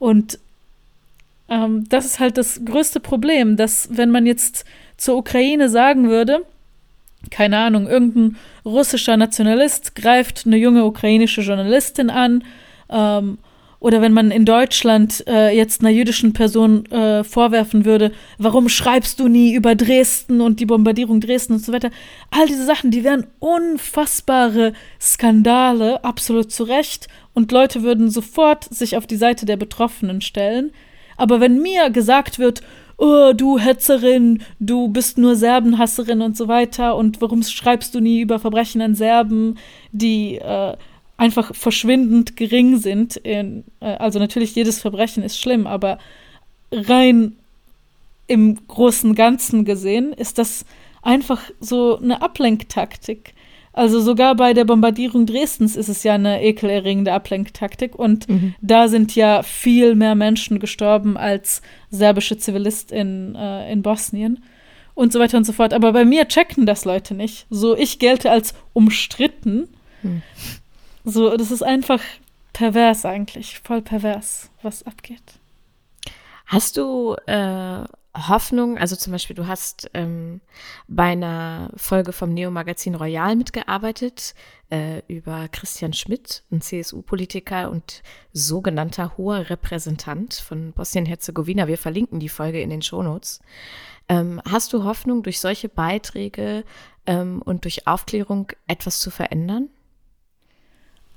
Und 0.00 0.38
ähm, 1.48 1.88
das 1.88 2.04
ist 2.04 2.18
halt 2.18 2.36
das 2.36 2.60
größte 2.64 2.98
Problem, 3.00 3.56
dass 3.56 3.88
wenn 3.92 4.10
man 4.10 4.26
jetzt 4.26 4.64
zur 4.96 5.16
Ukraine 5.16 5.68
sagen 5.68 6.08
würde, 6.08 6.44
keine 7.30 7.58
Ahnung, 7.58 7.86
irgendein 7.88 8.36
russischer 8.64 9.16
Nationalist 9.16 9.94
greift 9.94 10.44
eine 10.46 10.56
junge 10.56 10.84
ukrainische 10.84 11.40
Journalistin 11.40 12.10
an 12.10 12.44
ähm, 12.90 13.38
oder 13.80 14.00
wenn 14.02 14.12
man 14.12 14.30
in 14.30 14.44
Deutschland 14.44 15.24
äh, 15.28 15.56
jetzt 15.56 15.80
einer 15.80 15.90
jüdischen 15.90 16.32
Person 16.32 16.86
äh, 16.86 17.22
vorwerfen 17.22 17.84
würde, 17.84 18.12
warum 18.36 18.68
schreibst 18.68 19.20
du 19.20 19.28
nie 19.28 19.54
über 19.54 19.74
Dresden 19.76 20.40
und 20.40 20.58
die 20.58 20.66
Bombardierung 20.66 21.20
Dresden 21.20 21.54
und 21.54 21.64
so 21.64 21.72
weiter. 21.72 21.90
All 22.30 22.46
diese 22.46 22.64
Sachen, 22.64 22.90
die 22.90 23.04
wären 23.04 23.26
unfassbare 23.38 24.72
Skandale, 25.00 26.02
absolut 26.04 26.50
zu 26.50 26.64
Recht. 26.64 27.06
Und 27.34 27.52
Leute 27.52 27.82
würden 27.84 28.10
sofort 28.10 28.64
sich 28.64 28.96
auf 28.96 29.06
die 29.06 29.16
Seite 29.16 29.46
der 29.46 29.56
Betroffenen 29.56 30.20
stellen. 30.20 30.72
Aber 31.16 31.40
wenn 31.40 31.62
mir 31.62 31.90
gesagt 31.90 32.40
wird, 32.40 32.62
oh, 32.96 33.32
du 33.32 33.58
Hetzerin, 33.58 34.42
du 34.58 34.88
bist 34.88 35.18
nur 35.18 35.36
Serbenhasserin 35.36 36.20
und 36.20 36.36
so 36.36 36.48
weiter, 36.48 36.96
und 36.96 37.20
warum 37.20 37.44
schreibst 37.44 37.94
du 37.94 38.00
nie 38.00 38.20
über 38.20 38.40
Verbrechen 38.40 38.82
an 38.82 38.96
Serben, 38.96 39.56
die 39.92 40.36
äh, 40.36 40.76
einfach 41.18 41.54
verschwindend 41.54 42.36
gering 42.36 42.78
sind. 42.78 43.16
In, 43.16 43.64
äh, 43.80 43.96
also 43.96 44.18
natürlich 44.18 44.54
jedes 44.54 44.80
Verbrechen 44.80 45.22
ist 45.22 45.38
schlimm, 45.38 45.66
aber 45.66 45.98
rein 46.72 47.36
im 48.26 48.66
großen 48.66 49.14
Ganzen 49.14 49.64
gesehen 49.64 50.12
ist 50.12 50.38
das 50.38 50.64
einfach 51.02 51.42
so 51.60 51.98
eine 51.98 52.22
Ablenktaktik. 52.22 53.34
Also 53.72 54.00
sogar 54.00 54.34
bei 54.34 54.54
der 54.54 54.64
Bombardierung 54.64 55.24
Dresdens 55.26 55.76
ist 55.76 55.88
es 55.88 56.02
ja 56.02 56.14
eine 56.14 56.42
ekelerregende 56.42 57.12
Ablenktaktik 57.12 57.94
und 57.94 58.28
mhm. 58.28 58.54
da 58.60 58.88
sind 58.88 59.14
ja 59.14 59.42
viel 59.42 59.94
mehr 59.94 60.14
Menschen 60.14 60.58
gestorben 60.58 61.16
als 61.16 61.62
serbische 61.90 62.38
Zivilisten 62.38 63.34
äh, 63.36 63.70
in 63.70 63.82
Bosnien 63.82 64.42
und 64.94 65.12
so 65.12 65.20
weiter 65.20 65.36
und 65.36 65.44
so 65.44 65.52
fort. 65.52 65.72
Aber 65.72 65.92
bei 65.92 66.04
mir 66.04 66.26
checken 66.26 66.66
das 66.66 66.84
Leute 66.84 67.14
nicht. 67.14 67.46
So, 67.50 67.76
ich 67.76 67.98
gelte 68.00 68.30
als 68.30 68.52
umstritten. 68.72 69.68
Mhm. 70.02 70.22
So, 71.10 71.34
das 71.38 71.50
ist 71.50 71.62
einfach 71.62 72.02
pervers 72.52 73.06
eigentlich, 73.06 73.60
voll 73.60 73.80
pervers, 73.80 74.50
was 74.60 74.82
abgeht. 74.82 75.40
Hast 76.44 76.76
du 76.76 77.16
äh, 77.26 77.84
Hoffnung, 78.14 78.76
also 78.76 78.94
zum 78.94 79.14
Beispiel, 79.14 79.34
du 79.34 79.46
hast 79.46 79.90
ähm, 79.94 80.42
bei 80.86 81.04
einer 81.04 81.70
Folge 81.76 82.12
vom 82.12 82.34
Neo-Magazin 82.34 82.94
Royal 82.94 83.36
mitgearbeitet 83.36 84.34
äh, 84.68 85.00
über 85.08 85.48
Christian 85.48 85.94
Schmidt, 85.94 86.42
ein 86.52 86.60
CSU-Politiker 86.60 87.70
und 87.70 88.02
sogenannter 88.34 89.16
hoher 89.16 89.48
Repräsentant 89.48 90.34
von 90.34 90.72
Bosnien-Herzegowina. 90.72 91.68
Wir 91.68 91.78
verlinken 91.78 92.20
die 92.20 92.28
Folge 92.28 92.60
in 92.60 92.68
den 92.68 92.82
Shownotes. 92.82 93.40
Ähm, 94.10 94.42
hast 94.46 94.74
du 94.74 94.84
Hoffnung, 94.84 95.22
durch 95.22 95.40
solche 95.40 95.70
Beiträge 95.70 96.64
ähm, 97.06 97.40
und 97.42 97.64
durch 97.64 97.86
Aufklärung 97.86 98.52
etwas 98.66 99.00
zu 99.00 99.10
verändern? 99.10 99.70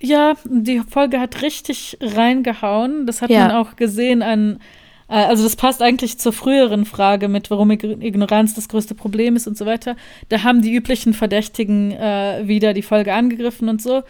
Ja, 0.02 0.34
die 0.46 0.80
Folge 0.80 1.20
hat 1.20 1.42
richtig 1.42 1.98
reingehauen. 2.02 3.06
Das 3.06 3.22
hat 3.22 3.30
ja. 3.30 3.48
man 3.48 3.52
auch 3.52 3.76
gesehen 3.76 4.22
an 4.22 4.60
äh, 5.12 5.16
also 5.16 5.44
das 5.44 5.56
passt 5.56 5.82
eigentlich 5.82 6.18
zur 6.18 6.34
früheren 6.34 6.86
Frage 6.86 7.28
mit, 7.28 7.52
warum 7.52 7.70
Ignoranz 7.70 8.56
das 8.56 8.70
größte 8.70 8.96
Problem 8.96 9.36
ist 9.36 9.46
und 9.46 9.58
so 9.58 9.66
weiter. 9.66 9.96
Da 10.30 10.44
haben 10.44 10.62
die 10.62 10.74
üblichen 10.74 11.14
Verdächtigen 11.14 11.92
äh, 11.92 12.44
wieder 12.46 12.74
die 12.74 12.82
Folge 12.82 13.14
angegriffen 13.14 13.70
und 13.70 13.82
so. 13.82 14.04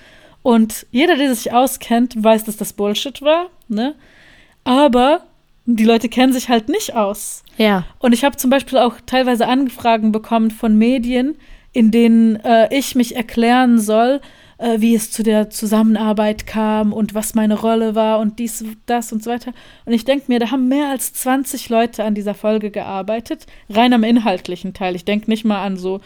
Und 0.44 0.86
jeder, 0.92 1.18
der 1.18 1.34
sich 1.34 1.52
auskennt, 1.52 2.24
weiß, 2.24 2.46
dass 2.46 2.58
das 2.58 2.74
Bullshit 2.74 3.22
war. 3.22 3.48
Ne? 3.68 3.96
Aber 4.64 5.24
die 5.66 5.86
Leute 5.86 6.10
kennen 6.10 6.34
sich 6.34 6.50
halt 6.50 6.70
nicht 6.70 6.96
aus. 6.96 7.44
Ja. 7.58 7.86
Und 8.00 8.14
ich 8.14 8.24
habe 8.24 8.38
zum 8.38 8.50
Beispiel 8.50 8.78
auch 8.78 8.96
teilweise 9.06 9.48
Anfragen 9.48 10.12
bekommen 10.12 10.52
von 10.52 10.78
Medien, 10.78 11.36
in 11.74 11.92
denen 11.92 12.38
äh, 12.38 12.76
ich 12.76 12.96
mich 12.96 13.16
erklären 13.16 13.80
soll, 13.80 14.20
äh, 14.62 14.80
wie 14.80 14.93
es 14.93 15.09
zu 15.09 15.24
der 15.24 15.49
Zusammenarbeit 15.49 16.45
kam 16.45 16.93
und 16.93 17.16
was 17.16 17.34
meine 17.34 17.59
Rolle 17.59 17.95
war 17.95 18.20
und 18.20 18.38
dies, 18.38 18.64
das 18.86 19.12
und 19.12 19.24
so 19.24 19.32
weiter. 19.32 19.53
Und 19.86 19.93
ich 19.93 20.05
denke 20.05 20.26
mir, 20.28 20.39
da 20.39 20.51
haben 20.51 20.68
mehr 20.68 20.89
als 20.89 21.14
20 21.14 21.70
Leute 21.70 22.03
an 22.03 22.14
dieser 22.14 22.36
Folge 22.36 22.70
gearbeitet, 22.70 23.47
rein 23.70 23.91
am 23.93 24.03
inhaltlichen 24.03 24.74
Teil. 24.74 24.95
Ich 24.95 25.03
denke 25.03 25.30
nicht 25.32 25.45
mal 25.45 25.64
an 25.64 25.78
so 25.78 25.99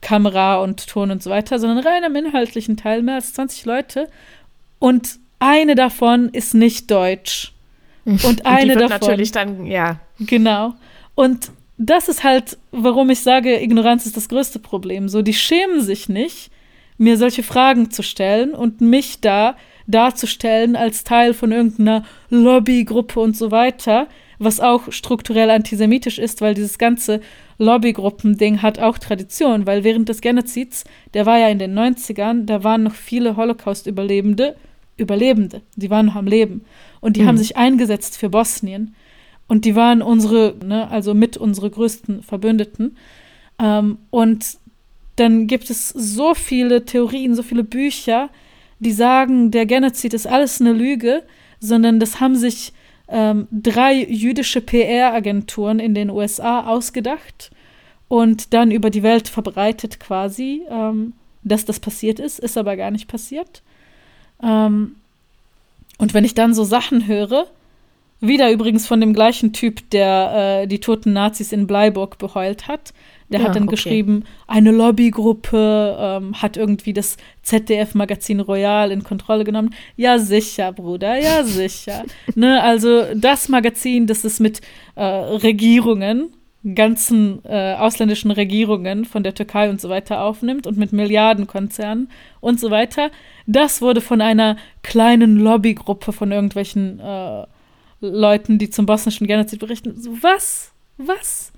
Kamera 0.00 0.56
und 0.56 0.88
Ton 0.88 1.10
und 1.12 1.22
so 1.22 1.30
weiter, 1.30 1.58
sondern 1.60 1.86
rein 1.86 2.02
am 2.02 2.16
inhaltlichen 2.16 2.76
Teil, 2.76 3.02
mehr 3.02 3.14
als 3.14 3.32
20 3.34 3.64
Leute. 3.64 4.08
Und 4.80 5.20
eine 5.38 5.76
davon 5.76 6.30
ist 6.30 6.54
nicht 6.54 6.90
deutsch. 6.90 7.52
Und 8.04 8.46
eine 8.46 8.72
und 8.72 8.80
davon. 8.80 8.98
natürlich 8.98 9.30
dann, 9.30 9.66
ja. 9.66 10.00
Genau. 10.18 10.72
Und 11.14 11.50
das 11.76 12.08
ist 12.08 12.24
halt, 12.24 12.56
warum 12.72 13.10
ich 13.10 13.20
sage, 13.20 13.62
Ignoranz 13.62 14.06
ist 14.06 14.16
das 14.16 14.28
größte 14.30 14.58
Problem. 14.58 15.08
So, 15.10 15.20
die 15.20 15.34
schämen 15.34 15.82
sich 15.82 16.08
nicht, 16.08 16.50
mir 17.00 17.16
solche 17.16 17.42
Fragen 17.42 17.90
zu 17.90 18.02
stellen 18.02 18.52
und 18.52 18.82
mich 18.82 19.22
da 19.22 19.56
darzustellen 19.86 20.76
als 20.76 21.02
Teil 21.02 21.32
von 21.32 21.50
irgendeiner 21.50 22.04
Lobbygruppe 22.28 23.18
und 23.18 23.34
so 23.34 23.50
weiter, 23.50 24.06
was 24.38 24.60
auch 24.60 24.92
strukturell 24.92 25.48
antisemitisch 25.48 26.18
ist, 26.18 26.42
weil 26.42 26.52
dieses 26.52 26.76
ganze 26.76 27.22
Lobbygruppen-Ding 27.56 28.60
hat 28.60 28.78
auch 28.78 28.98
Tradition, 28.98 29.64
weil 29.64 29.82
während 29.82 30.10
des 30.10 30.20
Genozids, 30.20 30.84
der 31.14 31.24
war 31.24 31.38
ja 31.38 31.48
in 31.48 31.58
den 31.58 31.74
90ern, 31.76 32.44
da 32.44 32.64
waren 32.64 32.82
noch 32.82 32.94
viele 32.94 33.34
Holocaust-Überlebende, 33.34 34.54
Überlebende, 34.98 35.62
die 35.76 35.88
waren 35.88 36.06
noch 36.06 36.16
am 36.16 36.26
Leben. 36.26 36.66
Und 37.00 37.16
die 37.16 37.22
mhm. 37.22 37.28
haben 37.28 37.38
sich 37.38 37.56
eingesetzt 37.56 38.18
für 38.18 38.28
Bosnien. 38.28 38.94
Und 39.48 39.64
die 39.64 39.74
waren 39.74 40.02
unsere, 40.02 40.54
ne, 40.62 40.90
also 40.90 41.14
mit 41.14 41.38
unsere 41.38 41.70
größten 41.70 42.22
Verbündeten. 42.22 42.98
Ähm, 43.58 43.96
und 44.10 44.58
dann 45.20 45.46
gibt 45.46 45.68
es 45.68 45.90
so 45.90 46.34
viele 46.34 46.84
Theorien, 46.86 47.34
so 47.34 47.42
viele 47.42 47.62
Bücher, 47.62 48.30
die 48.78 48.92
sagen, 48.92 49.50
der 49.50 49.66
Genozid 49.66 50.14
ist 50.14 50.26
alles 50.26 50.60
eine 50.60 50.72
Lüge, 50.72 51.22
sondern 51.60 52.00
das 52.00 52.20
haben 52.20 52.36
sich 52.36 52.72
ähm, 53.08 53.46
drei 53.50 53.94
jüdische 53.94 54.62
PR-Agenturen 54.62 55.78
in 55.78 55.94
den 55.94 56.08
USA 56.08 56.66
ausgedacht 56.66 57.50
und 58.08 58.54
dann 58.54 58.70
über 58.70 58.88
die 58.88 59.02
Welt 59.02 59.28
verbreitet 59.28 60.00
quasi, 60.00 60.62
ähm, 60.70 61.12
dass 61.44 61.66
das 61.66 61.80
passiert 61.80 62.18
ist, 62.18 62.38
ist 62.38 62.56
aber 62.56 62.76
gar 62.76 62.90
nicht 62.90 63.06
passiert. 63.06 63.62
Ähm, 64.42 64.96
und 65.98 66.14
wenn 66.14 66.24
ich 66.24 66.34
dann 66.34 66.54
so 66.54 66.64
Sachen 66.64 67.06
höre, 67.06 67.46
wieder 68.20 68.50
übrigens 68.50 68.86
von 68.86 69.00
dem 69.00 69.12
gleichen 69.12 69.52
Typ, 69.52 69.90
der 69.90 70.62
äh, 70.62 70.66
die 70.66 70.80
toten 70.80 71.12
Nazis 71.12 71.52
in 71.52 71.66
Bleiburg 71.66 72.16
beheult 72.16 72.68
hat, 72.68 72.94
der 73.30 73.40
ja, 73.40 73.46
hat 73.46 73.56
dann 73.56 73.64
okay. 73.64 73.76
geschrieben, 73.76 74.24
eine 74.46 74.70
Lobbygruppe 74.72 75.96
ähm, 75.98 76.42
hat 76.42 76.56
irgendwie 76.56 76.92
das 76.92 77.16
ZDF-Magazin 77.42 78.40
Royal 78.40 78.90
in 78.90 79.04
Kontrolle 79.04 79.44
genommen. 79.44 79.74
Ja, 79.96 80.18
sicher, 80.18 80.72
Bruder, 80.72 81.18
ja, 81.18 81.44
sicher. 81.44 82.04
ne, 82.34 82.62
also 82.62 83.04
das 83.14 83.48
Magazin, 83.48 84.06
das 84.06 84.24
ist 84.24 84.40
mit 84.40 84.60
äh, 84.96 85.04
Regierungen, 85.04 86.32
ganzen 86.74 87.42
äh, 87.44 87.74
ausländischen 87.74 88.30
Regierungen 88.30 89.06
von 89.06 89.22
der 89.22 89.34
Türkei 89.34 89.70
und 89.70 89.80
so 89.80 89.88
weiter 89.88 90.20
aufnimmt 90.22 90.66
und 90.66 90.76
mit 90.76 90.92
Milliardenkonzernen 90.92 92.10
und 92.40 92.60
so 92.60 92.70
weiter, 92.70 93.10
das 93.46 93.80
wurde 93.80 94.00
von 94.00 94.20
einer 94.20 94.56
kleinen 94.82 95.36
Lobbygruppe 95.36 96.12
von 96.12 96.32
irgendwelchen 96.32 97.00
äh, 97.00 97.46
Leuten, 98.00 98.58
die 98.58 98.70
zum 98.70 98.86
bosnischen 98.86 99.26
Genozid 99.26 99.60
berichten. 99.60 99.94
So, 99.96 100.10
was? 100.22 100.72
Was? 100.98 101.49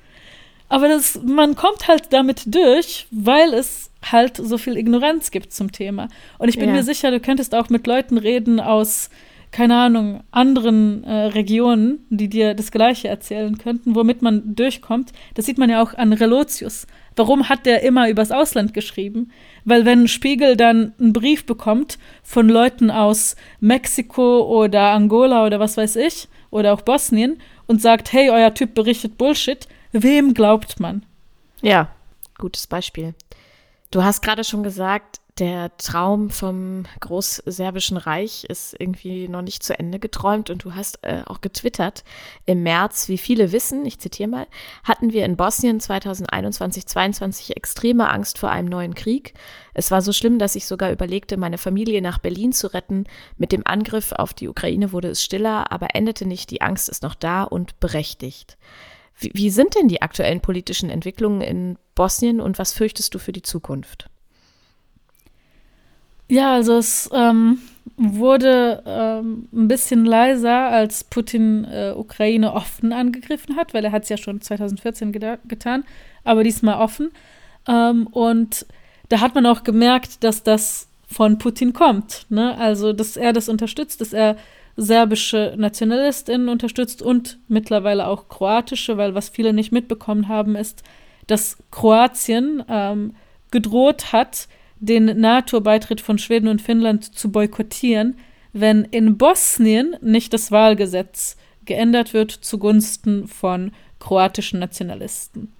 Aber 0.72 0.88
das, 0.88 1.20
man 1.22 1.54
kommt 1.54 1.86
halt 1.86 2.14
damit 2.14 2.44
durch, 2.46 3.06
weil 3.10 3.52
es 3.52 3.90
halt 4.10 4.38
so 4.38 4.56
viel 4.56 4.78
Ignoranz 4.78 5.30
gibt 5.30 5.52
zum 5.52 5.70
Thema. 5.70 6.08
Und 6.38 6.48
ich 6.48 6.58
bin 6.58 6.70
ja. 6.70 6.76
mir 6.76 6.82
sicher, 6.82 7.10
du 7.10 7.20
könntest 7.20 7.54
auch 7.54 7.68
mit 7.68 7.86
Leuten 7.86 8.16
reden 8.16 8.58
aus, 8.58 9.10
keine 9.50 9.76
Ahnung, 9.76 10.22
anderen 10.30 11.04
äh, 11.04 11.24
Regionen, 11.24 12.06
die 12.08 12.28
dir 12.28 12.54
das 12.54 12.70
Gleiche 12.70 13.08
erzählen 13.08 13.58
könnten, 13.58 13.94
womit 13.94 14.22
man 14.22 14.54
durchkommt. 14.56 15.12
Das 15.34 15.44
sieht 15.44 15.58
man 15.58 15.68
ja 15.68 15.82
auch 15.82 15.92
an 15.92 16.14
Relotius. 16.14 16.86
Warum 17.16 17.50
hat 17.50 17.66
der 17.66 17.82
immer 17.82 18.08
übers 18.08 18.30
Ausland 18.30 18.72
geschrieben? 18.72 19.30
Weil 19.66 19.84
wenn 19.84 20.08
Spiegel 20.08 20.56
dann 20.56 20.94
einen 20.98 21.12
Brief 21.12 21.44
bekommt 21.44 21.98
von 22.22 22.48
Leuten 22.48 22.90
aus 22.90 23.36
Mexiko 23.60 24.40
oder 24.40 24.92
Angola 24.92 25.44
oder 25.44 25.60
was 25.60 25.76
weiß 25.76 25.96
ich, 25.96 26.28
oder 26.50 26.72
auch 26.72 26.80
Bosnien 26.80 27.38
und 27.66 27.82
sagt, 27.82 28.12
hey, 28.12 28.30
euer 28.30 28.54
Typ 28.54 28.74
berichtet 28.74 29.18
Bullshit, 29.18 29.66
Wem 29.92 30.34
glaubt 30.34 30.80
man? 30.80 31.04
Ja, 31.60 31.88
gutes 32.38 32.66
Beispiel. 32.66 33.14
Du 33.90 34.02
hast 34.02 34.22
gerade 34.22 34.42
schon 34.42 34.62
gesagt, 34.62 35.20
der 35.38 35.74
Traum 35.78 36.28
vom 36.28 36.84
Großserbischen 37.00 37.96
Reich 37.96 38.44
ist 38.44 38.74
irgendwie 38.78 39.28
noch 39.28 39.40
nicht 39.40 39.62
zu 39.62 39.78
Ende 39.78 39.98
geträumt 39.98 40.50
und 40.50 40.64
du 40.64 40.74
hast 40.74 41.02
äh, 41.02 41.22
auch 41.26 41.40
getwittert. 41.40 42.04
Im 42.44 42.62
März, 42.62 43.08
wie 43.08 43.16
viele 43.16 43.50
wissen, 43.50 43.86
ich 43.86 43.98
zitiere 43.98 44.28
mal, 44.28 44.46
hatten 44.84 45.12
wir 45.12 45.24
in 45.24 45.36
Bosnien 45.36 45.80
2021-22 45.80 47.56
extreme 47.56 48.10
Angst 48.10 48.38
vor 48.38 48.50
einem 48.50 48.68
neuen 48.68 48.94
Krieg. 48.94 49.32
Es 49.72 49.90
war 49.90 50.02
so 50.02 50.12
schlimm, 50.12 50.38
dass 50.38 50.54
ich 50.54 50.66
sogar 50.66 50.92
überlegte, 50.92 51.38
meine 51.38 51.58
Familie 51.58 52.02
nach 52.02 52.18
Berlin 52.18 52.52
zu 52.52 52.66
retten. 52.72 53.04
Mit 53.38 53.52
dem 53.52 53.62
Angriff 53.64 54.12
auf 54.12 54.34
die 54.34 54.48
Ukraine 54.48 54.92
wurde 54.92 55.08
es 55.08 55.22
stiller, 55.22 55.72
aber 55.72 55.94
endete 55.94 56.26
nicht. 56.26 56.50
Die 56.50 56.60
Angst 56.60 56.90
ist 56.90 57.02
noch 57.02 57.14
da 57.14 57.42
und 57.42 57.80
berechtigt. 57.80 58.58
Wie, 59.18 59.30
wie 59.34 59.50
sind 59.50 59.74
denn 59.74 59.88
die 59.88 60.02
aktuellen 60.02 60.40
politischen 60.40 60.90
Entwicklungen 60.90 61.40
in 61.40 61.78
Bosnien 61.94 62.40
und 62.40 62.58
was 62.58 62.72
fürchtest 62.72 63.14
du 63.14 63.18
für 63.18 63.32
die 63.32 63.42
Zukunft? 63.42 64.08
Ja, 66.28 66.54
also 66.54 66.78
es 66.78 67.10
ähm, 67.12 67.58
wurde 67.96 68.82
ähm, 68.86 69.48
ein 69.52 69.68
bisschen 69.68 70.04
leiser, 70.04 70.68
als 70.68 71.04
Putin 71.04 71.64
äh, 71.64 71.92
Ukraine 71.94 72.54
offen 72.54 72.92
angegriffen 72.92 73.56
hat, 73.56 73.74
weil 73.74 73.84
er 73.84 73.92
hat 73.92 74.04
es 74.04 74.08
ja 74.08 74.16
schon 74.16 74.40
2014 74.40 75.12
getan, 75.12 75.84
aber 76.24 76.42
diesmal 76.42 76.80
offen. 76.80 77.10
Ähm, 77.68 78.06
und 78.06 78.66
da 79.08 79.20
hat 79.20 79.34
man 79.34 79.44
auch 79.44 79.62
gemerkt, 79.62 80.24
dass 80.24 80.42
das 80.42 80.88
von 81.06 81.36
Putin 81.36 81.74
kommt. 81.74 82.26
Ne? 82.30 82.56
Also, 82.56 82.92
dass 82.92 83.16
er 83.18 83.34
das 83.34 83.50
unterstützt, 83.50 84.00
dass 84.00 84.14
er 84.14 84.36
serbische 84.76 85.54
NationalistInnen 85.56 86.48
unterstützt 86.48 87.02
und 87.02 87.38
mittlerweile 87.48 88.06
auch 88.06 88.28
kroatische, 88.28 88.96
weil 88.96 89.14
was 89.14 89.28
viele 89.28 89.52
nicht 89.52 89.72
mitbekommen 89.72 90.28
haben, 90.28 90.56
ist, 90.56 90.82
dass 91.26 91.58
Kroatien 91.70 92.64
ähm, 92.68 93.14
gedroht 93.50 94.12
hat, 94.12 94.48
den 94.80 95.20
NATO-Beitritt 95.20 96.00
von 96.00 96.18
Schweden 96.18 96.48
und 96.48 96.60
Finnland 96.60 97.04
zu 97.16 97.30
boykottieren, 97.30 98.16
wenn 98.52 98.84
in 98.84 99.16
Bosnien 99.16 99.96
nicht 100.00 100.32
das 100.32 100.50
Wahlgesetz 100.50 101.36
geändert 101.64 102.12
wird 102.12 102.32
zugunsten 102.32 103.28
von 103.28 103.72
kroatischen 104.00 104.58
Nationalisten. 104.58 105.52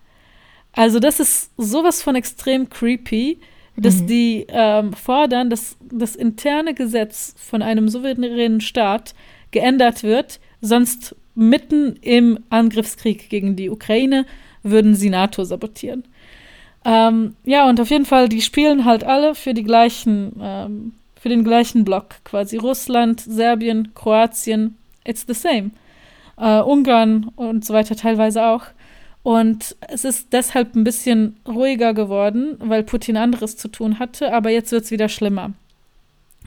Also 0.73 0.99
das 0.99 1.21
ist 1.21 1.51
sowas 1.57 2.03
von 2.03 2.17
extrem 2.17 2.69
creepy, 2.69 3.39
dass 3.77 4.03
mhm. 4.03 4.07
die 4.07 4.47
ähm, 4.49 4.93
fordern, 4.93 5.51
dass 5.51 5.77
das 5.91 6.17
interne 6.17 6.75
Gesetz 6.75 7.35
von 7.39 7.63
einem 7.63 7.89
souveränen 7.89 8.61
Staat 8.61 9.15
geändert 9.51 10.03
wird, 10.03 10.41
sonst 10.61 11.17
mitten 11.35 11.97
im 12.03 12.39
Angriffskrieg 12.51 13.29
gegen 13.31 13.57
die 13.57 13.71
Ukraine 13.71 14.27
würden 14.63 14.95
sie 14.95 15.11
NATO 15.11 15.45
sabotieren. 15.45 16.05
Ähm, 16.85 17.37
ja, 17.45 17.69
und 17.69 17.81
auf 17.81 17.91
jeden 17.91 18.07
Fall, 18.07 18.29
die 18.29 18.43
spielen 18.43 18.85
halt 18.85 19.05
alle 19.05 19.35
für 19.35 19.55
die 19.55 19.63
gleichen, 19.63 20.33
ähm, 20.41 20.93
für 21.17 21.29
den 21.29 21.45
gleichen 21.45 21.85
Block 21.85 22.17
quasi. 22.25 22.57
Russland, 22.57 23.21
Serbien, 23.21 23.95
Kroatien, 23.95 24.77
it's 25.05 25.25
the 25.27 25.35
same. 25.35 25.71
Äh, 26.37 26.61
Ungarn 26.61 27.31
und 27.37 27.65
so 27.65 27.73
weiter 27.73 27.95
teilweise 27.95 28.45
auch. 28.45 28.65
Und 29.23 29.77
es 29.89 30.05
ist 30.05 30.33
deshalb 30.33 30.75
ein 30.75 30.85
bisschen 30.85 31.37
ruhiger 31.47 31.95
geworden, 31.95 32.57
weil 32.59 32.83
Putin 32.83 33.17
anderes 33.17 33.57
zu 33.57 33.69
tun 33.69 33.99
hatte, 33.99 34.33
aber 34.33 34.51
jetzt 34.51 34.73
wird 34.73 34.85
es 34.85 34.91
wieder 34.91 35.09
schlimmer. 35.09 35.53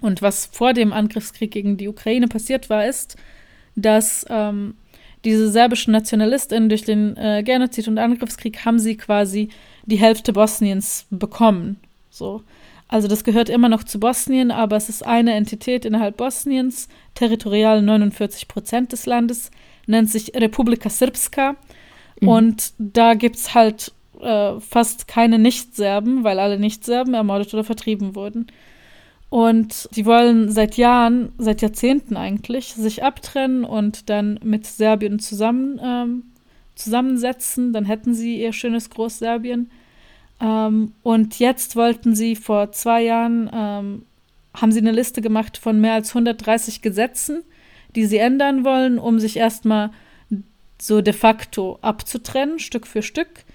Und 0.01 0.21
was 0.21 0.47
vor 0.47 0.73
dem 0.73 0.91
Angriffskrieg 0.91 1.51
gegen 1.51 1.77
die 1.77 1.87
Ukraine 1.87 2.27
passiert 2.27 2.69
war, 2.69 2.85
ist, 2.85 3.15
dass 3.75 4.25
ähm, 4.29 4.75
diese 5.23 5.49
serbischen 5.49 5.93
NationalistInnen 5.93 6.69
durch 6.69 6.83
den 6.83 7.15
äh, 7.17 7.43
Genozid 7.43 7.87
und 7.87 7.97
Angriffskrieg 7.97 8.65
haben 8.65 8.77
sie 8.77 8.97
quasi 8.97 9.49
die 9.85 9.97
Hälfte 9.97 10.33
Bosniens 10.33 11.07
bekommen. 11.09 11.77
So. 12.09 12.43
Also 12.87 13.07
das 13.07 13.23
gehört 13.23 13.49
immer 13.49 13.67
noch 13.67 13.83
zu 13.83 13.99
Bosnien, 13.99 14.51
aber 14.51 14.75
es 14.75 14.89
ist 14.89 15.05
eine 15.05 15.33
Entität 15.33 15.85
innerhalb 15.85 16.17
Bosniens, 16.17 16.87
territorial 17.15 17.81
49 17.81 18.47
Prozent 18.47 18.91
des 18.91 19.07
Landes, 19.07 19.49
nennt 19.87 20.11
sich 20.11 20.35
Republika 20.35 20.89
Srpska. 20.89 21.55
Mhm. 22.21 22.27
Und 22.27 22.73
da 22.77 23.13
gibt 23.13 23.35
es 23.35 23.53
halt 23.53 23.91
äh, 24.21 24.59
fast 24.59 25.07
keine 25.07 25.39
Nicht-Serben, 25.39 26.23
weil 26.23 26.39
alle 26.39 26.59
Nicht-Serben 26.59 27.13
ermordet 27.13 27.53
oder 27.53 27.63
vertrieben 27.63 28.15
wurden. 28.15 28.47
Und 29.29 29.89
die 29.95 30.05
wollen 30.05 30.51
seit 30.51 30.77
Jahren, 30.77 31.33
seit 31.37 31.61
Jahrzehnten 31.61 32.15
eigentlich, 32.15 32.73
sich 32.73 33.03
abtrennen 33.03 33.65
und 33.65 34.09
dann 34.09 34.39
mit 34.43 34.65
Serbien 34.65 35.19
zusammen 35.19 35.79
ähm, 35.83 36.23
zusammensetzen. 36.75 37.73
Dann 37.73 37.85
hätten 37.85 38.13
sie 38.13 38.41
ihr 38.41 38.53
schönes 38.53 38.89
Großserbien. 38.89 39.69
Ähm, 40.39 40.93
und 41.03 41.39
jetzt 41.39 41.75
wollten 41.75 42.15
sie 42.15 42.35
vor 42.35 42.71
zwei 42.71 43.03
Jahren, 43.03 43.49
ähm, 43.53 44.03
haben 44.53 44.71
sie 44.71 44.79
eine 44.79 44.91
Liste 44.91 45.21
gemacht 45.21 45.57
von 45.57 45.81
mehr 45.81 45.93
als 45.93 46.09
130 46.09 46.81
Gesetzen, 46.81 47.43
die 47.95 48.05
sie 48.05 48.17
ändern 48.17 48.63
wollen, 48.63 48.99
um 48.99 49.19
sich 49.19 49.37
erstmal 49.37 49.91
so 50.81 51.01
de 51.01 51.13
facto 51.13 51.79
abzutrennen, 51.81 52.59
Stück 52.59 52.87
für 52.87 53.01
Stück. 53.01 53.45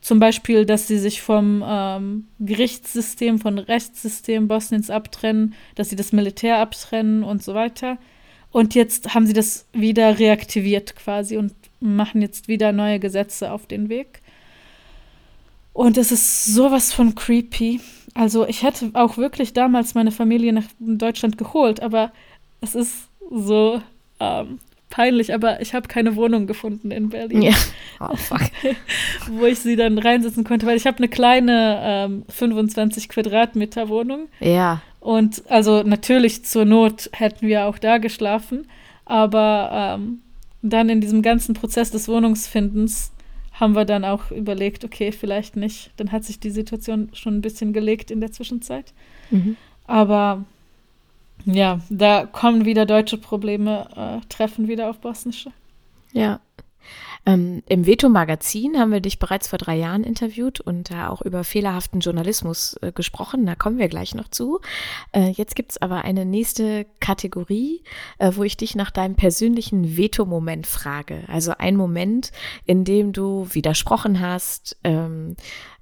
Zum 0.00 0.20
Beispiel, 0.20 0.66
dass 0.66 0.86
sie 0.86 0.98
sich 0.98 1.22
vom 1.22 1.64
ähm, 1.66 2.26
Gerichtssystem, 2.38 3.38
vom 3.38 3.56
Rechtssystem 3.56 4.48
Bosniens 4.48 4.90
abtrennen, 4.90 5.54
dass 5.76 5.88
sie 5.88 5.96
das 5.96 6.12
Militär 6.12 6.58
abtrennen 6.58 7.22
und 7.22 7.42
so 7.42 7.54
weiter. 7.54 7.96
Und 8.50 8.74
jetzt 8.74 9.14
haben 9.14 9.26
sie 9.26 9.32
das 9.32 9.66
wieder 9.72 10.18
reaktiviert 10.18 10.94
quasi 10.94 11.36
und 11.38 11.54
machen 11.80 12.22
jetzt 12.22 12.48
wieder 12.48 12.72
neue 12.72 13.00
Gesetze 13.00 13.50
auf 13.50 13.66
den 13.66 13.88
Weg. 13.88 14.20
Und 15.72 15.98
es 15.98 16.12
ist 16.12 16.44
sowas 16.46 16.92
von 16.92 17.14
creepy. 17.14 17.80
Also 18.14 18.46
ich 18.46 18.62
hätte 18.62 18.90
auch 18.94 19.16
wirklich 19.16 19.54
damals 19.54 19.94
meine 19.94 20.12
Familie 20.12 20.52
nach 20.52 20.66
Deutschland 20.78 21.36
geholt, 21.36 21.80
aber 21.80 22.12
es 22.60 22.74
ist 22.74 23.08
so 23.30 23.82
ähm, 24.20 24.60
peinlich, 24.94 25.34
aber 25.34 25.60
ich 25.60 25.74
habe 25.74 25.88
keine 25.88 26.14
Wohnung 26.14 26.46
gefunden 26.46 26.92
in 26.92 27.08
Berlin. 27.08 27.42
Ja. 27.42 27.52
Oh, 28.00 28.16
fuck. 28.16 28.40
wo 29.28 29.46
ich 29.46 29.60
sie 29.60 29.76
dann 29.76 29.98
reinsetzen 29.98 30.42
konnte, 30.42 30.66
weil 30.66 30.76
ich 30.76 30.86
habe 30.86 30.98
eine 30.98 31.08
kleine 31.08 31.80
ähm, 31.82 32.24
25 32.28 33.08
Quadratmeter 33.08 33.88
Wohnung. 33.88 34.28
Ja. 34.40 34.82
Und 35.00 35.48
also 35.48 35.84
natürlich 35.84 36.44
zur 36.44 36.64
Not 36.64 37.08
hätten 37.12 37.46
wir 37.46 37.66
auch 37.66 37.78
da 37.78 37.98
geschlafen, 37.98 38.66
aber 39.04 39.96
ähm, 39.96 40.18
dann 40.60 40.88
in 40.88 41.00
diesem 41.00 41.22
ganzen 41.22 41.54
Prozess 41.54 41.92
des 41.92 42.08
Wohnungsfindens 42.08 43.12
haben 43.52 43.74
wir 43.74 43.84
dann 43.84 44.04
auch 44.04 44.30
überlegt, 44.32 44.84
okay, 44.84 45.12
vielleicht 45.12 45.56
nicht. 45.56 45.92
Dann 45.96 46.10
hat 46.10 46.24
sich 46.24 46.40
die 46.40 46.50
Situation 46.50 47.10
schon 47.12 47.36
ein 47.36 47.42
bisschen 47.42 47.72
gelegt 47.72 48.10
in 48.10 48.20
der 48.20 48.32
Zwischenzeit. 48.32 48.92
Mhm. 49.30 49.56
Aber 49.86 50.44
ja, 51.44 51.80
da 51.90 52.26
kommen 52.26 52.64
wieder 52.64 52.86
deutsche 52.86 53.18
Probleme, 53.18 53.88
äh, 53.96 54.26
treffen 54.28 54.68
wieder 54.68 54.90
auf 54.90 54.98
bosnische. 54.98 55.50
Ja. 56.12 56.40
Ähm, 57.26 57.62
Im 57.66 57.86
Veto-Magazin 57.86 58.78
haben 58.78 58.92
wir 58.92 59.00
dich 59.00 59.18
bereits 59.18 59.48
vor 59.48 59.58
drei 59.58 59.76
Jahren 59.76 60.04
interviewt 60.04 60.60
und 60.60 60.90
da 60.90 61.08
auch 61.08 61.22
über 61.22 61.42
fehlerhaften 61.42 62.00
Journalismus 62.00 62.76
äh, 62.82 62.92
gesprochen. 62.92 63.46
Da 63.46 63.54
kommen 63.54 63.78
wir 63.78 63.88
gleich 63.88 64.14
noch 64.14 64.28
zu. 64.28 64.60
Äh, 65.12 65.30
jetzt 65.30 65.56
gibt 65.56 65.72
es 65.72 65.80
aber 65.80 66.04
eine 66.04 66.26
nächste 66.26 66.84
Kategorie, 67.00 67.82
äh, 68.18 68.32
wo 68.34 68.42
ich 68.42 68.58
dich 68.58 68.74
nach 68.74 68.90
deinem 68.90 69.14
persönlichen 69.14 69.96
Veto-Moment 69.96 70.66
frage. 70.66 71.24
Also 71.28 71.52
ein 71.56 71.76
Moment, 71.76 72.30
in 72.66 72.84
dem 72.84 73.12
du 73.12 73.48
widersprochen 73.52 74.20
hast, 74.20 74.76
ähm, 74.84 75.36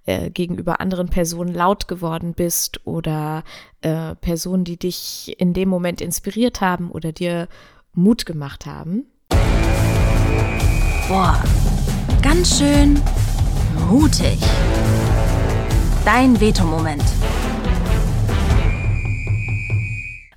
äh, 0.06 0.30
gegenüber 0.30 0.80
anderen 0.80 1.08
Personen 1.08 1.54
laut 1.54 1.88
geworden 1.88 2.34
bist 2.34 2.86
oder 2.86 3.44
äh, 3.82 4.14
Personen, 4.16 4.64
die 4.64 4.76
dich 4.76 5.36
in 5.38 5.52
dem 5.52 5.68
Moment 5.68 6.00
inspiriert 6.00 6.60
haben 6.60 6.90
oder 6.90 7.12
dir 7.12 7.48
Mut 7.94 8.26
gemacht 8.26 8.66
haben? 8.66 9.06
Boah, 11.08 11.42
ganz 12.22 12.58
schön 12.58 13.00
mutig. 13.90 14.38
Dein 16.04 16.40
Veto-Moment. 16.40 17.04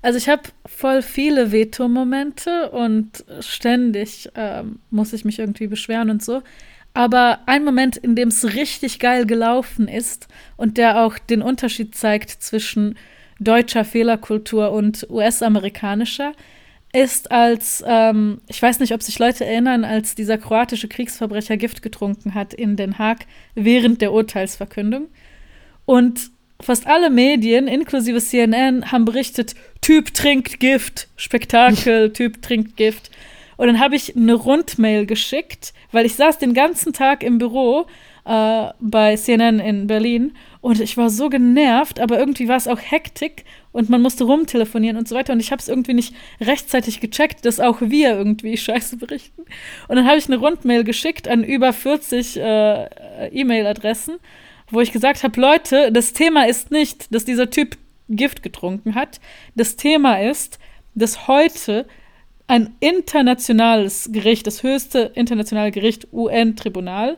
Also 0.02 0.18
ich 0.18 0.28
habe 0.28 0.42
voll 0.66 1.02
viele 1.02 1.50
Veto-Momente 1.50 2.70
und 2.70 3.24
ständig 3.40 4.30
ähm, 4.36 4.78
muss 4.90 5.12
ich 5.12 5.24
mich 5.24 5.40
irgendwie 5.40 5.66
beschweren 5.66 6.10
und 6.10 6.22
so. 6.22 6.42
Aber 6.96 7.40
ein 7.44 7.62
Moment, 7.62 7.98
in 7.98 8.14
dem 8.14 8.28
es 8.28 8.54
richtig 8.54 8.98
geil 8.98 9.26
gelaufen 9.26 9.86
ist 9.86 10.28
und 10.56 10.78
der 10.78 11.04
auch 11.04 11.18
den 11.18 11.42
Unterschied 11.42 11.94
zeigt 11.94 12.30
zwischen 12.30 12.96
deutscher 13.38 13.84
Fehlerkultur 13.84 14.72
und 14.72 15.06
US-amerikanischer, 15.10 16.32
ist 16.94 17.30
als, 17.30 17.84
ähm, 17.86 18.40
ich 18.46 18.62
weiß 18.62 18.80
nicht, 18.80 18.94
ob 18.94 19.02
sich 19.02 19.18
Leute 19.18 19.44
erinnern, 19.44 19.84
als 19.84 20.14
dieser 20.14 20.38
kroatische 20.38 20.88
Kriegsverbrecher 20.88 21.58
Gift 21.58 21.82
getrunken 21.82 22.32
hat 22.32 22.54
in 22.54 22.76
Den 22.76 22.98
Haag 22.98 23.26
während 23.54 24.00
der 24.00 24.14
Urteilsverkündung. 24.14 25.08
Und 25.84 26.30
fast 26.62 26.86
alle 26.86 27.10
Medien, 27.10 27.68
inklusive 27.68 28.22
CNN, 28.22 28.90
haben 28.90 29.04
berichtet, 29.04 29.54
Typ 29.82 30.14
trinkt 30.14 30.60
Gift, 30.60 31.08
Spektakel, 31.16 32.10
Typ 32.14 32.40
trinkt 32.40 32.78
Gift. 32.78 33.10
Und 33.56 33.66
dann 33.66 33.80
habe 33.80 33.96
ich 33.96 34.16
eine 34.16 34.34
Rundmail 34.34 35.06
geschickt, 35.06 35.72
weil 35.92 36.06
ich 36.06 36.14
saß 36.14 36.38
den 36.38 36.54
ganzen 36.54 36.92
Tag 36.92 37.22
im 37.22 37.38
Büro 37.38 37.86
äh, 38.26 38.68
bei 38.80 39.16
CNN 39.16 39.60
in 39.60 39.86
Berlin 39.86 40.34
und 40.60 40.80
ich 40.80 40.96
war 40.96 41.10
so 41.10 41.28
genervt, 41.28 42.00
aber 42.00 42.18
irgendwie 42.18 42.48
war 42.48 42.56
es 42.56 42.66
auch 42.66 42.80
Hektik 42.80 43.44
und 43.72 43.88
man 43.88 44.02
musste 44.02 44.24
rumtelefonieren 44.24 44.96
und 44.96 45.06
so 45.06 45.14
weiter 45.14 45.32
und 45.32 45.40
ich 45.40 45.52
habe 45.52 45.60
es 45.60 45.68
irgendwie 45.68 45.94
nicht 45.94 46.14
rechtzeitig 46.40 47.00
gecheckt, 47.00 47.44
dass 47.44 47.60
auch 47.60 47.80
wir 47.80 48.16
irgendwie 48.16 48.56
Scheiße 48.56 48.96
berichten. 48.96 49.42
Und 49.88 49.96
dann 49.96 50.06
habe 50.06 50.18
ich 50.18 50.26
eine 50.26 50.38
Rundmail 50.38 50.82
geschickt 50.84 51.28
an 51.28 51.44
über 51.44 51.72
40 51.72 52.36
äh, 52.36 53.28
E-Mail-Adressen, 53.28 54.16
wo 54.70 54.80
ich 54.80 54.92
gesagt 54.92 55.22
habe, 55.22 55.40
Leute, 55.40 55.92
das 55.92 56.12
Thema 56.12 56.48
ist 56.48 56.72
nicht, 56.72 57.14
dass 57.14 57.24
dieser 57.24 57.50
Typ 57.50 57.78
Gift 58.08 58.42
getrunken 58.42 58.94
hat. 58.94 59.20
Das 59.54 59.76
Thema 59.76 60.20
ist, 60.20 60.58
dass 60.94 61.28
heute 61.28 61.86
ein 62.46 62.74
internationales 62.80 64.10
Gericht, 64.12 64.46
das 64.46 64.62
höchste 64.62 65.10
internationale 65.14 65.70
Gericht, 65.70 66.08
UN-Tribunal, 66.12 67.16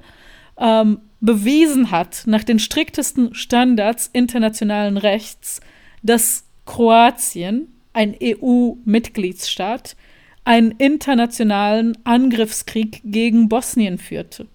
ähm, 0.58 1.00
bewiesen 1.20 1.90
hat, 1.90 2.22
nach 2.26 2.44
den 2.44 2.58
striktesten 2.58 3.34
Standards 3.34 4.08
internationalen 4.12 4.96
Rechts, 4.96 5.60
dass 6.02 6.44
Kroatien, 6.64 7.68
ein 7.92 8.14
EU-Mitgliedsstaat, 8.22 9.96
einen 10.44 10.72
internationalen 10.72 11.98
Angriffskrieg 12.04 13.02
gegen 13.04 13.48
Bosnien 13.48 13.98
führte. 13.98 14.46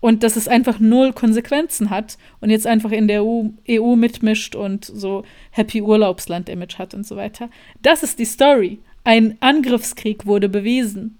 Und 0.00 0.22
dass 0.22 0.36
es 0.36 0.48
einfach 0.48 0.80
null 0.80 1.12
Konsequenzen 1.12 1.90
hat 1.90 2.16
und 2.40 2.48
jetzt 2.48 2.66
einfach 2.66 2.90
in 2.90 3.06
der 3.06 3.22
EU, 3.22 3.50
EU 3.68 3.96
mitmischt 3.96 4.54
und 4.54 4.86
so 4.86 5.24
Happy 5.50 5.82
Urlaubsland-Image 5.82 6.78
hat 6.78 6.94
und 6.94 7.06
so 7.06 7.16
weiter. 7.16 7.50
Das 7.82 8.02
ist 8.02 8.18
die 8.18 8.24
Story. 8.24 8.78
Ein 9.04 9.36
Angriffskrieg 9.40 10.26
wurde 10.26 10.48
bewiesen 10.48 11.18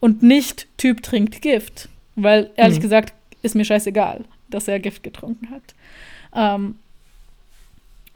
und 0.00 0.22
nicht 0.22 0.66
Typ 0.76 1.02
trinkt 1.02 1.42
Gift. 1.42 1.88
Weil, 2.16 2.50
ehrlich 2.56 2.78
mhm. 2.78 2.82
gesagt, 2.82 3.14
ist 3.42 3.54
mir 3.54 3.64
scheißegal, 3.64 4.24
dass 4.50 4.68
er 4.68 4.78
Gift 4.80 5.02
getrunken 5.02 5.50
hat. 5.50 5.74
Ähm, 6.34 6.76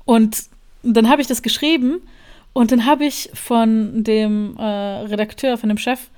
Und 0.04 0.44
dann 0.82 1.09
habe 1.09 1.20
ich 1.20 1.26
das 1.26 1.42
geschrieben 1.42 2.00
und 2.52 2.70
dann 2.70 2.86
habe 2.86 3.04
ich 3.04 3.28
von 3.34 4.04
dem 4.04 4.57
äh, 4.57 4.62
Redakteur, 4.62 5.59
von 5.59 5.68
dem 5.68 5.78
Chef, 5.78 6.09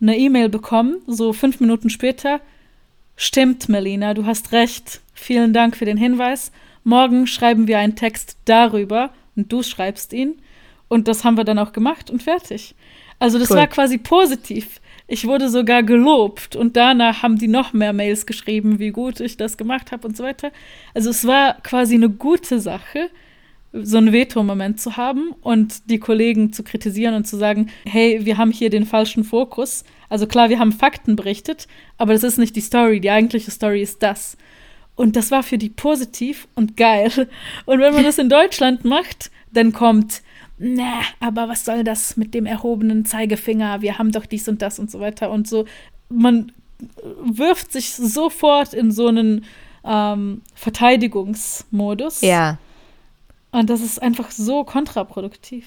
eine 0.00 0.18
E-Mail 0.18 0.48
bekommen, 0.48 0.96
so 1.06 1.32
fünf 1.32 1.60
Minuten 1.60 1.88
später. 1.88 2.40
Stimmt, 3.16 3.68
Melina, 3.68 4.14
du 4.14 4.26
hast 4.26 4.52
recht. 4.52 5.00
Vielen 5.14 5.52
Dank 5.52 5.76
für 5.76 5.84
den 5.84 5.96
Hinweis. 5.96 6.52
Morgen 6.84 7.26
schreiben 7.26 7.66
wir 7.68 7.78
einen 7.78 7.96
Text 7.96 8.36
darüber 8.44 9.10
und 9.36 9.52
du 9.52 9.62
schreibst 9.62 10.12
ihn. 10.12 10.40
Und 10.88 11.08
das 11.08 11.24
haben 11.24 11.36
wir 11.36 11.44
dann 11.44 11.58
auch 11.58 11.72
gemacht 11.72 12.10
und 12.10 12.22
fertig. 12.22 12.74
Also 13.18 13.38
das 13.38 13.50
cool. 13.50 13.56
war 13.56 13.66
quasi 13.66 13.98
positiv. 13.98 14.80
Ich 15.06 15.26
wurde 15.26 15.48
sogar 15.48 15.82
gelobt 15.82 16.54
und 16.54 16.76
danach 16.76 17.22
haben 17.22 17.38
die 17.38 17.48
noch 17.48 17.72
mehr 17.72 17.92
Mails 17.92 18.26
geschrieben, 18.26 18.78
wie 18.78 18.90
gut 18.90 19.20
ich 19.20 19.36
das 19.36 19.56
gemacht 19.56 19.90
habe 19.90 20.06
und 20.06 20.16
so 20.16 20.22
weiter. 20.22 20.52
Also 20.94 21.10
es 21.10 21.26
war 21.26 21.54
quasi 21.62 21.94
eine 21.94 22.10
gute 22.10 22.60
Sache, 22.60 23.10
so 23.72 23.98
einen 23.98 24.12
Veto-Moment 24.12 24.80
zu 24.80 24.96
haben 24.96 25.34
und 25.42 25.90
die 25.90 25.98
Kollegen 25.98 26.52
zu 26.52 26.62
kritisieren 26.62 27.14
und 27.14 27.26
zu 27.26 27.36
sagen, 27.36 27.70
hey, 27.84 28.24
wir 28.24 28.38
haben 28.38 28.50
hier 28.50 28.70
den 28.70 28.86
falschen 28.86 29.24
Fokus. 29.24 29.84
Also 30.08 30.26
klar, 30.26 30.48
wir 30.48 30.58
haben 30.58 30.72
Fakten 30.72 31.16
berichtet, 31.16 31.68
aber 31.96 32.12
das 32.12 32.22
ist 32.22 32.38
nicht 32.38 32.56
die 32.56 32.60
Story. 32.60 33.00
Die 33.00 33.10
eigentliche 33.10 33.50
Story 33.50 33.82
ist 33.82 34.02
das. 34.02 34.36
Und 34.94 35.16
das 35.16 35.30
war 35.30 35.42
für 35.42 35.58
die 35.58 35.70
positiv 35.70 36.48
und 36.54 36.76
geil. 36.76 37.28
Und 37.66 37.80
wenn 37.80 37.94
man 37.94 38.04
das 38.04 38.18
in 38.18 38.28
Deutschland 38.28 38.84
macht, 38.84 39.30
dann 39.52 39.72
kommt, 39.72 40.22
na, 40.58 41.02
aber 41.20 41.48
was 41.48 41.64
soll 41.64 41.84
das 41.84 42.16
mit 42.16 42.34
dem 42.34 42.46
erhobenen 42.46 43.04
Zeigefinger? 43.04 43.80
Wir 43.80 43.98
haben 43.98 44.10
doch 44.12 44.26
dies 44.26 44.48
und 44.48 44.60
das 44.60 44.78
und 44.78 44.90
so 44.90 45.00
weiter 45.00 45.30
und 45.30 45.46
so. 45.46 45.66
Man 46.08 46.52
wirft 47.22 47.72
sich 47.72 47.94
sofort 47.94 48.74
in 48.74 48.90
so 48.90 49.06
einen 49.08 49.44
ähm, 49.84 50.42
Verteidigungsmodus. 50.54 52.20
Ja. 52.22 52.58
Und 53.52 53.70
das 53.70 53.80
ist 53.80 54.02
einfach 54.02 54.30
so 54.30 54.64
kontraproduktiv. 54.64 55.66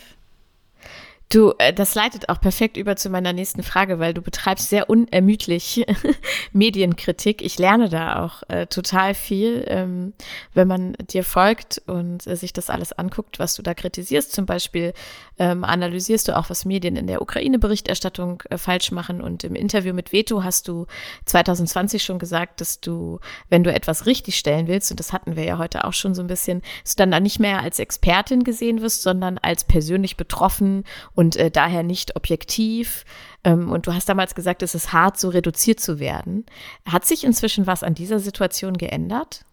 Du, 1.31 1.53
äh, 1.59 1.71
das 1.71 1.95
leitet 1.95 2.27
auch 2.27 2.41
perfekt 2.41 2.75
über 2.75 2.97
zu 2.97 3.09
meiner 3.09 3.31
nächsten 3.31 3.63
Frage, 3.63 3.99
weil 3.99 4.13
du 4.13 4.21
betreibst 4.21 4.67
sehr 4.69 4.89
unermüdlich 4.89 5.85
Medienkritik. 6.51 7.41
Ich 7.41 7.57
lerne 7.57 7.87
da 7.87 8.25
auch 8.25 8.43
äh, 8.49 8.67
total 8.67 9.13
viel, 9.13 9.63
ähm, 9.67 10.13
wenn 10.53 10.67
man 10.67 10.93
dir 11.09 11.23
folgt 11.23 11.81
und 11.87 12.27
äh, 12.27 12.35
sich 12.35 12.51
das 12.51 12.69
alles 12.69 12.91
anguckt, 12.91 13.39
was 13.39 13.55
du 13.55 13.61
da 13.61 13.73
kritisierst. 13.73 14.33
Zum 14.33 14.45
Beispiel 14.45 14.93
ähm, 15.41 15.63
analysierst 15.63 16.27
du 16.27 16.37
auch, 16.37 16.51
was 16.51 16.65
Medien 16.65 16.95
in 16.95 17.07
der 17.07 17.19
Ukraine-Berichterstattung 17.19 18.43
äh, 18.51 18.59
falsch 18.59 18.91
machen. 18.91 19.21
Und 19.21 19.43
im 19.43 19.55
Interview 19.55 19.91
mit 19.91 20.13
Veto 20.13 20.43
hast 20.43 20.67
du 20.67 20.85
2020 21.25 22.03
schon 22.03 22.19
gesagt, 22.19 22.61
dass 22.61 22.79
du, 22.79 23.19
wenn 23.49 23.63
du 23.63 23.73
etwas 23.73 24.05
richtig 24.05 24.37
stellen 24.37 24.67
willst, 24.67 24.91
und 24.91 24.99
das 24.99 25.13
hatten 25.13 25.35
wir 25.35 25.43
ja 25.43 25.57
heute 25.57 25.83
auch 25.85 25.93
schon 25.93 26.13
so 26.13 26.21
ein 26.21 26.27
bisschen, 26.27 26.61
dass 26.83 26.95
du 26.95 27.07
dann 27.07 27.23
nicht 27.23 27.39
mehr 27.39 27.63
als 27.63 27.79
Expertin 27.79 28.43
gesehen 28.43 28.83
wirst, 28.83 29.01
sondern 29.01 29.39
als 29.39 29.63
persönlich 29.63 30.15
betroffen 30.15 30.83
und 31.15 31.37
äh, 31.37 31.49
daher 31.49 31.81
nicht 31.81 32.15
objektiv. 32.15 33.03
Ähm, 33.43 33.71
und 33.71 33.87
du 33.87 33.95
hast 33.95 34.07
damals 34.07 34.35
gesagt, 34.35 34.61
es 34.61 34.75
ist 34.75 34.93
hart, 34.93 35.19
so 35.19 35.29
reduziert 35.29 35.79
zu 35.79 35.99
werden. 35.99 36.45
Hat 36.85 37.03
sich 37.03 37.23
inzwischen 37.23 37.65
was 37.65 37.81
an 37.81 37.95
dieser 37.95 38.19
Situation 38.19 38.77
geändert? 38.77 39.43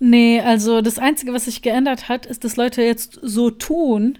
Nee, 0.00 0.40
also 0.40 0.80
das 0.80 0.98
Einzige, 0.98 1.32
was 1.32 1.44
sich 1.44 1.62
geändert 1.62 2.08
hat, 2.08 2.26
ist, 2.26 2.42
dass 2.42 2.56
Leute 2.56 2.82
jetzt 2.82 3.20
so 3.22 3.52
tun, 3.52 4.18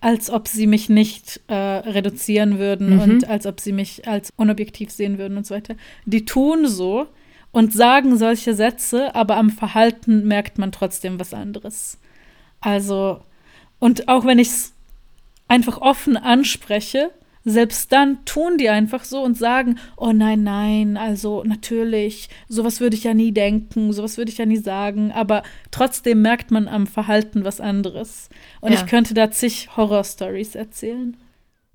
als 0.00 0.30
ob 0.30 0.48
sie 0.48 0.66
mich 0.66 0.88
nicht 0.88 1.40
äh, 1.48 1.54
reduzieren 1.54 2.58
würden 2.58 2.96
mhm. 2.96 3.00
und 3.00 3.28
als 3.28 3.46
ob 3.46 3.60
sie 3.60 3.72
mich 3.72 4.06
als 4.06 4.30
unobjektiv 4.36 4.90
sehen 4.90 5.18
würden 5.18 5.36
und 5.36 5.46
so 5.46 5.54
weiter. 5.54 5.74
Die 6.04 6.24
tun 6.24 6.66
so 6.66 7.06
und 7.52 7.72
sagen 7.72 8.16
solche 8.16 8.54
Sätze, 8.54 9.14
aber 9.14 9.36
am 9.36 9.50
Verhalten 9.50 10.26
merkt 10.26 10.58
man 10.58 10.72
trotzdem 10.72 11.18
was 11.18 11.32
anderes. 11.32 11.98
Also, 12.60 13.20
und 13.78 14.08
auch 14.08 14.24
wenn 14.24 14.38
ich 14.38 14.48
es 14.48 14.74
einfach 15.48 15.78
offen 15.78 16.16
anspreche, 16.16 17.10
selbst 17.46 17.92
dann 17.92 18.24
tun 18.24 18.58
die 18.58 18.68
einfach 18.68 19.04
so 19.04 19.22
und 19.22 19.38
sagen, 19.38 19.78
oh 19.96 20.12
nein, 20.12 20.42
nein, 20.42 20.96
also 20.96 21.44
natürlich, 21.44 22.28
sowas 22.48 22.80
würde 22.80 22.96
ich 22.96 23.04
ja 23.04 23.14
nie 23.14 23.30
denken, 23.32 23.92
sowas 23.92 24.18
würde 24.18 24.32
ich 24.32 24.38
ja 24.38 24.46
nie 24.46 24.56
sagen, 24.56 25.12
aber 25.12 25.44
trotzdem 25.70 26.22
merkt 26.22 26.50
man 26.50 26.66
am 26.66 26.88
Verhalten 26.88 27.44
was 27.44 27.60
anderes. 27.60 28.28
Und 28.60 28.72
ja. 28.72 28.80
ich 28.80 28.86
könnte 28.86 29.14
da 29.14 29.30
zig 29.30 29.76
Horrorstories 29.76 30.56
erzählen. 30.56 31.16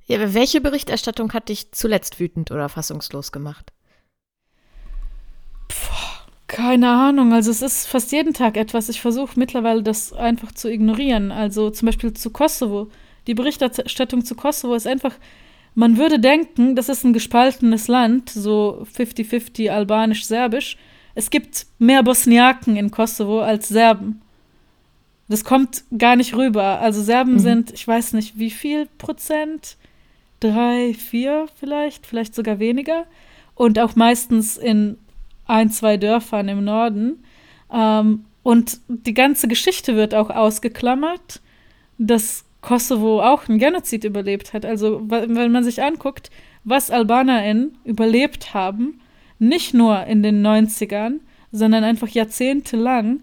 Ja, 0.08 0.18
aber 0.18 0.34
welche 0.34 0.60
Berichterstattung 0.60 1.32
hat 1.32 1.48
dich 1.48 1.72
zuletzt 1.72 2.20
wütend 2.20 2.52
oder 2.52 2.68
fassungslos 2.68 3.32
gemacht? 3.32 3.72
Puh, 5.70 6.28
keine 6.48 6.90
Ahnung, 6.90 7.32
also 7.32 7.50
es 7.50 7.62
ist 7.62 7.88
fast 7.88 8.12
jeden 8.12 8.34
Tag 8.34 8.58
etwas. 8.58 8.90
Ich 8.90 9.00
versuche 9.00 9.40
mittlerweile 9.40 9.84
das 9.84 10.12
einfach 10.12 10.52
zu 10.52 10.70
ignorieren. 10.70 11.32
Also 11.32 11.70
zum 11.70 11.86
Beispiel 11.86 12.12
zu 12.12 12.30
Kosovo 12.30 12.90
die 13.28 13.34
Berichterstattung 13.34 14.26
zu 14.26 14.36
Kosovo 14.36 14.74
ist 14.74 14.88
einfach, 14.88 15.14
man 15.74 15.98
würde 15.98 16.20
denken, 16.20 16.76
das 16.76 16.90
ist 16.90 17.04
ein 17.04 17.14
gespaltenes 17.14 17.88
Land, 17.88 18.30
so 18.30 18.86
50-50 18.96 19.70
albanisch-serbisch. 19.70 20.78
Es 21.16 21.30
gibt 21.30 21.66
mehr 21.80 22.04
Bosniaken 22.04 22.76
in 22.76 22.92
Kosovo 22.92 23.42
als 23.42 23.70
Serben. 23.70 24.22
Das 25.28 25.46
kommt 25.46 25.84
gar 25.98 26.18
nicht 26.18 26.36
rüber. 26.36 26.80
Also 26.82 27.02
Serben 27.02 27.34
mhm. 27.34 27.40
sind, 27.40 27.72
ich 27.72 27.88
weiß 27.88 28.14
nicht, 28.14 28.38
wie 28.38 28.50
viel 28.50 28.88
Prozent? 28.98 29.78
Drei, 30.42 30.94
vier 30.94 31.48
vielleicht, 31.58 32.06
vielleicht 32.06 32.36
sogar 32.36 32.60
weniger. 32.60 33.06
Und 33.56 33.80
auch 33.80 33.96
meistens 33.96 34.58
in 34.58 34.98
ein, 35.46 35.70
zwei 35.70 35.98
Dörfern 35.98 36.50
im 36.50 36.64
Norden. 36.64 37.24
Ähm, 37.72 38.26
und 38.44 38.80
die 38.88 39.14
ganze 39.14 39.48
Geschichte 39.48 39.96
wird 39.96 40.16
auch 40.16 40.30
ausgeklammert. 40.30 41.42
Das 41.98 42.44
Kosovo 42.62 43.22
auch 43.22 43.50
einen 43.50 43.60
Genozid 43.60 44.04
überlebt 44.04 44.54
hat. 44.54 44.66
Also 44.66 45.02
wenn 45.08 45.52
man 45.52 45.64
sich 45.64 45.82
anguckt, 45.82 46.30
was 46.64 46.92
AlbanerInnen 46.92 47.78
überlebt 47.84 48.54
haben, 48.54 49.02
nicht 49.40 49.74
nur 49.74 50.06
in 50.06 50.22
den 50.22 50.46
90ern, 50.46 51.20
sondern 51.52 51.84
einfach 51.84 52.08
jahrzehntelang, 52.08 53.22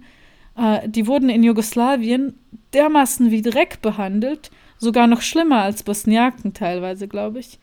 äh, 0.57 0.89
die 0.89 1.07
wurden 1.07 1.29
in 1.29 1.45
Jugoslawien 1.45 2.35
dermaßen 2.73 3.31
wie 3.31 3.43
Dreck 3.43 3.81
behandelt, 3.81 4.51
sogar 4.79 5.07
noch 5.07 5.23
schlimmer 5.23 5.63
als 5.63 5.83
Bosniaken 5.83 6.55
teilweise, 6.55 7.09
glaube 7.09 7.39
ich. 7.39 7.59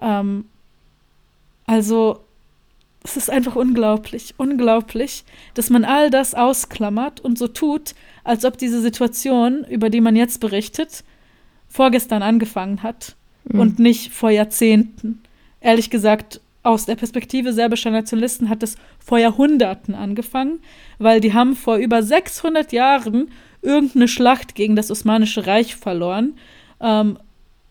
Ähm, 0.00 0.44
also 1.66 2.20
es 3.02 3.16
ist 3.16 3.30
einfach 3.30 3.54
unglaublich, 3.54 4.34
unglaublich, 4.38 5.24
dass 5.54 5.70
man 5.70 5.84
all 5.84 6.10
das 6.10 6.34
ausklammert 6.34 7.20
und 7.20 7.38
so 7.38 7.48
tut, 7.48 7.94
als 8.24 8.44
ob 8.44 8.56
diese 8.56 8.80
Situation, 8.80 9.64
über 9.64 9.90
die 9.90 10.00
man 10.00 10.16
jetzt 10.16 10.40
berichtet, 10.40 11.04
vorgestern 11.74 12.22
angefangen 12.22 12.84
hat 12.84 13.16
mhm. 13.50 13.58
und 13.58 13.78
nicht 13.80 14.12
vor 14.12 14.30
Jahrzehnten. 14.30 15.20
Ehrlich 15.60 15.90
gesagt, 15.90 16.40
aus 16.62 16.86
der 16.86 16.94
Perspektive 16.94 17.52
serbischer 17.52 17.90
Nationalisten 17.90 18.48
hat 18.48 18.62
es 18.62 18.76
vor 19.04 19.18
Jahrhunderten 19.18 19.96
angefangen, 19.96 20.60
weil 21.00 21.20
die 21.20 21.34
haben 21.34 21.56
vor 21.56 21.76
über 21.76 22.04
600 22.04 22.72
Jahren 22.72 23.28
irgendeine 23.60 24.06
Schlacht 24.06 24.54
gegen 24.54 24.76
das 24.76 24.88
Osmanische 24.92 25.48
Reich 25.48 25.74
verloren, 25.74 26.34
ähm, 26.80 27.18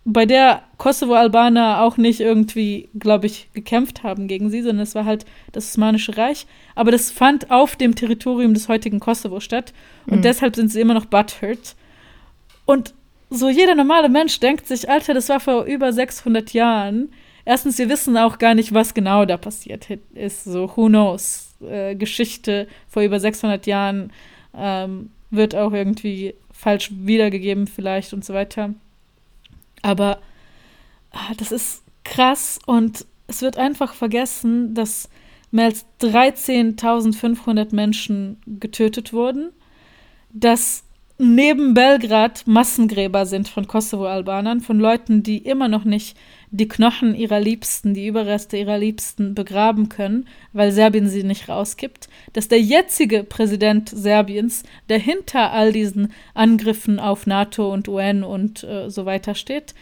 bei 0.05 0.25
der 0.25 0.63
Kosovo-Albaner 0.79 1.81
auch 1.81 1.95
nicht 1.95 2.19
irgendwie, 2.19 2.89
glaube 2.99 3.27
ich, 3.27 3.47
gekämpft 3.53 4.03
haben 4.03 4.27
gegen 4.27 4.49
sie, 4.49 4.61
sondern 4.61 4.83
es 4.83 4.95
war 4.95 5.05
halt 5.05 5.23
das 5.53 5.69
Osmanische 5.69 6.17
Reich. 6.17 6.45
Aber 6.75 6.91
das 6.91 7.09
fand 7.09 7.51
auf 7.51 7.77
dem 7.77 7.95
Territorium 7.95 8.53
des 8.53 8.67
heutigen 8.67 8.99
Kosovo 8.99 9.39
statt 9.39 9.71
und 10.07 10.17
mhm. 10.17 10.23
deshalb 10.23 10.57
sind 10.57 10.73
sie 10.73 10.81
immer 10.81 10.93
noch 10.93 11.05
butthurt. 11.05 11.77
Und 12.65 12.93
so 13.33 13.49
jeder 13.49 13.75
normale 13.75 14.09
Mensch 14.09 14.39
denkt 14.39 14.67
sich, 14.67 14.89
Alter, 14.89 15.13
das 15.13 15.29
war 15.29 15.39
vor 15.39 15.63
über 15.63 15.91
600 15.91 16.53
Jahren. 16.53 17.11
Erstens, 17.45 17.77
wir 17.77 17.89
wissen 17.89 18.15
auch 18.17 18.37
gar 18.37 18.53
nicht, 18.53 18.73
was 18.73 18.93
genau 18.93 19.25
da 19.25 19.37
passiert 19.37 19.89
ist. 20.13 20.45
So, 20.45 20.71
who 20.75 20.87
knows? 20.87 21.55
Äh, 21.61 21.95
Geschichte 21.95 22.67
vor 22.87 23.03
über 23.03 23.19
600 23.19 23.65
Jahren 23.65 24.13
ähm, 24.55 25.09
wird 25.31 25.55
auch 25.55 25.73
irgendwie 25.73 26.35
falsch 26.51 26.91
wiedergegeben 26.93 27.67
vielleicht 27.67 28.13
und 28.13 28.23
so 28.23 28.33
weiter. 28.33 28.73
Aber 29.81 30.19
ah, 31.11 31.33
das 31.37 31.51
ist 31.51 31.83
krass 32.03 32.59
und 32.65 33.05
es 33.27 33.41
wird 33.41 33.57
einfach 33.57 33.93
vergessen, 33.93 34.75
dass 34.75 35.09
mehr 35.51 35.65
als 35.65 35.85
13.500 36.01 37.73
Menschen 37.73 38.41
getötet 38.45 39.11
wurden, 39.11 39.51
dass 40.31 40.83
neben 41.23 41.73
Belgrad 41.73 42.45
Massengräber 42.45 43.25
sind 43.25 43.47
von 43.47 43.67
Kosovo-Albanern, 43.67 44.61
von 44.61 44.79
Leuten, 44.79 45.23
die 45.23 45.37
immer 45.37 45.67
noch 45.67 45.85
nicht 45.85 46.17
die 46.51 46.67
Knochen 46.67 47.15
ihrer 47.15 47.39
Liebsten, 47.39 47.93
die 47.93 48.05
Überreste 48.05 48.57
ihrer 48.57 48.77
Liebsten 48.77 49.33
begraben 49.33 49.89
können, 49.89 50.27
weil 50.51 50.71
Serbien 50.71 51.07
sie 51.07 51.23
nicht 51.23 51.49
rausgibt, 51.49 52.09
dass 52.33 52.47
der 52.47 52.61
jetzige 52.61 53.23
Präsident 53.23 53.89
Serbiens, 53.89 54.63
der 54.89 54.99
hinter 54.99 55.51
all 55.51 55.71
diesen 55.71 56.13
Angriffen 56.33 56.99
auf 56.99 57.25
NATO 57.25 57.73
und 57.73 57.87
UN 57.87 58.23
und 58.23 58.63
äh, 58.63 58.89
so 58.89 59.05
weiter 59.05 59.33
steht, 59.33 59.73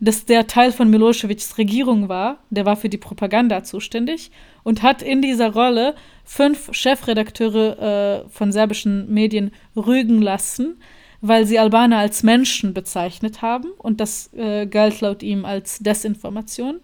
dass 0.00 0.24
der 0.24 0.46
Teil 0.46 0.72
von 0.72 0.88
Milosevics 0.88 1.58
Regierung 1.58 2.08
war, 2.08 2.38
der 2.48 2.64
war 2.64 2.76
für 2.76 2.88
die 2.88 2.96
Propaganda 2.96 3.64
zuständig 3.64 4.30
und 4.62 4.82
hat 4.82 5.02
in 5.02 5.20
dieser 5.20 5.52
Rolle 5.52 5.94
fünf 6.30 6.72
Chefredakteure 6.72 8.22
äh, 8.24 8.28
von 8.28 8.52
serbischen 8.52 9.12
Medien 9.12 9.50
rügen 9.74 10.22
lassen, 10.22 10.80
weil 11.20 11.44
sie 11.44 11.58
Albaner 11.58 11.98
als 11.98 12.22
Menschen 12.22 12.72
bezeichnet 12.72 13.42
haben 13.42 13.72
und 13.78 14.00
das 14.00 14.32
äh, 14.34 14.66
galt 14.66 15.00
laut 15.00 15.24
ihm 15.24 15.44
als 15.44 15.80
Desinformation. 15.80 16.78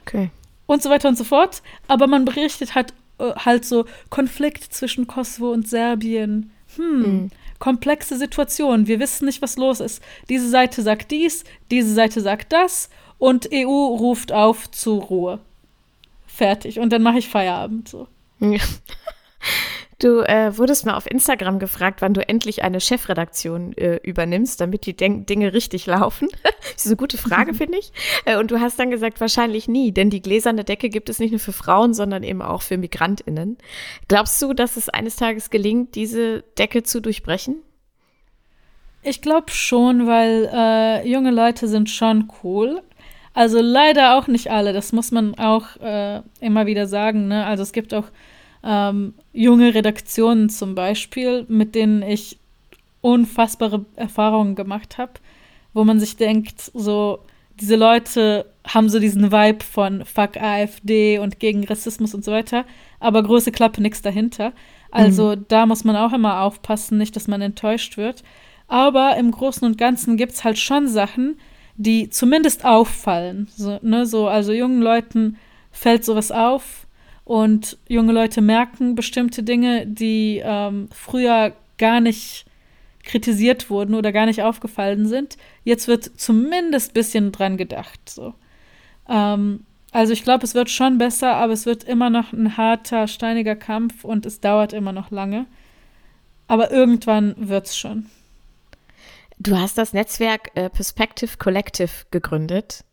Okay. 0.00 0.30
Und 0.64 0.82
so 0.82 0.88
weiter 0.88 1.10
und 1.10 1.18
so 1.18 1.24
fort. 1.24 1.60
Aber 1.88 2.06
man 2.06 2.24
berichtet 2.24 2.74
halt, 2.74 2.94
äh, 3.18 3.32
halt 3.34 3.66
so 3.66 3.84
Konflikt 4.08 4.72
zwischen 4.72 5.06
Kosovo 5.06 5.52
und 5.52 5.68
Serbien. 5.68 6.50
Hm, 6.76 7.00
mhm. 7.00 7.30
komplexe 7.58 8.16
Situation. 8.16 8.86
Wir 8.86 8.98
wissen 8.98 9.26
nicht, 9.26 9.42
was 9.42 9.58
los 9.58 9.80
ist. 9.80 10.02
Diese 10.30 10.48
Seite 10.48 10.80
sagt 10.80 11.10
dies, 11.10 11.44
diese 11.70 11.92
Seite 11.92 12.22
sagt 12.22 12.50
das 12.50 12.88
und 13.18 13.50
EU 13.52 13.68
ruft 13.68 14.32
auf 14.32 14.70
zur 14.70 15.02
Ruhe. 15.02 15.38
Fertig. 16.26 16.78
Und 16.78 16.94
dann 16.94 17.02
mache 17.02 17.18
ich 17.18 17.28
Feierabend 17.28 17.90
so. 17.90 18.08
Du 19.98 20.20
äh, 20.20 20.58
wurdest 20.58 20.84
mal 20.84 20.94
auf 20.94 21.10
Instagram 21.10 21.58
gefragt, 21.58 22.02
wann 22.02 22.12
du 22.12 22.26
endlich 22.28 22.62
eine 22.62 22.80
Chefredaktion 22.80 23.72
äh, 23.78 23.96
übernimmst, 24.02 24.60
damit 24.60 24.84
die 24.84 24.94
Den 24.94 25.24
Dinge 25.24 25.54
richtig 25.54 25.86
laufen. 25.86 26.28
das 26.42 26.84
ist 26.84 26.86
eine 26.86 26.96
gute 26.96 27.16
Frage, 27.16 27.54
finde 27.54 27.78
ich. 27.78 27.92
Äh, 28.26 28.36
und 28.36 28.50
du 28.50 28.60
hast 28.60 28.78
dann 28.78 28.90
gesagt, 28.90 29.22
wahrscheinlich 29.22 29.68
nie, 29.68 29.92
denn 29.92 30.10
die 30.10 30.20
gläserne 30.20 30.64
Decke 30.64 30.90
gibt 30.90 31.08
es 31.08 31.18
nicht 31.18 31.30
nur 31.30 31.40
für 31.40 31.52
Frauen, 31.52 31.94
sondern 31.94 32.24
eben 32.24 32.42
auch 32.42 32.60
für 32.60 32.76
MigrantInnen. 32.76 33.56
Glaubst 34.06 34.40
du, 34.42 34.52
dass 34.52 34.76
es 34.76 34.90
eines 34.90 35.16
Tages 35.16 35.48
gelingt, 35.48 35.94
diese 35.94 36.42
Decke 36.58 36.82
zu 36.82 37.00
durchbrechen? 37.00 37.62
Ich 39.02 39.22
glaube 39.22 39.50
schon, 39.50 40.06
weil 40.06 40.50
äh, 40.52 41.08
junge 41.08 41.30
Leute 41.30 41.68
sind 41.68 41.88
schon 41.88 42.30
cool. 42.42 42.82
Also 43.36 43.60
leider 43.60 44.16
auch 44.16 44.28
nicht 44.28 44.50
alle, 44.50 44.72
das 44.72 44.94
muss 44.94 45.12
man 45.12 45.34
auch 45.34 45.76
äh, 45.82 46.22
immer 46.40 46.64
wieder 46.64 46.86
sagen. 46.86 47.28
Ne? 47.28 47.44
Also 47.44 47.64
es 47.64 47.72
gibt 47.72 47.92
auch 47.92 48.06
ähm, 48.64 49.12
junge 49.34 49.74
Redaktionen 49.74 50.48
zum 50.48 50.74
Beispiel, 50.74 51.44
mit 51.46 51.74
denen 51.74 52.00
ich 52.00 52.38
unfassbare 53.02 53.84
Erfahrungen 53.94 54.54
gemacht 54.54 54.96
habe, 54.96 55.12
wo 55.74 55.84
man 55.84 56.00
sich 56.00 56.16
denkt, 56.16 56.70
so, 56.72 57.18
diese 57.60 57.76
Leute 57.76 58.46
haben 58.66 58.88
so 58.88 58.98
diesen 59.00 59.30
Vibe 59.30 59.62
von 59.62 60.06
Fuck 60.06 60.38
AfD 60.38 61.18
und 61.18 61.38
gegen 61.38 61.62
Rassismus 61.64 62.14
und 62.14 62.24
so 62.24 62.32
weiter, 62.32 62.64
aber 63.00 63.22
große 63.22 63.52
Klappe, 63.52 63.82
nichts 63.82 64.00
dahinter. 64.00 64.54
Also 64.90 65.36
mhm. 65.36 65.44
da 65.48 65.66
muss 65.66 65.84
man 65.84 65.96
auch 65.96 66.14
immer 66.14 66.40
aufpassen, 66.40 66.96
nicht, 66.96 67.14
dass 67.16 67.28
man 67.28 67.42
enttäuscht 67.42 67.98
wird. 67.98 68.24
Aber 68.66 69.14
im 69.18 69.30
Großen 69.30 69.68
und 69.68 69.76
Ganzen 69.76 70.16
gibt 70.16 70.32
es 70.32 70.42
halt 70.42 70.58
schon 70.58 70.88
Sachen, 70.88 71.36
die 71.76 72.10
zumindest 72.10 72.64
auffallen. 72.64 73.48
So, 73.56 73.78
ne, 73.82 74.06
so, 74.06 74.28
also 74.28 74.52
jungen 74.52 74.82
Leuten 74.82 75.36
fällt 75.70 76.04
sowas 76.04 76.30
auf, 76.30 76.86
und 77.26 77.76
junge 77.88 78.12
Leute 78.12 78.40
merken 78.40 78.94
bestimmte 78.94 79.42
Dinge, 79.42 79.84
die 79.84 80.40
ähm, 80.44 80.88
früher 80.92 81.56
gar 81.76 82.00
nicht 82.00 82.46
kritisiert 83.02 83.68
wurden 83.68 83.96
oder 83.96 84.12
gar 84.12 84.26
nicht 84.26 84.42
aufgefallen 84.42 85.08
sind. 85.08 85.36
Jetzt 85.64 85.88
wird 85.88 86.04
zumindest 86.04 86.90
ein 86.90 86.94
bisschen 86.94 87.32
dran 87.32 87.56
gedacht. 87.56 87.98
So. 88.08 88.32
Ähm, 89.08 89.64
also 89.90 90.12
ich 90.12 90.22
glaube, 90.22 90.44
es 90.44 90.54
wird 90.54 90.70
schon 90.70 90.98
besser, 90.98 91.34
aber 91.34 91.52
es 91.52 91.66
wird 91.66 91.82
immer 91.82 92.10
noch 92.10 92.32
ein 92.32 92.56
harter, 92.56 93.08
steiniger 93.08 93.56
Kampf 93.56 94.04
und 94.04 94.24
es 94.24 94.38
dauert 94.38 94.72
immer 94.72 94.92
noch 94.92 95.10
lange. 95.10 95.46
Aber 96.46 96.70
irgendwann 96.70 97.34
wird 97.36 97.66
es 97.66 97.76
schon. 97.76 98.06
Du 99.38 99.56
hast 99.56 99.78
das 99.78 99.92
Netzwerk 99.92 100.50
äh, 100.54 100.70
Perspective 100.70 101.36
Collective 101.38 101.90
gegründet. 102.10 102.84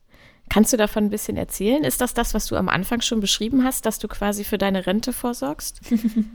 Kannst 0.49 0.71
du 0.71 0.77
davon 0.77 1.05
ein 1.05 1.09
bisschen 1.09 1.35
erzählen? 1.35 1.83
Ist 1.83 1.99
das 1.99 2.13
das, 2.13 2.35
was 2.35 2.45
du 2.45 2.55
am 2.57 2.69
Anfang 2.69 3.01
schon 3.01 3.19
beschrieben 3.21 3.63
hast, 3.63 3.87
dass 3.87 3.97
du 3.97 4.07
quasi 4.07 4.43
für 4.43 4.59
deine 4.59 4.85
Rente 4.85 5.11
vorsorgst? 5.11 5.81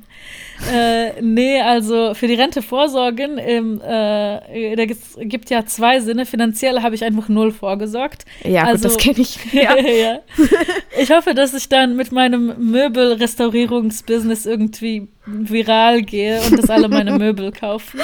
äh, 0.75 1.21
nee, 1.23 1.61
also 1.61 2.15
für 2.15 2.27
die 2.27 2.35
Rente 2.35 2.63
vorsorgen, 2.63 3.39
ähm, 3.39 3.81
äh, 3.81 4.75
da 4.75 4.87
gibt 4.87 5.51
ja 5.51 5.67
zwei 5.67 6.01
Sinne. 6.01 6.27
Finanziell 6.27 6.83
habe 6.83 6.97
ich 6.97 7.05
einfach 7.05 7.29
null 7.29 7.53
vorgesorgt. 7.53 8.25
Ja, 8.43 8.65
also, 8.65 8.89
gut, 8.89 8.97
das 8.97 9.05
kenne 9.05 9.21
ich. 9.21 9.39
Ja. 9.53 9.77
ja. 9.77 10.21
Ich 10.99 11.11
hoffe, 11.13 11.35
dass 11.35 11.55
ich 11.55 11.69
dann 11.69 11.95
mit 11.95 12.11
meinem 12.11 12.71
Möbelrestaurierungsbusiness 12.71 14.47
irgendwie 14.47 15.09
viral 15.27 16.03
gehe 16.03 16.41
und 16.43 16.59
dass 16.59 16.71
alle 16.71 16.89
meine 16.89 17.19
Möbel 17.19 17.53
kaufen, 17.53 18.01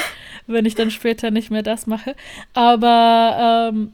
wenn 0.46 0.66
ich 0.66 0.74
dann 0.74 0.90
später 0.90 1.30
nicht 1.30 1.50
mehr 1.50 1.62
das 1.62 1.86
mache. 1.86 2.14
Aber 2.52 3.70
ähm, 3.72 3.92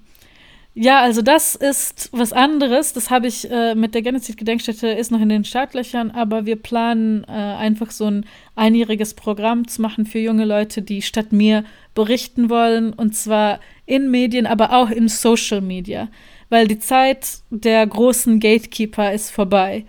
ja, 0.75 1.01
also 1.01 1.21
das 1.21 1.57
ist 1.57 2.09
was 2.13 2.33
anderes. 2.33 2.93
Das 2.93 3.11
habe 3.11 3.27
ich 3.27 3.51
äh, 3.51 3.75
mit 3.75 3.95
der 3.95 4.03
Genozid-Gedenkstätte 4.03 4.89
ist 4.89 5.11
noch 5.11 5.21
in 5.21 5.29
den 5.29 5.45
Startlöchern, 5.45 6.13
aber 6.13 6.47
wir 6.47 6.57
planen 6.57 7.25
äh, 7.25 7.33
einfach 7.33 7.91
so 7.91 8.07
ein 8.07 8.25
einjähriges 8.55 9.15
Programm 9.15 9.67
zu 9.67 9.83
machen 9.83 10.07
für 10.07 10.21
junge 10.21 10.45
Leute, 10.45 10.83
die 10.83 11.03
statt 11.03 11.33
mir 11.33 11.65
berichten 11.95 12.51
wollen 12.51 12.93
und 12.93 13.17
zwar 13.17 13.59
in 13.85 14.11
Medien, 14.11 14.47
aber 14.47 14.73
auch 14.73 14.91
in 14.91 15.09
Social 15.09 15.61
Media, 15.61 16.09
weil 16.51 16.69
die 16.69 16.79
Zeit 16.79 17.41
der 17.51 17.85
großen 17.85 18.39
Gatekeeper 18.39 19.13
ist 19.13 19.31
vorbei. 19.31 19.85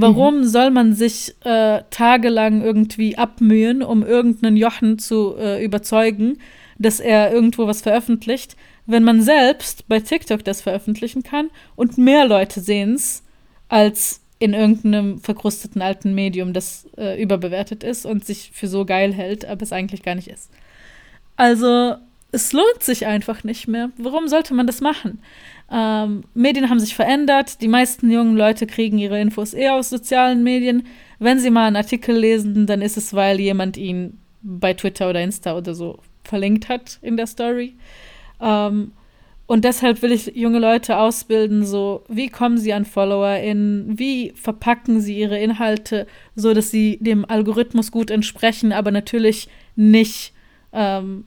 Warum 0.00 0.38
mhm. 0.38 0.44
soll 0.44 0.70
man 0.70 0.94
sich 0.94 1.34
äh, 1.44 1.82
tagelang 1.90 2.62
irgendwie 2.62 3.16
abmühen, 3.16 3.82
um 3.82 4.02
irgendeinen 4.02 4.56
Jochen 4.56 4.98
zu 4.98 5.36
äh, 5.36 5.64
überzeugen, 5.64 6.38
dass 6.78 7.00
er 7.00 7.32
irgendwo 7.32 7.66
was 7.66 7.82
veröffentlicht? 7.82 8.56
wenn 8.90 9.04
man 9.04 9.22
selbst 9.22 9.86
bei 9.88 10.00
TikTok 10.00 10.44
das 10.44 10.62
veröffentlichen 10.62 11.22
kann 11.22 11.50
und 11.76 11.96
mehr 11.98 12.26
Leute 12.26 12.60
sehen 12.60 12.94
es 12.94 13.22
als 13.68 14.20
in 14.38 14.54
irgendeinem 14.54 15.20
verkrusteten 15.20 15.82
alten 15.82 16.14
Medium, 16.14 16.52
das 16.52 16.88
äh, 16.96 17.22
überbewertet 17.22 17.84
ist 17.84 18.06
und 18.06 18.24
sich 18.24 18.50
für 18.52 18.68
so 18.68 18.84
geil 18.84 19.12
hält, 19.12 19.44
aber 19.44 19.62
es 19.62 19.72
eigentlich 19.72 20.02
gar 20.02 20.14
nicht 20.14 20.28
ist. 20.28 20.50
Also 21.36 21.96
es 22.32 22.52
lohnt 22.52 22.82
sich 22.82 23.06
einfach 23.06 23.44
nicht 23.44 23.68
mehr. 23.68 23.90
Warum 23.96 24.28
sollte 24.28 24.54
man 24.54 24.66
das 24.66 24.80
machen? 24.80 25.20
Ähm, 25.70 26.24
Medien 26.34 26.68
haben 26.68 26.80
sich 26.80 26.94
verändert. 26.94 27.60
Die 27.60 27.68
meisten 27.68 28.10
jungen 28.10 28.36
Leute 28.36 28.66
kriegen 28.66 28.98
ihre 28.98 29.20
Infos 29.20 29.54
eher 29.54 29.74
aus 29.74 29.90
sozialen 29.90 30.42
Medien. 30.42 30.86
Wenn 31.18 31.38
sie 31.38 31.50
mal 31.50 31.66
einen 31.66 31.76
Artikel 31.76 32.16
lesen, 32.16 32.66
dann 32.66 32.82
ist 32.82 32.96
es, 32.96 33.14
weil 33.14 33.38
jemand 33.38 33.76
ihn 33.76 34.18
bei 34.42 34.74
Twitter 34.74 35.10
oder 35.10 35.22
Insta 35.22 35.56
oder 35.56 35.74
so 35.74 35.98
verlinkt 36.24 36.68
hat 36.68 36.98
in 37.02 37.16
der 37.16 37.26
Story. 37.26 37.74
Ähm, 38.40 38.92
und 39.46 39.64
deshalb 39.64 40.00
will 40.02 40.12
ich 40.12 40.26
junge 40.36 40.60
Leute 40.60 40.96
ausbilden, 40.96 41.66
so 41.66 42.04
wie 42.08 42.28
kommen 42.28 42.56
sie 42.56 42.72
an 42.72 42.84
FollowerInnen, 42.84 43.98
wie 43.98 44.32
verpacken 44.36 45.00
sie 45.00 45.18
ihre 45.18 45.40
Inhalte, 45.40 46.06
so 46.36 46.54
dass 46.54 46.70
sie 46.70 46.98
dem 47.00 47.28
Algorithmus 47.28 47.90
gut 47.90 48.12
entsprechen, 48.12 48.72
aber 48.72 48.92
natürlich 48.92 49.48
nicht 49.74 50.32
ähm, 50.72 51.24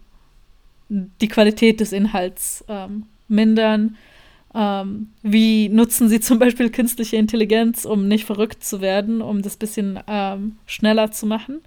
die 0.88 1.28
Qualität 1.28 1.82
des 1.82 1.92
Inhalts 1.92 2.64
ähm, 2.70 3.08
mindern. 3.28 3.98
Ähm, 4.56 5.10
wie 5.22 5.70
nutzen 5.70 6.10
sie 6.10 6.20
zum 6.22 6.40
Beispiel 6.40 6.70
künstliche 6.70 7.18
Intelligenz, 7.18 7.86
um 7.86 8.08
nicht 8.08 8.26
verrückt 8.26 8.64
zu 8.64 8.82
werden, 8.82 9.22
um 9.22 9.42
das 9.42 9.58
bisschen 9.58 10.00
ähm, 10.08 10.58
schneller 10.66 11.12
zu 11.12 11.26
machen? 11.26 11.62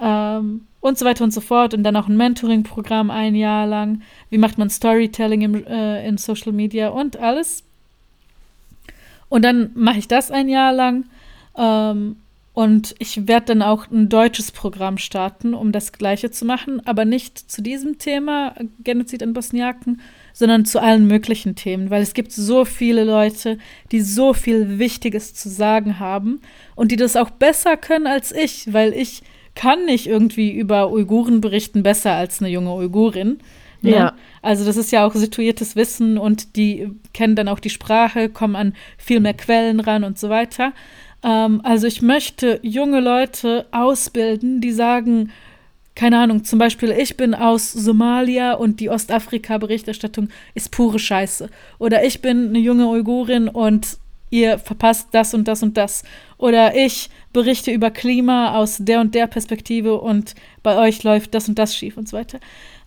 Ähm, 0.00 0.62
und 0.80 0.98
so 0.98 1.04
weiter 1.04 1.24
und 1.24 1.32
so 1.32 1.40
fort. 1.40 1.74
Und 1.74 1.82
dann 1.82 1.96
auch 1.96 2.08
ein 2.08 2.16
Mentoring-Programm 2.16 3.10
ein 3.10 3.34
Jahr 3.34 3.66
lang. 3.66 4.02
Wie 4.30 4.38
macht 4.38 4.58
man 4.58 4.70
Storytelling 4.70 5.42
im, 5.42 5.66
äh, 5.66 6.06
in 6.06 6.16
Social 6.16 6.52
Media 6.52 6.88
und 6.88 7.18
alles. 7.18 7.62
Und 9.28 9.44
dann 9.44 9.70
mache 9.74 9.98
ich 9.98 10.08
das 10.08 10.30
ein 10.30 10.48
Jahr 10.48 10.72
lang. 10.72 11.04
Ähm, 11.56 12.16
und 12.52 12.94
ich 12.98 13.28
werde 13.28 13.46
dann 13.46 13.62
auch 13.62 13.90
ein 13.90 14.08
deutsches 14.08 14.50
Programm 14.50 14.98
starten, 14.98 15.54
um 15.54 15.72
das 15.72 15.92
Gleiche 15.92 16.30
zu 16.30 16.44
machen, 16.44 16.84
aber 16.84 17.04
nicht 17.04 17.38
zu 17.38 17.62
diesem 17.62 17.98
Thema 17.98 18.54
Genozid 18.82 19.22
an 19.22 19.32
Bosniaken, 19.32 20.00
sondern 20.32 20.64
zu 20.64 20.80
allen 20.80 21.06
möglichen 21.06 21.54
Themen, 21.54 21.90
weil 21.90 22.02
es 22.02 22.14
gibt 22.14 22.32
so 22.32 22.64
viele 22.64 23.04
Leute, 23.04 23.58
die 23.92 24.00
so 24.00 24.32
viel 24.32 24.78
Wichtiges 24.78 25.34
zu 25.34 25.48
sagen 25.48 25.98
haben 25.98 26.40
und 26.74 26.92
die 26.92 26.96
das 26.96 27.16
auch 27.16 27.30
besser 27.30 27.76
können 27.76 28.06
als 28.06 28.32
ich, 28.32 28.72
weil 28.72 28.92
ich 28.92 29.22
kann 29.54 29.84
nicht 29.84 30.06
irgendwie 30.06 30.50
über 30.52 30.90
Uiguren 30.90 31.40
berichten 31.40 31.82
besser 31.82 32.12
als 32.12 32.40
eine 32.40 32.50
junge 32.50 32.72
Uigurin. 32.72 33.38
Ne? 33.82 33.90
Ja. 33.90 34.12
Also 34.42 34.64
das 34.64 34.76
ist 34.76 34.92
ja 34.92 35.06
auch 35.06 35.14
situiertes 35.14 35.76
Wissen 35.76 36.18
und 36.18 36.56
die 36.56 36.90
kennen 37.12 37.36
dann 37.36 37.48
auch 37.48 37.60
die 37.60 37.70
Sprache, 37.70 38.28
kommen 38.28 38.56
an 38.56 38.74
viel 38.98 39.20
mehr 39.20 39.34
Quellen 39.34 39.80
ran 39.80 40.04
und 40.04 40.18
so 40.18 40.28
weiter. 40.28 40.72
Ähm, 41.22 41.60
also 41.64 41.86
ich 41.86 42.02
möchte 42.02 42.60
junge 42.62 43.00
Leute 43.00 43.66
ausbilden, 43.70 44.60
die 44.60 44.72
sagen, 44.72 45.30
keine 46.00 46.18
Ahnung, 46.18 46.44
zum 46.44 46.58
Beispiel, 46.58 46.92
ich 46.92 47.18
bin 47.18 47.34
aus 47.34 47.72
Somalia 47.72 48.54
und 48.54 48.80
die 48.80 48.88
Ostafrika-Berichterstattung 48.88 50.30
ist 50.54 50.70
pure 50.70 50.98
Scheiße. 50.98 51.50
Oder 51.78 52.02
ich 52.06 52.22
bin 52.22 52.48
eine 52.48 52.58
junge 52.58 52.86
Uigurin 52.88 53.48
und 53.48 53.98
ihr 54.30 54.58
verpasst 54.58 55.08
das 55.12 55.34
und 55.34 55.46
das 55.46 55.62
und 55.62 55.76
das. 55.76 56.02
Oder 56.38 56.74
ich 56.74 57.10
berichte 57.34 57.70
über 57.70 57.90
Klima 57.90 58.56
aus 58.56 58.78
der 58.80 59.02
und 59.02 59.14
der 59.14 59.26
Perspektive 59.26 60.00
und 60.00 60.34
bei 60.62 60.78
euch 60.78 61.02
läuft 61.02 61.34
das 61.34 61.50
und 61.50 61.58
das 61.58 61.76
schief 61.76 61.98
und 61.98 62.08
so 62.08 62.16
weiter. 62.16 62.40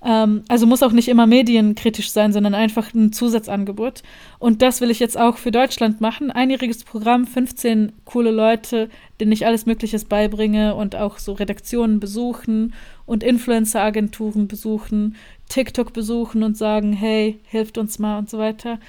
Ähm, 0.03 0.41
also 0.47 0.66
muss 0.66 0.82
auch 0.82 0.91
nicht 0.91 1.07
immer 1.07 1.28
medienkritisch 1.28 2.09
sein, 2.09 2.34
sondern 2.34 2.55
einfach 2.55 2.95
ein 2.95 3.14
Zusatzangebot. 3.14 4.01
Und 4.39 4.64
das 4.64 4.82
will 4.82 4.89
ich 4.89 4.99
jetzt 4.99 5.20
auch 5.20 5.38
für 5.38 5.51
Deutschland 5.51 6.01
machen. 6.01 6.32
Einjähriges 6.32 6.84
Programm, 6.84 7.28
15 7.28 7.91
coole 8.05 8.32
Leute, 8.32 8.89
denen 9.20 9.32
ich 9.32 9.45
alles 9.45 9.68
Mögliche 9.68 9.99
beibringe 9.99 10.74
und 10.74 10.95
auch 10.95 11.20
so 11.20 11.34
Redaktionen 11.34 11.99
besuchen 11.99 12.74
und 13.05 13.23
Influencer-Agenturen 13.23 14.47
besuchen, 14.47 15.15
TikTok 15.49 15.93
besuchen 15.93 16.43
und 16.43 16.57
sagen, 16.57 16.93
hey, 16.93 17.39
hilft 17.45 17.77
uns 17.77 17.99
mal 17.99 18.17
und 18.17 18.29
so 18.29 18.37
weiter. 18.37 18.79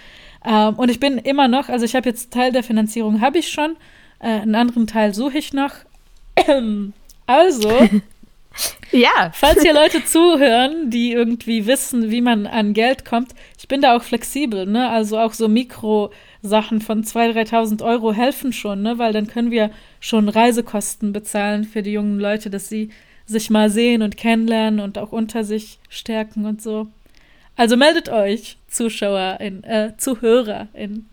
Ähm, 0.44 0.74
und 0.74 0.90
ich 0.90 1.00
bin 1.00 1.18
immer 1.18 1.48
noch, 1.48 1.68
also 1.68 1.84
ich 1.84 1.94
habe 1.94 2.08
jetzt 2.08 2.32
Teil 2.32 2.52
der 2.52 2.62
Finanzierung 2.62 3.20
habe 3.20 3.38
ich 3.38 3.50
schon, 3.50 3.76
äh, 4.20 4.28
einen 4.28 4.54
anderen 4.54 4.86
Teil 4.86 5.14
suche 5.14 5.38
ich 5.38 5.52
noch. 5.52 5.72
also, 7.26 7.88
ja. 8.92 9.30
Falls 9.32 9.62
hier 9.62 9.74
Leute 9.74 10.04
zuhören, 10.04 10.90
die 10.90 11.12
irgendwie 11.12 11.66
wissen, 11.66 12.10
wie 12.10 12.20
man 12.20 12.46
an 12.46 12.72
Geld 12.72 13.04
kommt, 13.04 13.34
ich 13.58 13.68
bin 13.68 13.80
da 13.80 13.96
auch 13.96 14.02
flexibel, 14.02 14.66
ne? 14.66 14.88
Also 14.90 15.18
auch 15.18 15.32
so 15.32 15.48
Mikrosachen 15.48 16.80
von 16.80 17.02
2.000, 17.02 17.50
3.000 17.50 17.84
Euro 17.84 18.12
helfen 18.12 18.52
schon, 18.52 18.82
ne? 18.82 18.98
Weil 18.98 19.12
dann 19.12 19.26
können 19.26 19.50
wir 19.50 19.70
schon 20.00 20.28
Reisekosten 20.28 21.12
bezahlen 21.12 21.64
für 21.64 21.82
die 21.82 21.92
jungen 21.92 22.20
Leute, 22.20 22.50
dass 22.50 22.68
sie 22.68 22.90
sich 23.26 23.50
mal 23.50 23.70
sehen 23.70 24.02
und 24.02 24.16
kennenlernen 24.16 24.80
und 24.80 24.98
auch 24.98 25.12
unter 25.12 25.44
sich 25.44 25.78
stärken 25.88 26.44
und 26.46 26.62
so. 26.62 26.88
Also 27.56 27.76
meldet 27.76 28.08
euch, 28.08 28.58
ZuschauerInnen, 28.68 29.64
äh, 29.64 29.92
ZuhörerInnen. 29.96 31.08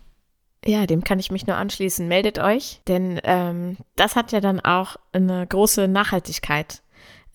Ja, 0.64 0.86
dem 0.86 1.02
kann 1.02 1.18
ich 1.18 1.30
mich 1.30 1.46
nur 1.46 1.56
anschließen. 1.56 2.06
Meldet 2.06 2.38
euch, 2.38 2.80
denn 2.86 3.20
ähm, 3.24 3.76
das 3.96 4.14
hat 4.14 4.32
ja 4.32 4.40
dann 4.40 4.60
auch 4.60 4.96
eine 5.12 5.46
große 5.46 5.88
Nachhaltigkeit 5.88 6.82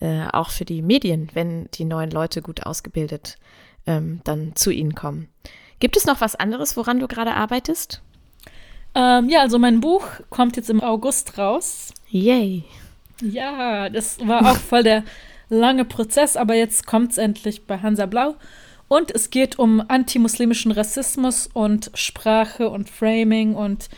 äh, 0.00 0.26
auch 0.32 0.50
für 0.50 0.64
die 0.64 0.82
Medien, 0.82 1.28
wenn 1.34 1.68
die 1.74 1.84
neuen 1.84 2.10
Leute 2.10 2.40
gut 2.40 2.64
ausgebildet 2.64 3.36
ähm, 3.86 4.20
dann 4.24 4.54
zu 4.54 4.70
ihnen 4.70 4.94
kommen. 4.94 5.28
Gibt 5.80 5.96
es 5.96 6.06
noch 6.06 6.20
was 6.20 6.36
anderes, 6.36 6.76
woran 6.76 7.00
du 7.00 7.08
gerade 7.08 7.34
arbeitest? 7.34 8.02
Ähm, 8.94 9.28
ja, 9.28 9.40
also 9.40 9.58
mein 9.58 9.80
Buch 9.80 10.04
kommt 10.30 10.56
jetzt 10.56 10.70
im 10.70 10.82
August 10.82 11.38
raus. 11.38 11.92
Yay. 12.08 12.64
Ja, 13.22 13.88
das 13.88 14.18
war 14.26 14.52
auch 14.52 14.56
voll 14.56 14.82
der 14.82 15.04
lange 15.48 15.84
Prozess, 15.84 16.36
aber 16.36 16.54
jetzt 16.54 16.86
kommt 16.86 17.12
es 17.12 17.18
endlich 17.18 17.66
bei 17.66 17.78
Hansa 17.78 18.06
Blau. 18.06 18.36
Und 18.86 19.10
es 19.10 19.30
geht 19.30 19.58
um 19.58 19.82
antimuslimischen 19.86 20.72
Rassismus 20.72 21.48
und 21.52 21.90
Sprache 21.94 22.70
und 22.70 22.88
Framing 22.88 23.54
und 23.54 23.88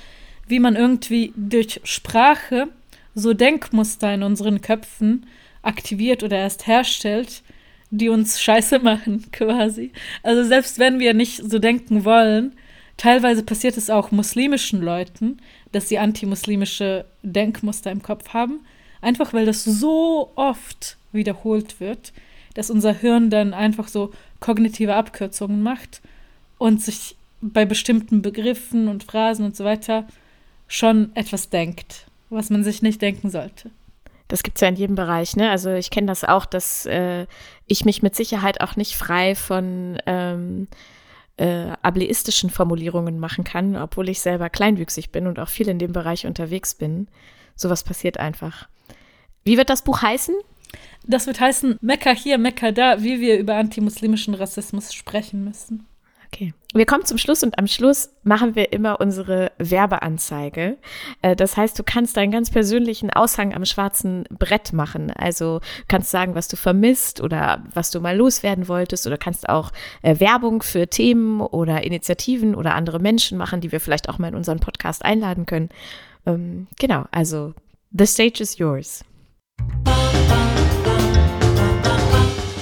wie 0.49 0.59
man 0.59 0.75
irgendwie 0.75 1.33
durch 1.37 1.81
Sprache 1.85 2.69
so 3.15 3.35
Denkmuster 3.35 4.13
in 4.13 4.23
unseren 4.23 4.61
Köpfen 4.61 5.27
aktiviert 5.63 6.23
oder 6.23 6.39
erst 6.39 6.67
herstellt, 6.67 7.43
die 7.91 8.09
uns 8.09 8.41
scheiße 8.41 8.81
machen, 8.81 9.27
quasi. 9.33 9.93
Also 10.23 10.45
selbst 10.45 10.79
wenn 10.79 10.99
wir 10.99 11.15
nicht 11.15 11.37
so 11.37 11.59
denken 11.59 12.05
wollen, 12.05 12.57
teilweise 12.97 13.45
passiert 13.45 13.77
es 13.77 13.91
auch 13.91 14.11
muslimischen 14.11 14.81
Leuten, 14.81 15.39
dass 15.71 15.89
sie 15.89 15.99
antimuslimische 15.99 17.05
Denkmuster 17.23 17.93
im 17.93 18.03
Kopf 18.03 18.31
haben, 18.31 18.61
einfach 19.01 19.33
weil 19.33 19.47
das 19.47 19.65
so 19.65 20.33
oft 20.35 20.97
wiederholt 21.13 21.81
wird, 21.81 22.13
dass 22.55 22.71
unser 22.71 22.93
Hirn 22.93 23.31
dann 23.31 23.55
einfach 23.55 23.89
so 23.89 24.13
kognitive 24.41 24.95
Abkürzungen 24.95 25.63
macht 25.63 26.01
und 26.59 26.83
sich 26.83 27.17
bei 27.41 27.65
bestimmten 27.65 28.23
Begriffen 28.23 28.89
und 28.89 29.05
Phrasen 29.05 29.45
und 29.45 29.57
so 29.57 29.65
weiter 29.65 30.07
schon 30.69 31.11
etwas 31.15 31.49
denkt, 31.49 32.07
was 32.29 32.51
man 32.51 32.65
sich 32.65 32.83
nicht 32.83 33.01
denken 33.03 33.31
sollte. 33.31 33.71
Das 34.29 34.45
gibt 34.45 34.59
es 34.59 34.61
ja 34.61 34.69
in 34.69 34.77
jedem 34.77 34.95
Bereich, 34.95 35.35
ne? 35.37 35.51
Also 35.51 35.71
ich 35.71 35.91
kenne 35.91 36.07
das 36.07 36.23
auch, 36.23 36.47
dass 36.47 36.87
äh, 36.87 37.27
ich 37.67 37.85
mich 37.85 38.03
mit 38.03 38.15
Sicherheit 38.15 38.61
auch 38.61 38.77
nicht 38.77 38.95
frei 38.95 39.35
von 39.35 39.99
ähm, 40.07 40.69
äh, 41.37 41.73
ableistischen 41.83 42.51
Formulierungen 42.51 43.19
machen 43.19 43.43
kann, 43.43 43.75
obwohl 43.75 44.09
ich 44.09 44.21
selber 44.21 44.49
kleinwüchsig 44.49 45.11
bin 45.11 45.27
und 45.27 45.41
auch 45.41 45.49
viel 45.49 45.69
in 45.69 45.81
dem 45.81 45.93
Bereich 45.93 46.27
unterwegs 46.27 46.75
bin. 46.75 47.09
Sowas 47.57 47.83
passiert 47.83 48.19
einfach. 48.19 48.69
Wie 49.45 49.57
wird 49.57 49.71
das 49.71 49.83
Buch 49.83 50.03
heißen? 50.03 50.35
Das 51.07 51.27
wird 51.27 51.41
heißen 51.41 51.79
Mekka 51.81 52.11
hier, 52.11 52.39
Mekka 52.39 52.73
da, 52.73 53.03
wie 53.03 53.21
wir 53.21 53.39
über 53.39 53.57
antimuslimischen 53.57 54.35
Rassismus 54.35 54.93
sprechen 54.93 55.45
müssen. 55.45 55.87
Okay. 56.33 56.55
Wir 56.75 56.87
kommen 56.87 57.05
zum 57.05 57.19
Schluss 57.19 57.43
und 57.43 57.59
am 57.59 57.67
Schluss 57.67 58.11
machen 58.23 58.55
wir 58.55 58.73
immer 58.73 59.01
unsere 59.01 59.51
Werbeanzeige. 59.59 60.79
Äh, 61.23 61.35
das 61.35 61.57
heißt, 61.57 61.77
du 61.77 61.83
kannst 61.83 62.17
deinen 62.17 62.31
ganz 62.31 62.51
persönlichen 62.51 63.11
Aushang 63.11 63.53
am 63.53 63.65
schwarzen 63.65 64.25
Brett 64.31 64.73
machen. 64.73 65.11
Also 65.11 65.61
kannst 65.89 66.13
sagen, 66.13 66.37
was 66.37 66.47
du 66.47 66.57
vermisst 66.57 67.21
oder 67.21 67.65
was 67.75 67.91
du 67.91 68.01
mal 68.01 68.17
loswerden 68.17 68.69
wolltest 68.69 69.09
oder 69.09 69.19
kannst 69.19 69.49
auch 69.49 69.73
äh, 70.03 70.21
Werbung 70.21 70.63
für 70.63 70.87
Themen 70.87 71.41
oder 71.41 71.83
Initiativen 71.83 72.55
oder 72.55 72.77
andere 72.77 73.01
Menschen 73.01 73.37
machen, 73.37 73.61
die 73.61 73.73
wir 73.73 73.81
vielleicht 73.81 74.09
auch 74.09 74.19
mal 74.19 74.29
in 74.29 74.37
unseren 74.37 74.61
Podcast 74.61 75.05
einladen 75.05 75.47
können. 75.47 75.71
Ähm, 76.27 76.69
genau, 76.79 77.07
also 77.11 77.55
the 77.91 78.07
stage 78.07 78.41
is 78.41 78.59
yours. 78.59 79.05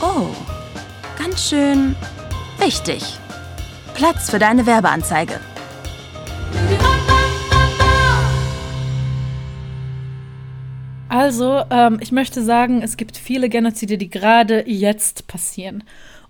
Oh, 0.00 0.28
ganz 1.18 1.48
schön 1.48 1.96
wichtig. 2.58 3.02
Platz 3.94 4.30
für 4.30 4.38
deine 4.38 4.66
Werbeanzeige. 4.66 5.40
Also, 11.08 11.62
ähm, 11.70 11.98
ich 12.00 12.12
möchte 12.12 12.42
sagen, 12.42 12.82
es 12.82 12.96
gibt 12.96 13.16
viele 13.16 13.48
Genozide, 13.48 13.98
die 13.98 14.10
gerade 14.10 14.68
jetzt 14.68 15.26
passieren. 15.26 15.84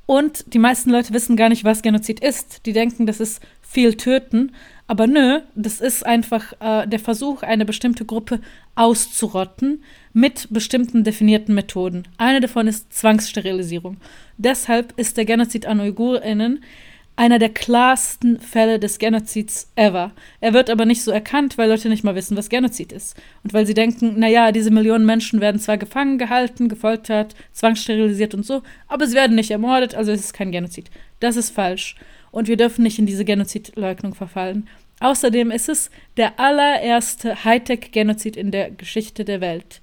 Und 0.06 0.54
die 0.54 0.58
meisten 0.58 0.90
Leute 0.90 1.12
wissen 1.12 1.36
gar 1.36 1.50
nicht, 1.50 1.64
was 1.64 1.82
Genozid 1.82 2.20
ist. 2.20 2.64
Die 2.64 2.72
denken, 2.72 3.04
das 3.04 3.20
ist 3.20 3.42
viel 3.60 3.94
töten. 3.94 4.52
Aber 4.88 5.06
nö, 5.06 5.40
das 5.54 5.80
ist 5.80 6.04
einfach 6.04 6.54
äh, 6.60 6.88
der 6.88 6.98
Versuch, 6.98 7.42
eine 7.42 7.66
bestimmte 7.66 8.06
Gruppe 8.06 8.40
auszurotten 8.74 9.84
mit 10.14 10.48
bestimmten 10.50 11.04
definierten 11.04 11.54
Methoden. 11.54 12.08
Eine 12.16 12.40
davon 12.40 12.66
ist 12.66 12.92
Zwangssterilisierung. 12.92 13.98
Deshalb 14.38 14.98
ist 14.98 15.18
der 15.18 15.26
Genozid 15.26 15.66
an 15.66 15.80
UigurInnen 15.80 16.64
einer 17.16 17.40
der 17.40 17.48
klarsten 17.48 18.38
Fälle 18.38 18.78
des 18.78 19.00
Genozids 19.00 19.72
ever. 19.74 20.12
Er 20.40 20.54
wird 20.54 20.70
aber 20.70 20.84
nicht 20.84 21.02
so 21.02 21.10
erkannt, 21.10 21.58
weil 21.58 21.68
Leute 21.68 21.88
nicht 21.88 22.04
mal 22.04 22.14
wissen, 22.14 22.36
was 22.36 22.48
Genozid 22.48 22.92
ist. 22.92 23.16
Und 23.42 23.52
weil 23.52 23.66
sie 23.66 23.74
denken, 23.74 24.20
naja, 24.20 24.52
diese 24.52 24.70
Millionen 24.70 25.04
Menschen 25.04 25.40
werden 25.40 25.60
zwar 25.60 25.78
gefangen 25.78 26.16
gehalten, 26.16 26.68
gefoltert, 26.68 27.34
zwangssterilisiert 27.52 28.34
und 28.34 28.46
so, 28.46 28.62
aber 28.86 29.08
sie 29.08 29.16
werden 29.16 29.34
nicht 29.34 29.50
ermordet, 29.50 29.96
also 29.96 30.12
ist 30.12 30.26
es 30.26 30.32
kein 30.32 30.52
Genozid. 30.52 30.90
Das 31.18 31.36
ist 31.36 31.50
falsch. 31.50 31.96
Und 32.30 32.48
wir 32.48 32.56
dürfen 32.56 32.82
nicht 32.82 32.98
in 32.98 33.06
diese 33.06 33.24
Genozidleugnung 33.24 34.14
verfallen. 34.14 34.68
Außerdem 35.00 35.50
ist 35.50 35.68
es 35.68 35.90
der 36.16 36.40
allererste 36.40 37.44
Hightech-Genozid 37.44 38.36
in 38.36 38.50
der 38.50 38.70
Geschichte 38.70 39.24
der 39.24 39.40
Welt. 39.40 39.80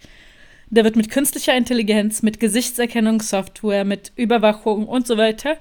Der 0.69 0.83
wird 0.83 0.95
mit 0.95 1.09
künstlicher 1.09 1.55
Intelligenz, 1.55 2.21
mit 2.21 2.39
Gesichtserkennungssoftware, 2.39 3.85
mit 3.85 4.11
Überwachung 4.15 4.87
und 4.87 5.07
so 5.07 5.17
weiter 5.17 5.57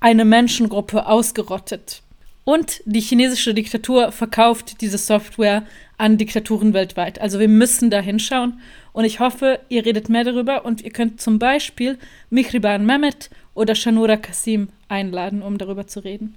eine 0.00 0.24
Menschengruppe 0.24 1.06
ausgerottet. 1.06 2.02
Und 2.44 2.82
die 2.84 3.00
chinesische 3.00 3.54
Diktatur 3.54 4.12
verkauft 4.12 4.82
diese 4.82 4.98
Software 4.98 5.64
an 5.96 6.18
Diktaturen 6.18 6.74
weltweit. 6.74 7.20
Also 7.20 7.40
wir 7.40 7.48
müssen 7.48 7.90
da 7.90 8.00
hinschauen. 8.00 8.60
Und 8.92 9.04
ich 9.04 9.18
hoffe, 9.18 9.60
ihr 9.70 9.86
redet 9.86 10.10
mehr 10.10 10.24
darüber 10.24 10.64
und 10.66 10.82
ihr 10.82 10.90
könnt 10.90 11.20
zum 11.20 11.38
Beispiel 11.38 11.98
Mihriban 12.28 12.84
Mehmet 12.84 13.30
oder 13.54 13.74
Shanura 13.74 14.16
Kasim 14.16 14.68
einladen, 14.88 15.42
um 15.42 15.58
darüber 15.58 15.86
zu 15.86 16.00
reden. 16.00 16.36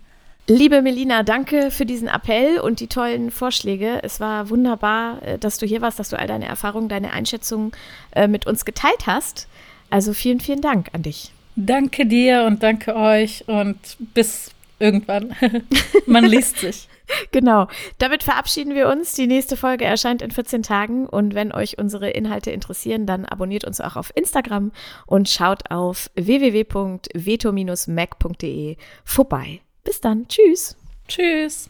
Liebe 0.50 0.82
Melina, 0.82 1.24
danke 1.24 1.72
für 1.72 1.86
diesen 1.86 2.08
Appell 2.08 2.60
und 2.60 2.80
die 2.80 2.88
tollen 2.88 3.32
Vorschläge. 3.32 4.00
Es 4.04 4.22
war 4.22 4.50
wunderbar, 4.50 5.22
äh, 5.24 5.38
dass 5.38 5.58
du 5.58 5.66
hier 5.66 5.82
warst, 5.82 6.00
dass 6.00 6.10
du 6.10 6.18
all 6.18 6.28
deine 6.28 6.46
Erfahrungen, 6.46 6.88
deine 6.88 7.12
Einschätzungen 7.12 7.74
äh, 8.16 8.30
mit 8.30 8.48
uns 8.48 8.64
geteilt 8.64 9.08
hast. 9.08 9.48
Also 9.90 10.14
vielen, 10.14 10.40
vielen 10.40 10.62
Dank 10.62 10.88
an 10.94 11.04
dich. 11.04 11.32
Danke 11.58 12.06
dir 12.06 12.46
und 12.46 12.64
danke 12.64 12.96
euch 12.96 13.44
und 13.48 13.78
bis 14.14 14.52
irgendwann. 14.80 15.36
Man 16.06 16.24
liest 16.24 16.60
sich. 16.60 16.88
Genau. 17.32 17.68
Damit 17.98 18.24
verabschieden 18.24 18.76
wir 18.76 18.90
uns. 18.90 19.14
Die 19.14 19.28
nächste 19.28 19.56
Folge 19.58 19.84
erscheint 19.86 20.22
in 20.22 20.32
14 20.32 20.64
Tagen. 20.64 21.08
Und 21.08 21.36
wenn 21.36 21.52
euch 21.52 21.78
unsere 21.78 22.10
Inhalte 22.10 22.52
interessieren, 22.52 23.06
dann 23.06 23.26
abonniert 23.26 23.66
uns 23.66 23.82
auch 23.82 23.96
auf 23.96 24.12
Instagram 24.16 24.72
und 25.06 25.30
schaut 25.30 25.70
auf 25.72 26.10
www.veto-mac.de 26.16 28.78
vorbei. 29.04 29.62
Bis 29.84 30.02
dann. 30.02 30.28
Tschüss. 30.28 30.76
Tschüss. 31.08 31.70